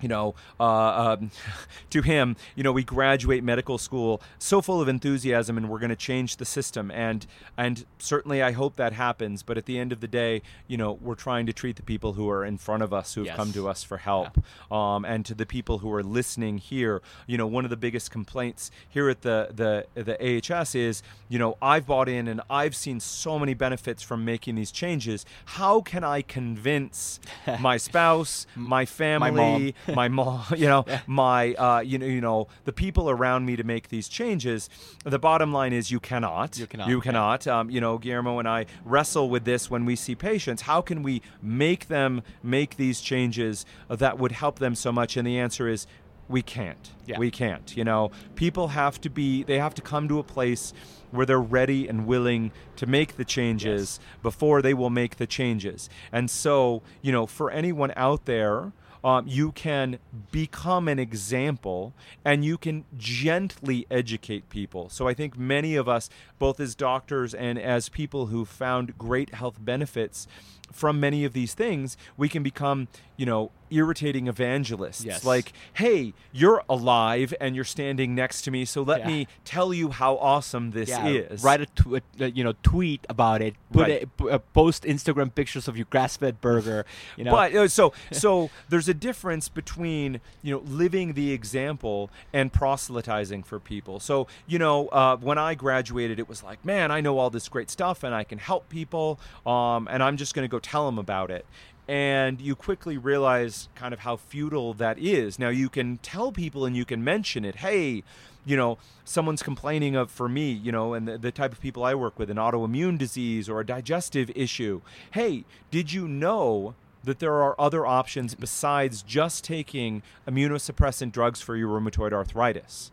[0.00, 1.30] you know, uh, um,
[1.90, 5.90] to him, you know, we graduate medical school so full of enthusiasm, and we're going
[5.90, 9.42] to change the system, and and certainly I hope that happens.
[9.42, 12.14] But at the end of the day, you know, we're trying to treat the people
[12.14, 13.36] who are in front of us, who have Yes.
[13.36, 14.38] come to us for help,
[14.70, 17.00] um, and to the people who are listening here.
[17.26, 19.48] You know, one of the biggest complaints here at the
[19.94, 24.02] the the AHS is, you know, I've bought in and I've seen so many benefits
[24.02, 25.24] from making these changes.
[25.46, 27.18] How can I convince
[27.60, 29.74] my spouse, my family?
[29.85, 33.64] my mom, you know, my, uh, you know, you know, the people around me to
[33.64, 34.68] make these changes.
[35.04, 36.58] The bottom line is you cannot.
[36.58, 37.02] You cannot, You yeah.
[37.02, 37.46] cannot.
[37.46, 40.62] Um, you know, Guillermo and I wrestle with this when we see patients.
[40.62, 45.16] How can we make them make these changes that would help them so much?
[45.16, 45.86] And the answer is
[46.28, 46.90] we can't.
[47.06, 47.18] Yeah.
[47.18, 47.76] We can't.
[47.76, 49.44] You know, people have to be.
[49.44, 50.72] They have to come to a place
[51.12, 55.88] where they're ready and willing to make the changes before they will make the changes.
[56.10, 58.72] And so, you know, for anyone out there
[59.06, 60.00] um, you can
[60.32, 64.88] become an example and you can gently educate people.
[64.88, 66.10] So I think many of us,
[66.40, 70.26] both as doctors and as people who found great health benefits
[70.72, 75.04] from many of these things, we can become, you know, irritating evangelists.
[75.04, 75.24] Yes.
[75.24, 79.06] Like, hey, you're alive and you're standing next to me, so let Yeah.
[79.08, 81.42] me tell you how awesome this yeah, is.
[81.42, 83.54] Write a tw- uh, you know tweet about it.
[83.72, 84.16] Put Right.
[84.16, 86.86] p- uh, post Instagram pictures of your grass-fed burger.
[87.16, 92.10] You know, But uh, so so there's a difference between you know living the example
[92.32, 93.98] and proselytizing for people.
[93.98, 97.48] So you know uh, when I graduated, it was like, man, I know all this
[97.48, 100.86] great stuff and I can help people, um, and I'm just going to go tell
[100.86, 101.44] them about it.
[101.88, 105.38] And you quickly realize kind of how futile that is.
[105.38, 107.56] Now you can tell people and you can mention it.
[107.56, 108.02] Hey,
[108.44, 111.84] you know, someone's complaining of for me, you know, and the, the type of people
[111.84, 114.80] I work with, an autoimmune disease or a digestive issue.
[115.12, 121.56] Hey, did you know that there are other options besides just taking immunosuppressant drugs for
[121.56, 122.90] your rheumatoid arthritis?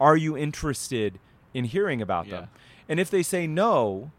[0.00, 1.18] Are you interested
[1.52, 2.48] in hearing about them?
[2.88, 4.10] And if they say no,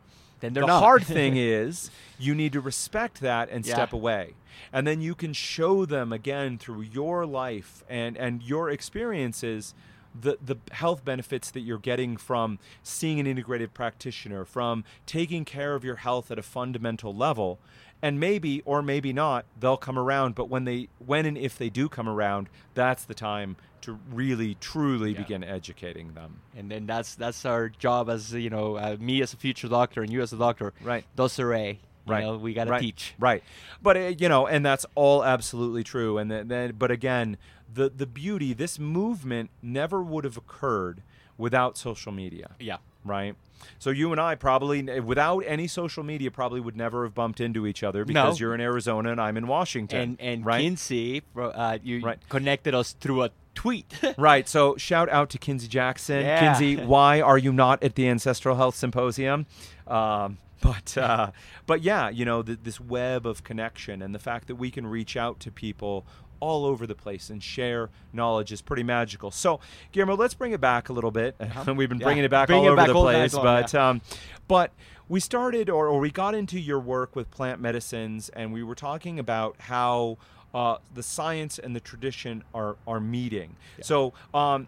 [0.45, 0.79] then they're the not.
[0.83, 3.73] hard thing is you need to respect that and Yeah.
[3.73, 4.35] step away
[4.71, 9.73] and then you can show them again through your life and and your experiences
[10.17, 15.75] the the health benefits that you're getting from seeing an integrated practitioner from taking care
[15.75, 17.59] of your health at a fundamental level
[18.05, 21.69] and maybe or maybe not they'll come around but when they when and if they
[21.69, 25.17] do come around that's the time to really truly Yeah.
[25.23, 29.33] begin educating them and then that's that's our job as you know uh, me as
[29.33, 30.73] a future doctor and you as a doctor.
[30.83, 31.03] Right.
[31.17, 31.77] Docere.
[32.07, 32.81] Right know, we got to right.
[32.81, 33.15] teach.
[33.17, 33.43] right
[33.81, 37.37] but uh, you know and that's all absolutely true and then, then but again
[37.73, 41.01] the the beauty this movement never would have occurred
[41.39, 42.77] without social media Yeah.
[43.05, 43.35] Right?
[43.79, 47.65] So you and I probably, without any social media, probably would never have bumped into
[47.65, 48.45] each other because No.
[48.45, 49.99] you're in Arizona and I'm in Washington.
[49.99, 50.61] And and right?
[50.61, 52.19] Kinsey, uh, you Right.
[52.29, 53.93] connected us through a tweet.
[54.17, 54.47] Right.
[54.49, 56.21] So shout out to Kinsey Jackson.
[56.21, 56.39] Yeah.
[56.39, 59.45] Kinsey, why are you not at the Ancestral Health Symposium?
[59.87, 61.31] Um, but uh,
[61.65, 64.87] but yeah, you know th- this web of connection and the fact that we can
[64.87, 66.05] reach out to people
[66.39, 69.31] all over the place and share knowledge is pretty magical.
[69.31, 69.59] So
[69.91, 71.35] Guillermo, let's bring it back a little bit.
[71.67, 72.05] We've been Yeah.
[72.05, 73.89] bringing it back Bring all it over back the all place, long, but yeah.
[73.89, 74.01] um,
[74.47, 74.71] but
[75.07, 78.75] we started or, or we got into your work with plant medicines and we were
[78.75, 80.17] talking about how
[80.53, 83.55] uh, the science and the tradition are are meeting.
[83.81, 84.67] So um,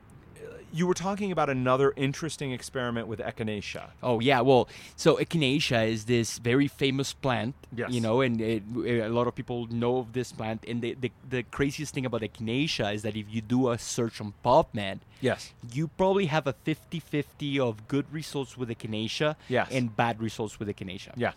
[0.78, 3.86] you were talking about another interesting experiment with echinacea.
[4.10, 4.64] Oh yeah, well,
[4.95, 7.90] so echinacea is this very famous plant, Yes.
[7.94, 8.64] you know, and it,
[9.08, 10.60] a lot of people know of this plant.
[10.70, 14.16] And the, the the craziest thing about echinacea is that if you do a search
[14.24, 14.99] on PubMed,
[15.30, 15.52] Yes.
[15.74, 19.68] you probably have a 50-50 of good results with echinacea Yes.
[19.72, 21.14] and bad results with echinacea.
[21.16, 21.34] Yeah.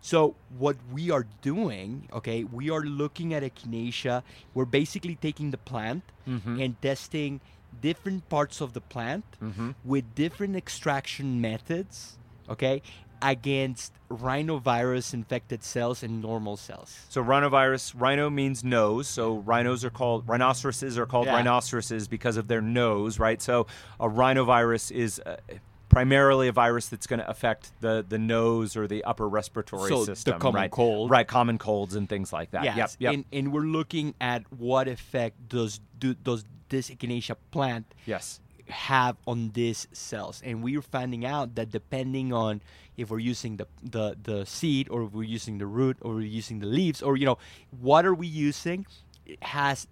[0.00, 4.22] So what we are doing, okay, we are looking at echinacea.
[4.52, 6.62] We're basically taking the plant Mhm.
[6.62, 7.40] and testing
[7.88, 9.74] different parts of the plant Mhm.
[9.84, 12.80] with different extraction methods, okay,
[13.20, 16.90] against rhinovirus infected cells and normal cells.
[17.08, 19.06] So rhinovirus, rhino means nose.
[19.08, 21.36] So rhinos are called rhinoceroses are called Yeah.
[21.36, 23.40] rhinoceroses because of their nose, right?
[23.40, 23.66] So
[24.00, 25.36] a rhinovirus is uh,
[25.88, 30.00] primarily a virus that's going to affect the the nose or the upper respiratory So
[30.04, 30.70] the system, common right?
[30.70, 31.10] cold.
[31.10, 31.26] right?
[31.38, 32.64] Common colds and things like that.
[32.64, 32.90] Yes, Yep.
[32.98, 33.14] Yep.
[33.14, 38.40] And, and we're looking at what effect does do, does this echinacea plant yes.
[38.68, 42.60] have on these cells and we are finding out that depending on
[42.96, 46.20] if we're using the, the the seed or if we're using the root or we're
[46.20, 47.38] using the leaves or you know
[47.80, 48.86] what are we using
[49.26, 49.86] it has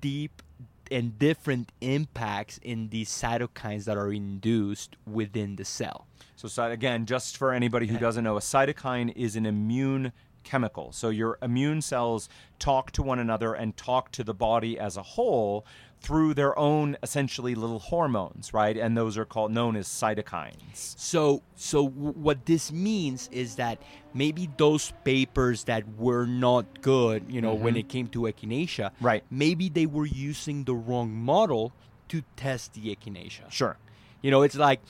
[0.00, 0.42] deep
[0.90, 6.06] and different impacts in these cytokines that are induced within the cell
[6.36, 10.12] So, again, just for anybody who doesn't know, a cytokine is an immune
[10.44, 10.92] chemical.
[10.92, 12.28] So your immune cells
[12.60, 15.66] talk to one another and talk to the body as a whole
[16.00, 18.76] through their own essentially little hormones, right?
[18.76, 20.54] And those are called known as cytokines.
[20.74, 23.82] So, so w- what this means is that
[24.14, 27.80] maybe those papers that were not good, you know, when mm-hmm.
[27.80, 29.24] it came to echinacea, Right.
[29.30, 31.72] Maybe they were using the wrong model
[32.08, 33.50] to test the echinacea.
[33.50, 33.76] Sure.
[34.22, 34.80] You know, it's like,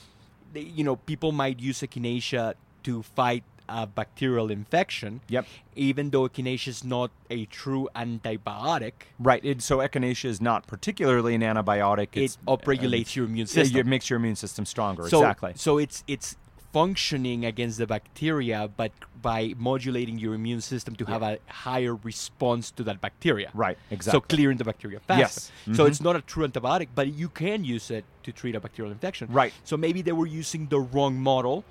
[0.53, 2.53] you know, people might use echinacea
[2.83, 5.21] to fight a bacterial infection.
[5.29, 5.45] Yep.
[5.75, 9.43] Even though echinacea is not a true antibiotic, Right.
[9.45, 12.09] It, so echinacea is not particularly an antibiotic.
[12.13, 13.79] it It's, upregulates your immune system.
[13.79, 15.07] it makes your immune system stronger.
[15.07, 15.53] so, exactly.
[15.55, 16.35] So it's it's
[16.71, 18.91] functioning against the bacteria, but
[19.21, 23.49] by modulating your immune system to have a higher response to that bacteria.
[23.55, 23.75] Right.
[23.89, 24.17] Exactly.
[24.17, 25.19] So clearing the bacteria faster.
[25.19, 25.51] Yes.
[25.75, 25.87] So Mhm.
[25.89, 29.29] it's not a true antibiotic, but you can use it to treat a bacterial infection.
[29.31, 29.51] Right.
[29.63, 31.65] So maybe they were using the wrong model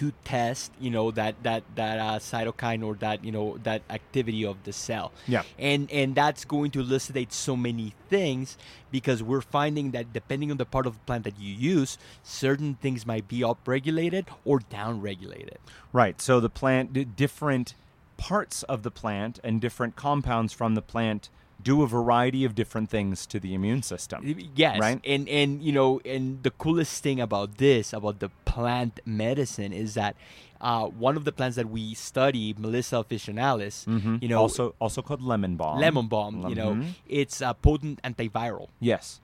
[0.00, 4.46] to test, you know, that that that uh, cytokine or that you know that activity
[4.46, 5.12] of the cell.
[5.28, 5.42] Yeah.
[5.58, 8.56] And and that's going to elucidate so many things
[8.90, 12.76] because we're finding that depending on the part of the plant that you use, certain
[12.76, 15.58] things might be upregulated or downregulated.
[15.92, 16.18] Right.
[16.18, 17.74] So the plant, different
[18.16, 21.28] parts of the plant and different compounds from the plant
[21.62, 24.24] do a variety of different things to the immune system.
[24.54, 25.00] Yes, Right?
[25.04, 29.94] and and you know, and the coolest thing about this, about the plant medicine, is
[29.94, 30.16] that
[30.60, 34.22] uh, one of the plants that we study, Melissa officinalis, Mhm.
[34.22, 35.78] you know, also also called lemon balm.
[35.80, 36.94] lemon balm, you know, Mhm.
[37.08, 38.68] it's a potent antiviral.
[38.80, 39.20] Yes.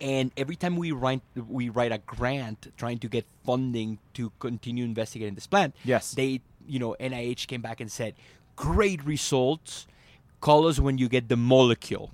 [0.00, 4.84] And every time we write we write a grant trying to get funding to continue
[4.84, 6.12] investigating this plant, Yes.
[6.12, 8.14] they you know NIH came back and said,
[8.56, 9.86] great results.
[10.40, 12.10] Call us when you get the molecule,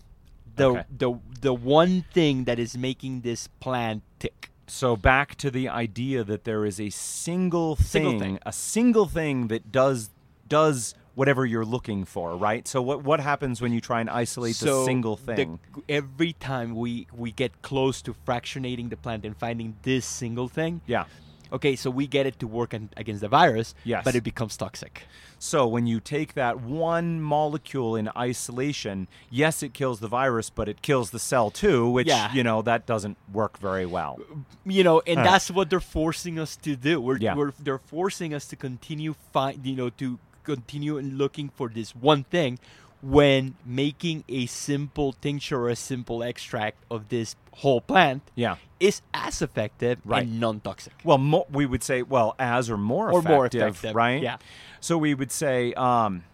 [0.57, 0.83] the Okay.
[0.99, 4.51] the the one thing that is making this plant tick.
[4.67, 8.39] So back to the idea that there is a single thing, Single thing.
[8.45, 10.11] a single thing that does
[10.49, 12.67] does whatever you're looking for, right?
[12.67, 15.61] So what what happens when you try and isolate the single the- thing?
[15.89, 20.81] every time we we get close to fractionating the plant and finding this single thing,
[20.87, 21.05] yeah.
[21.53, 24.05] Okay, so we get it to work an, against the virus, Yes.
[24.05, 25.03] but it becomes toxic.
[25.39, 30.69] So when you take that one molecule in isolation, yes, it kills the virus, but
[30.69, 32.33] it kills the cell too, which Yeah.
[32.33, 34.19] you know that doesn't work very well.
[34.65, 35.25] you know and Huh.
[35.25, 37.35] that's what they're forcing us to do we're, Yeah.
[37.37, 41.95] we're they're forcing us to continue find you know to continue and looking for this
[41.95, 42.59] one thing
[43.03, 48.57] when making a simple tincture or a simple extract of this whole plant Yeah.
[48.81, 50.23] is as effective Right.
[50.27, 53.95] and non-toxic Well, mo- we would say, well, as or more Or effective, more effective,
[53.95, 54.23] right?
[54.23, 54.37] yeah.
[54.81, 56.25] So we would say, um,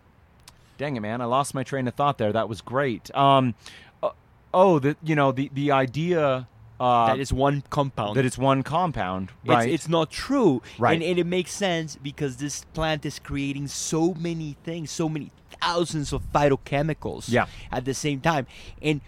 [0.79, 2.33] dang it, man, I lost my train of thought there.
[2.33, 3.15] That was great.
[3.15, 3.55] Um,
[4.03, 4.11] uh,
[4.55, 6.49] oh, the you know the the idea
[6.81, 8.17] uh, that is one compound.
[8.17, 9.69] that it's one compound, right?
[9.69, 10.63] It's, it's not true.
[10.79, 10.95] Right.
[10.95, 15.31] And, and it makes sense because this plant is creating so many things, so many
[15.63, 17.47] thousands of phytochemicals Yeah.
[17.71, 18.47] at the same time.
[18.83, 19.01] And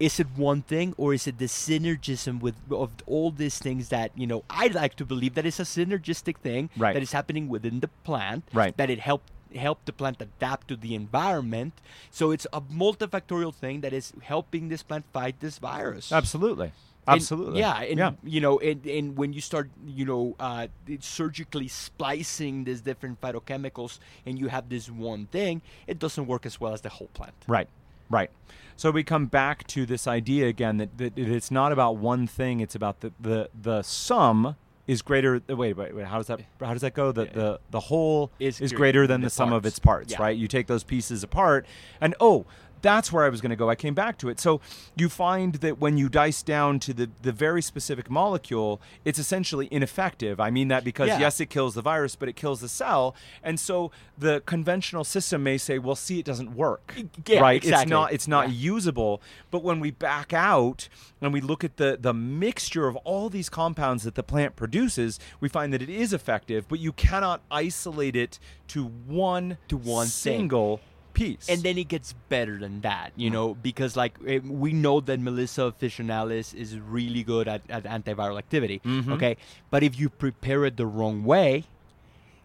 [0.00, 4.10] is it one thing or is it the synergism with of all these things that,
[4.16, 6.94] you know, I like to believe that it's a synergistic thing Right.
[6.94, 8.44] that is happening within the plant.
[8.52, 8.76] Right.
[8.76, 11.74] That it helped help the plant adapt to the environment.
[12.10, 16.10] So it's a multifactorial thing that is helping this plant fight this virus.
[16.10, 16.72] Absolutely.
[17.06, 17.58] And- Absolutely.
[17.58, 18.12] yeah, and yeah.
[18.22, 20.68] you know, and, and when you start, you know, uh,
[21.00, 26.60] surgically splicing these different phytochemicals, and you have this one thing, it doesn't work as
[26.60, 27.34] well as the whole plant.
[27.48, 27.68] Right,
[28.08, 28.30] right.
[28.76, 32.60] So we come back to this idea again that, that it's not about one thing;
[32.60, 34.54] it's about the the the sum
[34.86, 35.42] is greater.
[35.48, 36.06] Wait, wait, wait.
[36.06, 37.10] How does that how does that go?
[37.10, 40.22] The the the whole Is is, greater than the the sum of its parts, Yeah.
[40.22, 40.36] right?
[40.36, 41.66] You take those pieces apart,
[42.00, 42.46] and oh.
[42.82, 43.70] That's where I was going to go.
[43.70, 44.38] I came back to it.
[44.40, 44.60] So
[44.96, 49.68] you find that when you dice down to the, the very specific molecule, it's essentially
[49.70, 50.38] ineffective.
[50.40, 51.20] I mean that because Yeah.
[51.20, 53.14] yes, it kills the virus, but it kills the cell.
[53.42, 56.94] And so the conventional system may say, well, see, it doesn't work.
[57.26, 57.64] Yeah, right?
[57.64, 58.54] It's not it's not Yeah.
[58.74, 59.22] usable.
[59.50, 60.88] But when we back out
[61.20, 65.20] and we look at the the mixture of all these compounds that the plant produces,
[65.40, 68.38] we find that it is effective, but you cannot isolate it
[68.68, 70.48] to one To one thing.
[71.14, 71.48] Piece.
[71.48, 75.20] And then it gets better than that, you know, because like eh, we know that
[75.20, 78.80] Melissa officinalis is really good at, at antiviral activity.
[78.84, 79.12] Mhm.
[79.12, 79.36] Okay,
[79.70, 81.64] but if you prepare it the wrong way,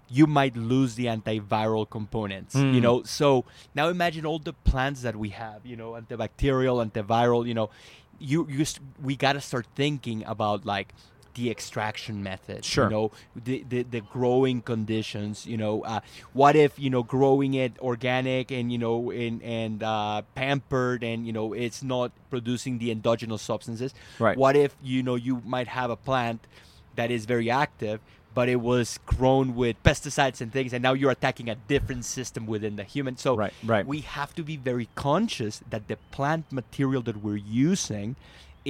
[0.09, 2.55] you might lose the antiviral components.
[2.55, 2.81] You Mm.
[2.81, 3.43] know, so
[3.75, 5.65] now imagine all the plants that we have.
[5.65, 7.45] You know, antibacterial, antiviral.
[7.45, 7.69] You know,
[8.19, 8.65] you you
[9.03, 10.93] we got to start thinking about like
[11.37, 12.85] the extraction method Sure.
[12.85, 13.05] you know
[13.47, 15.99] the, the the growing conditions you know uh,
[16.33, 21.27] what if you know growing it organic and you know and and uh, pampered and
[21.27, 24.35] you know it's not producing the endogenous substances Right.
[24.37, 26.39] what if you know you might have a plant
[26.95, 27.99] that is very active
[28.33, 32.45] but it was grown with pesticides and things and now you're attacking a different system
[32.53, 33.85] within the human so Right, right.
[33.85, 38.15] we have to be very conscious that the plant material that we're using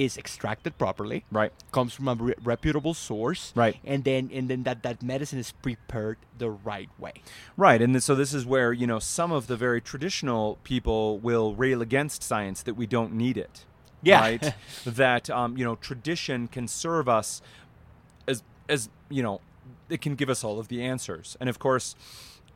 [0.04, 1.52] is extracted properly right.
[1.72, 3.76] comes from a re- reputable source Right.
[3.84, 7.14] and then and then that that medicine is prepared the right way
[7.56, 11.18] Right, and th- so this is where you know some of the very traditional people
[11.18, 13.64] will rail against science that we don't need it.
[14.02, 14.20] Yeah.
[14.20, 14.54] right.
[14.86, 17.42] that um, you know tradition can serve us
[18.28, 19.40] as as you know
[19.88, 21.96] it can give us all of the answers, and of course,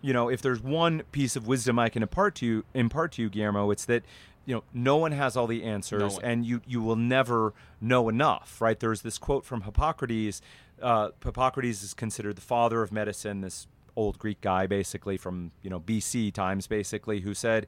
[0.00, 3.22] you know if there's one piece of wisdom I can impart to you impart to
[3.22, 4.02] you, Guillermo, it's that
[4.44, 6.24] you know no one has all the answers, one.
[6.24, 8.60] and you you will never know enough.
[8.60, 8.78] Right?
[8.78, 10.40] There's this quote from Hippocrates.
[10.80, 13.40] Uh, Hippocrates is considered the father of medicine.
[13.40, 13.66] This
[13.96, 17.66] old Greek guy, basically from you know BC times, basically, who said,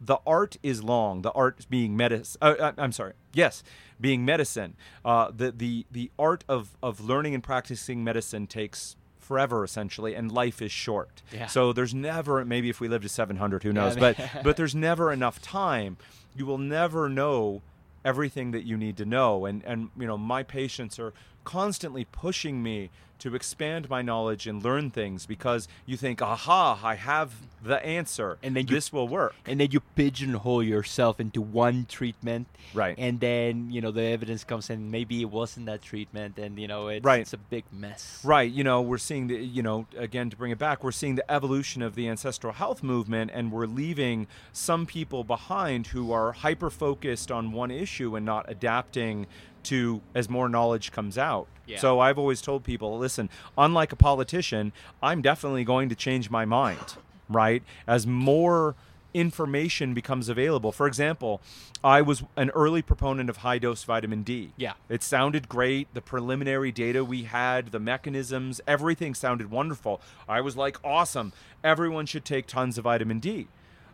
[0.00, 1.22] "The art is long.
[1.22, 2.38] The art being medicine.
[2.42, 3.12] Uh, uh, I'm sorry.
[3.32, 3.62] Yes,
[4.00, 4.76] being medicine.
[5.04, 8.96] Uh, the the the art of of learning and practicing medicine takes."
[9.26, 11.20] Forever, essentially, and life is short.
[11.32, 11.46] Yeah.
[11.48, 13.96] So there's never, maybe if we live to 700, who knows?
[13.96, 15.96] I but but there's never enough time.
[16.36, 17.62] You will never know
[18.04, 21.12] everything that you need to know and and you know my patients are
[21.46, 26.94] constantly pushing me to expand my knowledge and learn things because you think aha i
[26.96, 27.32] have
[27.64, 28.36] the answer.
[28.42, 29.34] And then you- this will work.
[29.46, 32.46] And then you pigeonhole yourself into one treatment.
[32.74, 32.94] Right.
[32.98, 36.68] and then you know the evidence comes in maybe it wasn't that treatment and you
[36.68, 37.20] know it's, Right.
[37.20, 38.20] it's a big mess.
[38.22, 41.14] Right, you know, we're seeing the, you know, again to bring it back, we're seeing
[41.14, 46.32] the evolution of the ancestral health movement, and we're leaving some people behind who are
[46.32, 49.26] hyper focused on one issue and not adapting
[49.66, 51.46] to as more knowledge comes out.
[51.66, 51.78] Yeah.
[51.78, 53.28] So I've always told people, listen,
[53.58, 54.72] unlike a politician,
[55.02, 56.96] I'm definitely going to change my mind,
[57.28, 57.62] right?
[57.86, 58.76] As more
[59.14, 60.70] information becomes available.
[60.72, 61.40] For example,
[61.82, 64.52] I was an early proponent of high dose vitamin D.
[64.58, 64.74] Yeah.
[64.90, 65.92] It sounded great.
[65.94, 70.02] The preliminary data we had, the mechanisms, everything sounded wonderful.
[70.28, 71.32] I was like, awesome.
[71.64, 73.48] Everyone should take tons of vitamin D.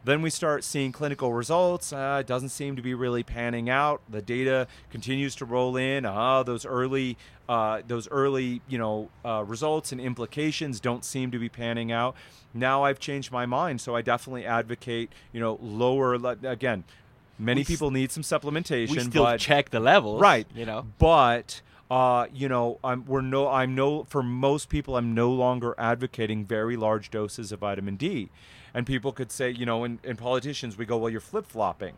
[0.04, 1.92] Then we start seeing clinical results.
[1.92, 4.02] Uh, it doesn't seem to be really panning out.
[4.08, 6.04] The data continues to roll in.
[6.04, 7.16] Ah, those early,
[7.48, 12.16] uh, those early, you know, uh, results and implications don't seem to be panning out.
[12.52, 16.14] Now I've changed my mind, so I definitely advocate, you know, lower.
[16.14, 16.84] Again,
[17.38, 20.86] many We people need some supplementation, we still but check the levels right you know
[20.98, 21.60] but
[21.90, 26.44] uh, you know i'm we're no i'm no for most people i'm no longer advocating
[26.44, 28.30] very large doses of vitamin d
[28.74, 31.94] and people could say you know in, in politicians we go well you're flip-flopping.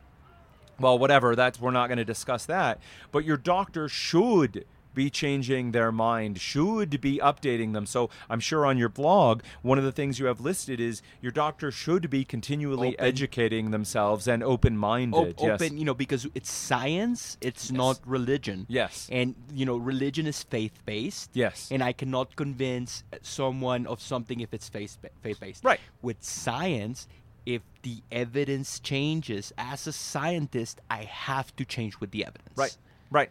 [0.78, 2.80] Well whatever that's we're not going to discuss that.
[3.12, 7.86] But your doctor should be changing their mind, should be updating them.
[7.86, 11.32] So I'm sure on your blog, one of the things you have listed is your
[11.32, 13.04] doctor should be continually Open.
[13.04, 15.16] educating themselves and open-minded.
[15.16, 15.60] Op- yes.
[15.60, 18.66] open, you know, because it's science, it's not religion.
[18.68, 19.08] Yes.
[19.10, 21.30] And you know, religion is faith-based.
[21.34, 21.68] Yes.
[21.70, 25.64] And I cannot convince uh, someone of something if it's faith faith-based.
[25.64, 25.80] Right.
[26.02, 27.08] With science,
[27.46, 32.56] if the evidence changes, as a scientist, I have to change with the evidence.
[32.56, 32.76] Right.
[33.10, 33.30] Right.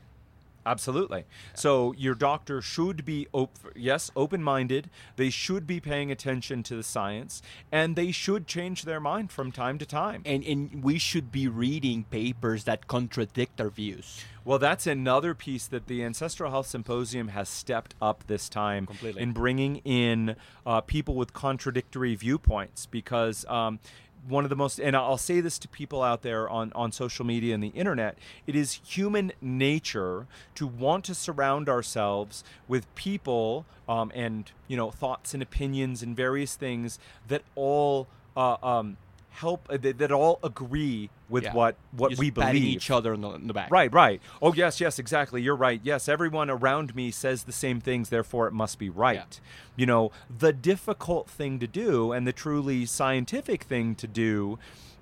[0.65, 1.26] Absolutely.
[1.53, 4.90] So your doctor should be op- yes, open-minded.
[5.15, 7.41] They should be paying attention to the science
[7.72, 10.22] and they should change their mind from time to time.
[10.26, 14.23] And and we should be reading papers that contradict our views.
[14.45, 19.22] Well, that's another piece that the Ancestral Health Symposium has stepped up this time Completely.
[19.22, 20.35] in bringing in
[20.65, 23.45] uh, people with contradictory viewpoints because.
[23.48, 23.80] Um,
[24.28, 27.26] one of the most, and I'll say this to people out there on, on social
[27.26, 28.18] media and the internet,
[28.48, 34.91] it is human nature to want to surround ourselves with people um, and, you know,
[34.91, 38.98] thoughts and opinions and various things that all uh, um,
[39.30, 41.53] help, that, that all agree with Yeah.
[41.53, 42.64] what, what Just we believe.
[42.64, 43.72] each other in the, on the back.
[43.72, 44.22] Right, right.
[44.39, 45.41] Oh, yes, yes, exactly.
[45.41, 45.81] You're right.
[45.84, 49.39] Yes, everyone around me says the same things, therefore it must be right.
[49.76, 54.60] You know, the difficult thing to do and the truly scientific thing to do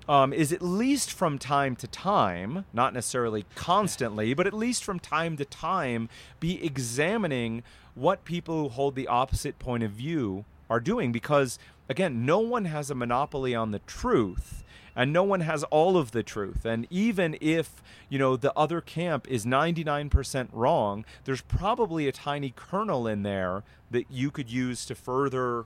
[0.08, 4.98] um, is at least from time to time, not necessarily constantly, but at least from
[4.98, 6.08] time to time,
[6.40, 7.62] be examining
[7.94, 11.58] what people who hold the opposite point of view are doing because,
[11.90, 14.64] again, no one has a monopoly on the truth
[14.94, 16.64] and no one has all of the truth.
[16.64, 22.52] And even if you know the other camp is 99% wrong there's probably a tiny
[22.54, 25.64] kernel in there that you could use to further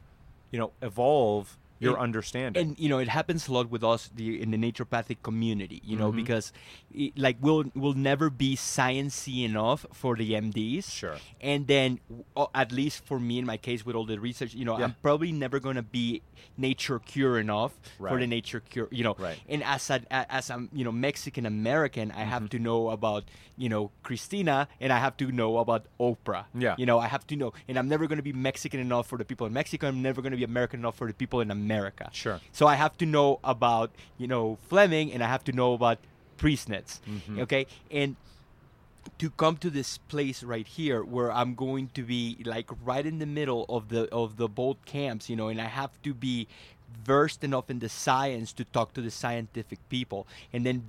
[0.52, 4.08] you know evolve your And- understanding and you know it happens a lot with us
[4.14, 6.16] the in the naturopathic community you know Mhm.
[6.16, 6.52] because
[6.96, 11.16] i like we'll we'll never be sciencey enough for the mds Sure.
[11.40, 12.00] and then
[12.36, 14.86] uh, at least for me in my case with all the research you know Yeah.
[14.86, 16.22] i'm probably never going to be
[16.56, 19.38] nature cure enough for the nature cure you know Right.
[19.48, 22.30] and as a, as i'm you know mexican american i Mm-hmm.
[22.30, 23.24] have to know about
[23.58, 26.74] you know christina and i have to know about oprah Yeah.
[26.78, 29.18] you know i have to know and i'm never going to be mexican enough for
[29.18, 31.50] the people in mexico i'm never going to be american enough for the people in
[31.50, 31.65] america
[32.12, 32.40] Sure.
[32.52, 35.98] so I have to know about, you know, Fleming and I have to know about
[36.38, 37.00] Priessnitz.
[37.06, 37.40] Mhm.
[37.40, 37.66] Okay?
[37.90, 38.16] And
[39.18, 43.18] to come to this place right here where I'm going to be like right in
[43.18, 46.48] the middle of the of the both camps, you know, and I have to be
[47.04, 50.82] versed enough in the science to talk to the scientific people and then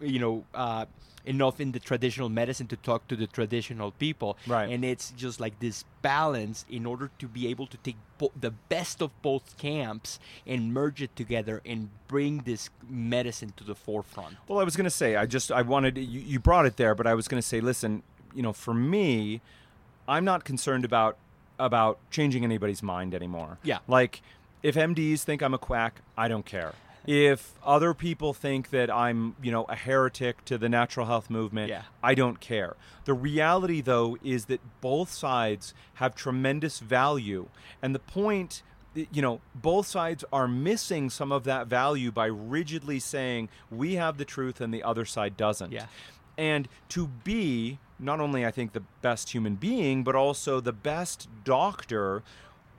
[0.00, 0.84] you know uh,
[1.24, 4.68] enough in the traditional medicine to talk to the traditional people Right.
[4.70, 8.50] and it's just like this balance in order to be able to take bo- the
[8.50, 14.36] best of both camps and merge it together and bring this medicine to the forefront
[14.48, 16.94] Well, I was going to say, I just, I wanted, you, you brought it there,
[16.94, 18.02] but I was going to say, listen,
[18.34, 19.40] you know, for me,
[20.08, 21.16] I'm not concerned about
[21.58, 23.58] about changing anybody's mind anymore.
[23.62, 23.78] Yeah.
[23.88, 24.20] Like,
[24.62, 26.74] if MDs think I'm a quack, I don't care.
[27.06, 31.68] If other people think that I'm, you know, a heretic to the natural health movement,
[31.68, 31.82] Yeah.
[32.02, 32.76] I don't care.
[33.04, 37.48] The reality, though, is that both sides have tremendous value.
[37.80, 38.62] And the point,
[38.94, 44.18] you know, both sides are missing some of that value by rigidly saying we have
[44.18, 45.72] the truth and the other side doesn't.
[45.72, 45.86] Yeah.
[46.38, 51.28] And to be not only, I think, the best human being, but also the best
[51.44, 52.22] doctor.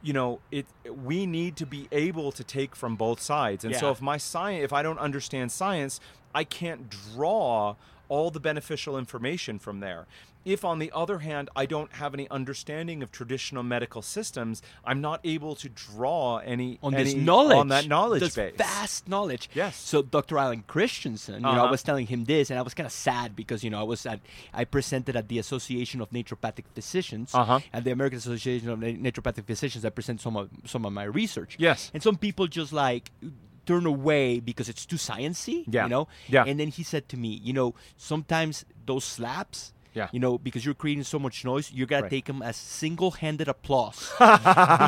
[0.01, 0.65] You know, it.
[0.85, 4.63] We need to be able to take from both sides, and so if my science,
[4.63, 5.99] if I don't understand science,
[6.33, 7.75] I can't draw
[8.09, 10.05] all the beneficial information from there.
[10.45, 15.01] If, on the other hand, I don't have any understanding of traditional medical systems, I'm
[15.01, 18.55] not able to draw any on this knowledge on that knowledge this base.
[18.57, 19.75] vast knowledge Yes.
[19.75, 21.71] so dr alan christianson you know i Uh-huh.
[21.71, 24.05] was telling him this and i was kind of sad because you know i was
[24.05, 24.19] at
[24.53, 27.59] i presented at the association of naturopathic physicians Uh-huh.
[27.73, 31.55] at the american association of naturopathic physicians i present some of some of my research
[31.59, 31.91] Yes.
[31.93, 33.11] and some people just like
[33.71, 35.83] turn away because it's too sciency Yeah.
[35.85, 36.45] you know Yeah.
[36.47, 37.69] and then he said to me you know
[38.11, 40.09] sometimes those slaps Yeah.
[40.15, 42.11] you know, because you're creating so much noise, you gotta Right.
[42.21, 43.99] take them as single-handed applause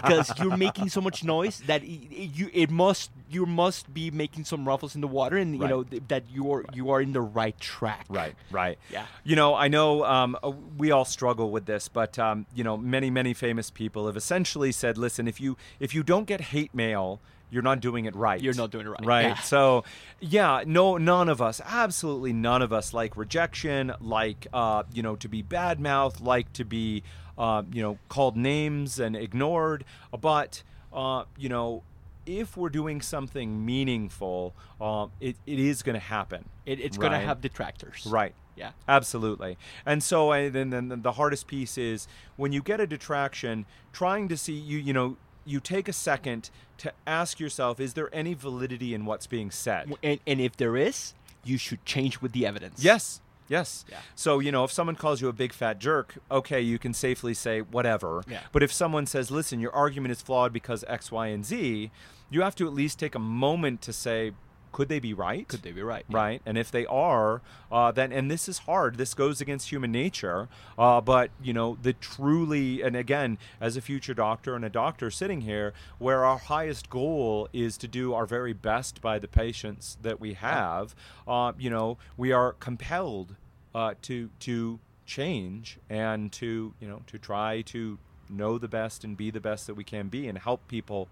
[0.04, 1.86] because you're making so much noise that i-
[2.22, 5.68] i- you it must you must be making some ruffles in the water, and you
[5.68, 8.06] know th- that you are you are in the right track.
[8.10, 8.78] Right, right.
[8.92, 9.06] Yeah.
[9.24, 12.76] You know, I know um, uh, we all struggle with this, but um, you know,
[12.78, 16.74] many, many famous people have essentially said, "Listen, if you if you don't get hate
[16.74, 17.20] mail,
[17.50, 18.42] you're not doing it right.
[18.42, 19.26] You're not doing it right, Right.
[19.28, 19.36] yeah.
[19.40, 19.84] So,
[20.20, 25.16] yeah, no, none of us, absolutely none of us, like rejection, like uh, you know,
[25.18, 27.04] to be bad mouthed, like to be,
[27.38, 29.84] uh, you know, called names and ignored.
[30.20, 30.64] But
[30.94, 31.84] uh, you know,
[32.26, 36.46] if we're doing something meaningful, uh, it, it is going to happen.
[36.66, 38.06] It, it's gonna have detractors.
[38.06, 38.36] Right.
[38.56, 38.72] Yeah.
[38.88, 39.58] Absolutely.
[39.86, 44.28] And so I, then, then the hardest piece is when you get a detraction, trying
[44.28, 45.16] to see you you know
[45.46, 49.94] you take a second to ask yourself, is there any validity in what's being said?
[50.04, 51.14] And, and if there is,
[51.44, 52.84] you should change with the evidence.
[52.84, 53.22] Yes.
[53.48, 53.84] Yes.
[53.90, 53.98] Yeah.
[54.16, 57.34] So, you know, if someone calls you a big fat jerk, okay, you can safely
[57.34, 58.24] say whatever.
[58.30, 58.42] Yeah.
[58.52, 61.90] But if someone says, listen, your argument is flawed because X, Y, and Z,
[62.30, 64.34] you have to at least take a moment to say,
[64.72, 65.48] could they be right?
[65.48, 66.06] Could they be right?
[66.10, 66.18] Yeah.
[66.18, 66.42] Right.
[66.46, 67.42] And if they are,
[67.72, 70.48] uh, then, and this is hard, this goes against human nature.
[70.78, 75.12] Uh, but, you know, the truly, and again, as a future doctor and a doctor
[75.12, 79.98] sitting here, where our highest goal is to do our very best by the patients
[80.02, 80.96] that we have,
[81.28, 83.36] uh, you know, we are compelled
[83.74, 87.98] uh, to, to change and to, you know, to try to
[88.30, 91.08] know the best and be the best that we can be and help people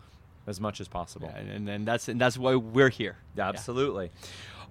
[0.48, 1.32] as much as possible.
[1.34, 3.18] Yeah, and, and that's and that's why we're here.
[3.36, 3.50] Yeah.
[3.50, 4.10] Absolutely.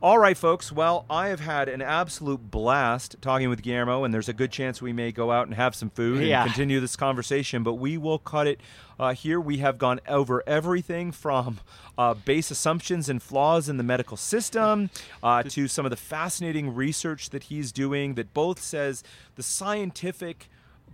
[0.02, 0.70] All right, folks.
[0.70, 4.82] Well, I have had an absolute blast talking with Guillermo, and there's a good chance
[4.82, 6.42] we may go out and have some food Yeah.
[6.42, 8.60] and continue this conversation, but we will cut it
[9.00, 9.40] uh, here.
[9.40, 11.60] We have gone over everything from
[11.96, 14.90] uh, base assumptions and flaws in the medical system
[15.22, 19.02] uh, to some of the fascinating research that he's doing that both says
[19.36, 20.48] the scientific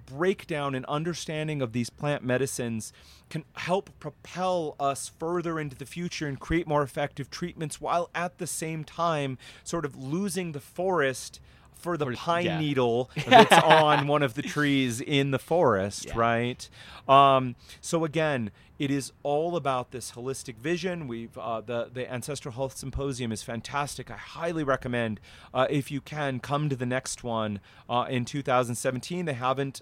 [0.07, 2.93] breakdown and understanding of these plant medicines
[3.33, 8.37] can help propel us further into the future and create more effective treatments while at
[8.37, 11.41] the same time sort of losing the forest
[11.73, 12.61] for the For- pine yeah.
[12.61, 16.13] needle that's on one of the trees in the forest, Yeah.
[16.15, 16.69] right?
[17.09, 21.09] Um, so again, it is all about this holistic vision.
[21.09, 24.11] We've uh, the the Ancestral Health Symposium is fantastic.
[24.11, 25.21] I highly recommend
[25.55, 29.25] uh, if you can come to the next one uh, in 2017.
[29.25, 29.81] They haven't.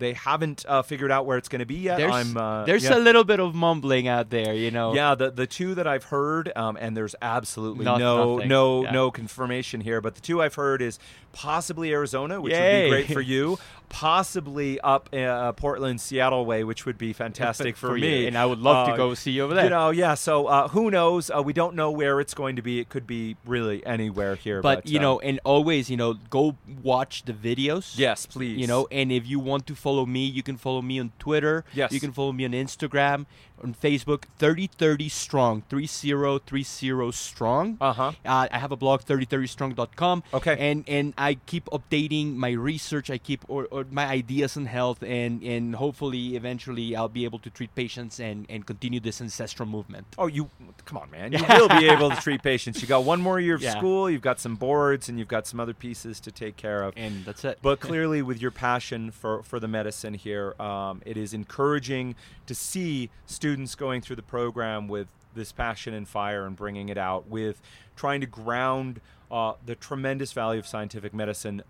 [0.00, 1.98] They haven't uh, figured out where it's going to be yet.
[1.98, 2.96] There's, I'm, uh, there's yeah.
[2.96, 4.94] a little bit of mumbling out there, you know.
[4.94, 8.48] Yeah, the the two that I've heard, um, and there's absolutely Not- no nothing.
[8.48, 8.90] no Yeah.
[8.90, 10.98] no confirmation here, but the two I've heard is
[11.32, 13.58] possibly Arizona, which would be great for you,
[13.90, 18.26] possibly up uh, Portland, Seattle way, which would be fantastic for, you, me.
[18.26, 19.64] and I would love Uh, to go see you over there.
[19.64, 20.14] You know, yeah.
[20.14, 21.30] So uh, who knows?
[21.30, 22.78] Uh, we don't know where it's going to be.
[22.80, 24.62] It could be really anywhere here.
[24.62, 27.98] but, you uh, know, and always, you know, go watch the videos.
[27.98, 28.56] yes, please.
[28.56, 31.64] You know, and if you want to follow me, you can follow me on Twitter.
[31.74, 31.92] Yes.
[31.92, 33.26] You can follow me on Instagram,
[33.62, 37.78] on Facebook, 3030 Strong, 3030 Strong.
[37.80, 38.12] Uh-huh.
[38.24, 40.22] Uh, I have a blog, 3030strong.com.
[40.34, 40.56] Okay.
[40.58, 43.10] And and I keep updating my research.
[43.10, 47.38] I keep or, or my ideas on health, and and hopefully eventually I'll be able
[47.40, 50.06] to treat patients and and continue this ancestral movement.
[50.18, 50.50] Oh, you
[50.84, 51.32] come on, man!
[51.32, 52.80] You will be able to treat patients.
[52.82, 53.76] You got one more year of Yeah.
[53.76, 54.10] school.
[54.10, 56.94] You've got some boards, and you've got some other pieces to take care of.
[56.96, 57.58] And that's it.
[57.62, 62.14] but clearly with your passion for, for the medicine here um, it is encouraging
[62.46, 66.98] to see students going through the program with this passion and fire and bringing it
[66.98, 67.60] out with
[67.96, 69.00] trying to ground
[69.30, 71.62] uh, the tremendous value of scientific medicine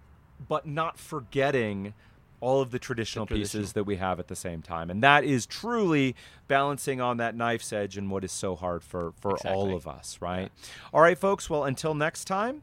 [0.48, 1.93] but not forgetting
[2.40, 3.73] all of the traditional The pieces traditional.
[3.74, 4.89] that we have at the same time.
[4.89, 6.16] And that is truly
[6.48, 10.16] balancing on that knife's edge and what is so hard for, for all of us
[10.23, 10.51] right?
[10.94, 11.51] All right folks.
[11.51, 12.62] Well until next time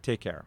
[0.00, 0.46] take care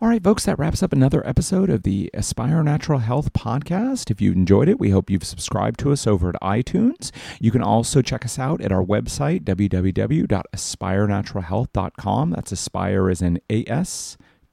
[0.00, 4.10] All right, folks, that wraps up another episode of the Aspire Natural Health podcast.
[4.10, 7.10] If you enjoyed it, we hope you've subscribed to us over at iTunes.
[7.40, 12.30] You can also check us out at our website, www.aspirenaturalhealth.com.
[12.30, 14.16] That's Aspire as in A S.